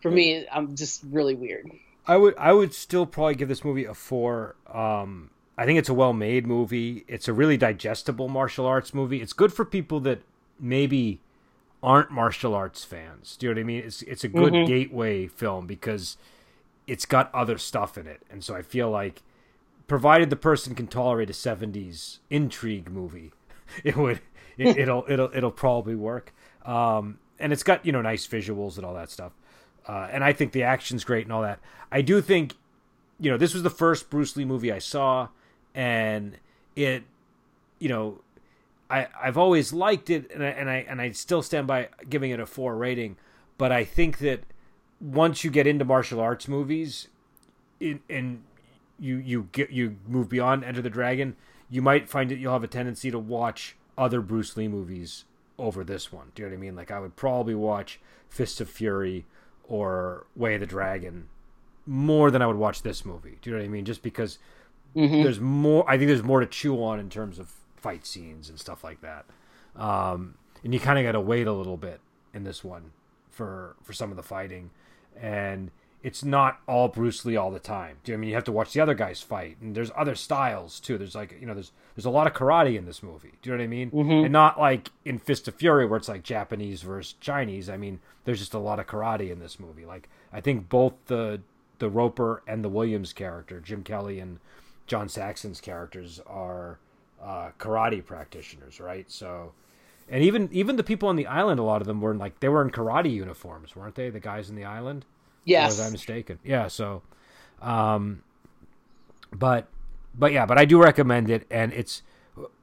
for 0.00 0.10
me 0.10 0.46
i'm 0.52 0.76
just 0.76 1.02
really 1.10 1.34
weird 1.34 1.68
I 2.06 2.16
would 2.16 2.34
I 2.36 2.52
would 2.52 2.74
still 2.74 3.06
probably 3.06 3.36
give 3.36 3.48
this 3.48 3.64
movie 3.64 3.84
a 3.84 3.94
four. 3.94 4.56
Um, 4.66 5.30
I 5.56 5.66
think 5.66 5.78
it's 5.78 5.88
a 5.88 5.94
well 5.94 6.12
made 6.12 6.46
movie. 6.46 7.04
It's 7.08 7.28
a 7.28 7.32
really 7.32 7.56
digestible 7.56 8.28
martial 8.28 8.66
arts 8.66 8.94
movie. 8.94 9.20
It's 9.20 9.32
good 9.32 9.52
for 9.52 9.64
people 9.64 10.00
that 10.00 10.22
maybe 10.58 11.20
aren't 11.82 12.10
martial 12.10 12.54
arts 12.54 12.84
fans. 12.84 13.36
Do 13.36 13.46
you 13.46 13.52
know 13.54 13.58
what 13.58 13.62
I 13.62 13.64
mean? 13.64 13.82
It's 13.84 14.02
it's 14.02 14.24
a 14.24 14.28
good 14.28 14.52
Mhm. 14.52 14.66
gateway 14.66 15.26
film 15.26 15.66
because 15.66 16.16
it's 16.86 17.04
got 17.06 17.32
other 17.34 17.58
stuff 17.58 17.96
in 17.98 18.06
it, 18.06 18.22
and 18.30 18.42
so 18.42 18.54
I 18.54 18.62
feel 18.62 18.90
like 18.90 19.22
provided 19.88 20.30
the 20.30 20.36
person 20.36 20.74
can 20.74 20.86
tolerate 20.86 21.28
a 21.28 21.34
'70s 21.34 22.20
intrigue 22.30 22.90
movie, 22.90 23.32
it 23.84 23.96
would 23.96 24.20
it, 24.56 24.76
it'll 24.78 25.04
it'll 25.08 25.30
it'll 25.34 25.50
probably 25.50 25.94
work. 25.96 26.32
Um, 26.64 27.18
and 27.38 27.52
it's 27.52 27.62
got 27.62 27.84
you 27.84 27.92
know 27.92 28.00
nice 28.02 28.26
visuals 28.26 28.76
and 28.76 28.86
all 28.86 28.94
that 28.94 29.10
stuff. 29.10 29.32
Uh, 29.86 30.08
and 30.12 30.22
I 30.22 30.32
think 30.32 30.52
the 30.52 30.62
action's 30.62 31.02
great 31.04 31.24
and 31.26 31.32
all 31.32 31.42
that. 31.42 31.58
I 31.90 32.02
do 32.02 32.20
think, 32.20 32.54
you 33.18 33.28
know, 33.32 33.36
this 33.36 33.52
was 33.52 33.64
the 33.64 33.70
first 33.70 34.10
Bruce 34.10 34.36
Lee 34.36 34.44
movie 34.44 34.70
I 34.70 34.78
saw, 34.78 35.26
and 35.74 36.36
it, 36.76 37.04
you 37.78 37.88
know, 37.88 38.20
I 38.90 39.08
I've 39.20 39.38
always 39.38 39.72
liked 39.72 40.10
it, 40.10 40.30
and 40.32 40.42
I 40.42 40.48
and 40.48 40.70
I 40.70 40.86
and 40.88 41.00
I 41.00 41.10
still 41.12 41.42
stand 41.42 41.66
by 41.66 41.88
giving 42.08 42.30
it 42.30 42.40
a 42.40 42.46
four 42.46 42.76
rating. 42.76 43.16
But 43.58 43.72
I 43.72 43.84
think 43.84 44.18
that 44.18 44.44
once 45.00 45.44
you 45.44 45.50
get 45.50 45.66
into 45.66 45.84
martial 45.84 46.20
arts 46.20 46.48
movies, 46.48 47.08
in, 47.80 48.00
and 48.08 48.42
you 48.98 49.16
you 49.16 49.48
get 49.52 49.70
you 49.70 49.96
move 50.06 50.28
beyond 50.28 50.64
Enter 50.64 50.82
the 50.82 50.90
Dragon, 50.90 51.36
you 51.68 51.82
might 51.82 52.08
find 52.08 52.30
that 52.30 52.36
you'll 52.36 52.52
have 52.52 52.64
a 52.64 52.68
tendency 52.68 53.10
to 53.10 53.18
watch 53.18 53.76
other 53.96 54.20
Bruce 54.20 54.56
Lee 54.56 54.68
movies 54.68 55.24
over 55.58 55.84
this 55.84 56.12
one. 56.12 56.32
Do 56.34 56.42
you 56.42 56.48
know 56.48 56.52
what 56.52 56.58
I 56.58 56.60
mean? 56.60 56.76
Like 56.76 56.90
I 56.90 57.00
would 57.00 57.16
probably 57.16 57.54
watch 57.54 58.00
Fist 58.28 58.60
of 58.60 58.68
Fury 58.68 59.26
or 59.64 60.26
Way 60.34 60.54
of 60.54 60.60
the 60.60 60.66
Dragon 60.66 61.28
more 61.86 62.30
than 62.30 62.42
I 62.42 62.46
would 62.46 62.56
watch 62.56 62.82
this 62.82 63.04
movie. 63.04 63.38
Do 63.42 63.50
you 63.50 63.56
know 63.56 63.62
what 63.62 63.66
I 63.66 63.70
mean? 63.70 63.84
Just 63.84 64.02
because 64.02 64.38
Mhm. 64.94 65.22
there's 65.22 65.40
more. 65.40 65.84
I 65.88 65.96
think 65.98 66.08
there's 66.08 66.22
more 66.22 66.40
to 66.40 66.46
chew 66.46 66.82
on 66.82 66.98
in 67.00 67.08
terms 67.10 67.38
of 67.38 67.52
fight 67.76 68.06
scenes 68.06 68.48
and 68.48 68.58
stuff 68.60 68.84
like 68.84 69.00
that. 69.00 69.24
Um, 69.76 70.34
and 70.64 70.72
you 70.74 70.80
kind 70.80 70.98
of 70.98 71.04
got 71.04 71.12
to 71.12 71.20
wait 71.20 71.46
a 71.46 71.52
little 71.52 71.76
bit 71.76 72.00
in 72.34 72.44
this 72.44 72.62
one 72.62 72.92
for 73.30 73.76
for 73.82 73.92
some 73.92 74.10
of 74.10 74.16
the 74.16 74.22
fighting, 74.22 74.70
and 75.20 75.70
it's 76.02 76.24
not 76.24 76.60
all 76.66 76.88
Bruce 76.88 77.24
Lee 77.24 77.36
all 77.36 77.50
the 77.50 77.58
time. 77.60 77.96
Do 78.02 78.10
you 78.12 78.16
know 78.16 78.18
what 78.18 78.20
I 78.20 78.22
mean? 78.22 78.28
You 78.30 78.34
have 78.34 78.44
to 78.44 78.52
watch 78.52 78.72
the 78.72 78.80
other 78.80 78.94
guys 78.94 79.20
fight, 79.22 79.56
and 79.60 79.74
there's 79.74 79.90
other 79.96 80.14
styles 80.14 80.80
too. 80.80 80.98
There's 80.98 81.14
like 81.14 81.36
you 81.40 81.46
know, 81.46 81.54
there's 81.54 81.72
there's 81.96 82.04
a 82.04 82.10
lot 82.10 82.26
of 82.26 82.32
karate 82.34 82.76
in 82.76 82.86
this 82.86 83.02
movie. 83.02 83.32
Do 83.42 83.50
you 83.50 83.56
know 83.56 83.60
what 83.62 83.64
I 83.64 83.68
mean? 83.68 83.90
Mhm. 83.90 84.24
And 84.24 84.32
not 84.32 84.58
like 84.58 84.90
in 85.04 85.18
Fist 85.18 85.48
of 85.48 85.54
Fury 85.54 85.86
where 85.86 85.96
it's 85.96 86.08
like 86.08 86.22
Japanese 86.22 86.82
versus 86.82 87.14
Chinese. 87.20 87.68
I 87.70 87.76
mean, 87.76 88.00
there's 88.24 88.38
just 88.40 88.54
a 88.54 88.58
lot 88.58 88.78
of 88.80 88.86
karate 88.86 89.30
in 89.30 89.38
this 89.38 89.58
movie. 89.60 89.84
Like 89.86 90.08
I 90.32 90.40
think 90.40 90.68
both 90.68 90.94
the 91.06 91.40
the 91.78 91.88
Roper 91.90 92.42
and 92.46 92.62
the 92.64 92.68
Williams 92.68 93.12
character, 93.12 93.58
Jim 93.60 93.82
Kelly 93.82 94.20
and 94.20 94.38
John 94.86 95.08
Saxon's 95.08 95.60
characters 95.60 96.20
are 96.26 96.78
uh, 97.22 97.50
karate 97.58 98.04
practitioners, 98.04 98.80
right? 98.80 99.10
So 99.10 99.52
and 100.08 100.22
even 100.22 100.48
even 100.52 100.76
the 100.76 100.82
people 100.82 101.08
on 101.08 101.16
the 101.16 101.26
island, 101.26 101.60
a 101.60 101.62
lot 101.62 101.80
of 101.80 101.86
them 101.86 102.00
were 102.00 102.10
in, 102.10 102.18
like 102.18 102.40
they 102.40 102.48
were 102.48 102.62
in 102.62 102.70
karate 102.70 103.12
uniforms, 103.12 103.76
weren't 103.76 103.94
they? 103.94 104.10
The 104.10 104.20
guys 104.20 104.50
in 104.50 104.56
the 104.56 104.64
island. 104.64 105.04
Yes. 105.44 105.78
Or 105.78 105.82
was 105.82 105.88
I 105.88 105.90
mistaken? 105.90 106.38
Yeah. 106.44 106.68
So, 106.68 107.02
um, 107.60 108.22
but 109.32 109.68
but 110.14 110.32
yeah, 110.32 110.46
but 110.46 110.58
I 110.58 110.64
do 110.64 110.82
recommend 110.82 111.30
it, 111.30 111.46
and 111.50 111.72
it's 111.72 112.02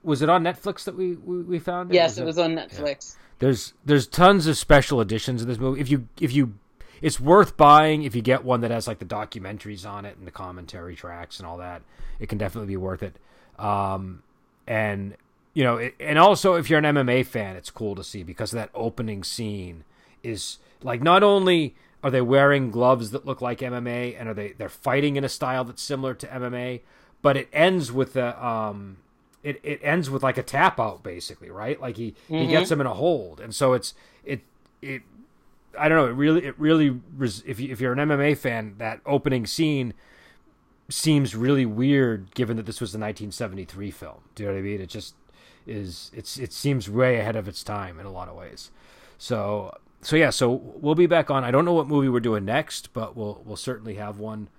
was 0.03 0.21
it 0.21 0.29
on 0.29 0.43
Netflix 0.43 0.83
that 0.83 0.95
we 0.95 1.15
we, 1.15 1.41
we 1.41 1.59
found 1.59 1.91
it? 1.91 1.95
Yes, 1.95 2.17
it, 2.17 2.23
it 2.23 2.25
was 2.25 2.37
on 2.37 2.51
Netflix. 2.55 3.15
Yeah. 3.15 3.23
There's 3.39 3.73
there's 3.85 4.07
tons 4.07 4.47
of 4.47 4.57
special 4.57 5.01
editions 5.01 5.41
of 5.41 5.47
this 5.47 5.57
movie. 5.57 5.81
If 5.81 5.89
you 5.89 6.07
if 6.19 6.33
you 6.33 6.53
it's 7.01 7.19
worth 7.19 7.57
buying 7.57 8.03
if 8.03 8.15
you 8.15 8.21
get 8.21 8.43
one 8.43 8.61
that 8.61 8.71
has 8.71 8.87
like 8.87 8.99
the 8.99 9.05
documentaries 9.05 9.89
on 9.89 10.05
it 10.05 10.17
and 10.17 10.27
the 10.27 10.31
commentary 10.31 10.95
tracks 10.95 11.39
and 11.39 11.47
all 11.47 11.57
that. 11.57 11.81
It 12.19 12.27
can 12.27 12.37
definitely 12.37 12.67
be 12.67 12.77
worth 12.77 13.03
it. 13.03 13.15
Um, 13.57 14.23
and 14.67 15.15
you 15.53 15.63
know, 15.63 15.77
it, 15.77 15.95
and 15.99 16.17
also 16.17 16.55
if 16.55 16.69
you're 16.69 16.79
an 16.79 16.95
MMA 16.95 17.25
fan, 17.25 17.55
it's 17.55 17.69
cool 17.69 17.95
to 17.95 18.03
see 18.03 18.23
because 18.23 18.51
that 18.51 18.69
opening 18.73 19.23
scene 19.23 19.83
is 20.23 20.57
like 20.83 21.01
not 21.01 21.23
only 21.23 21.75
are 22.03 22.11
they 22.11 22.21
wearing 22.21 22.71
gloves 22.71 23.11
that 23.11 23.25
look 23.25 23.41
like 23.41 23.59
MMA 23.59 24.15
and 24.19 24.29
are 24.29 24.33
they 24.33 24.53
they're 24.53 24.69
fighting 24.69 25.15
in 25.15 25.23
a 25.23 25.29
style 25.29 25.63
that's 25.63 25.81
similar 25.81 26.13
to 26.13 26.27
MMA, 26.27 26.81
but 27.21 27.35
it 27.35 27.49
ends 27.51 27.91
with 27.91 28.13
the 28.13 28.45
um 28.45 28.97
it, 29.43 29.59
it 29.63 29.79
ends 29.83 30.09
with 30.09 30.23
like 30.23 30.37
a 30.37 30.43
tap 30.43 30.79
out 30.79 31.03
basically, 31.03 31.49
right? 31.49 31.79
Like 31.79 31.97
he 31.97 32.11
mm-hmm. 32.11 32.35
he 32.35 32.47
gets 32.47 32.71
him 32.71 32.81
in 32.81 32.87
a 32.87 32.93
hold, 32.93 33.39
and 33.39 33.53
so 33.53 33.73
it's 33.73 33.93
it 34.23 34.41
it 34.81 35.01
I 35.79 35.89
don't 35.89 35.97
know. 35.97 36.07
It 36.07 36.15
really 36.15 36.45
it 36.45 36.55
really 36.59 36.99
if 37.45 37.59
you, 37.59 37.71
if 37.71 37.79
you're 37.79 37.93
an 37.93 37.99
MMA 37.99 38.37
fan, 38.37 38.75
that 38.77 39.01
opening 39.05 39.45
scene 39.45 39.93
seems 40.89 41.35
really 41.35 41.65
weird 41.65 42.33
given 42.33 42.57
that 42.57 42.65
this 42.65 42.81
was 42.81 42.91
the 42.91 42.97
1973 42.97 43.91
film. 43.91 44.21
Do 44.35 44.43
you 44.43 44.49
know 44.49 44.55
what 44.55 44.59
I 44.59 44.63
mean? 44.63 44.81
It 44.81 44.89
just 44.89 45.15
is 45.65 46.11
it's 46.13 46.37
it 46.37 46.51
seems 46.51 46.89
way 46.89 47.17
ahead 47.17 47.35
of 47.35 47.47
its 47.47 47.63
time 47.63 47.99
in 47.99 48.05
a 48.05 48.11
lot 48.11 48.27
of 48.27 48.35
ways. 48.35 48.71
So 49.17 49.77
so 50.01 50.15
yeah, 50.15 50.29
so 50.29 50.51
we'll 50.51 50.95
be 50.95 51.07
back 51.07 51.29
on. 51.29 51.43
I 51.43 51.51
don't 51.51 51.65
know 51.65 51.73
what 51.73 51.87
movie 51.87 52.09
we're 52.09 52.19
doing 52.19 52.45
next, 52.45 52.93
but 52.93 53.15
we'll 53.15 53.41
we'll 53.45 53.57
certainly 53.57 53.95
have 53.95 54.19
one 54.19 54.49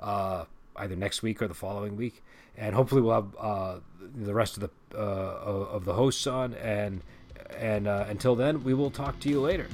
uh, 0.00 0.44
either 0.76 0.96
next 0.96 1.22
week 1.22 1.42
or 1.42 1.48
the 1.48 1.54
following 1.54 1.96
week, 1.96 2.22
and 2.56 2.74
hopefully 2.74 3.00
we'll 3.00 3.14
have 3.14 3.36
uh, 3.38 3.76
the 4.14 4.34
rest 4.34 4.56
of 4.56 4.60
the 4.60 4.98
uh, 4.98 5.00
of 5.00 5.84
the 5.84 5.94
hosts 5.94 6.26
on. 6.26 6.54
And 6.54 7.02
and 7.56 7.88
uh, 7.88 8.06
until 8.08 8.36
then, 8.36 8.62
we 8.62 8.74
will 8.74 8.90
talk 8.90 9.18
to 9.20 9.28
you 9.28 9.40
later. 9.40 9.66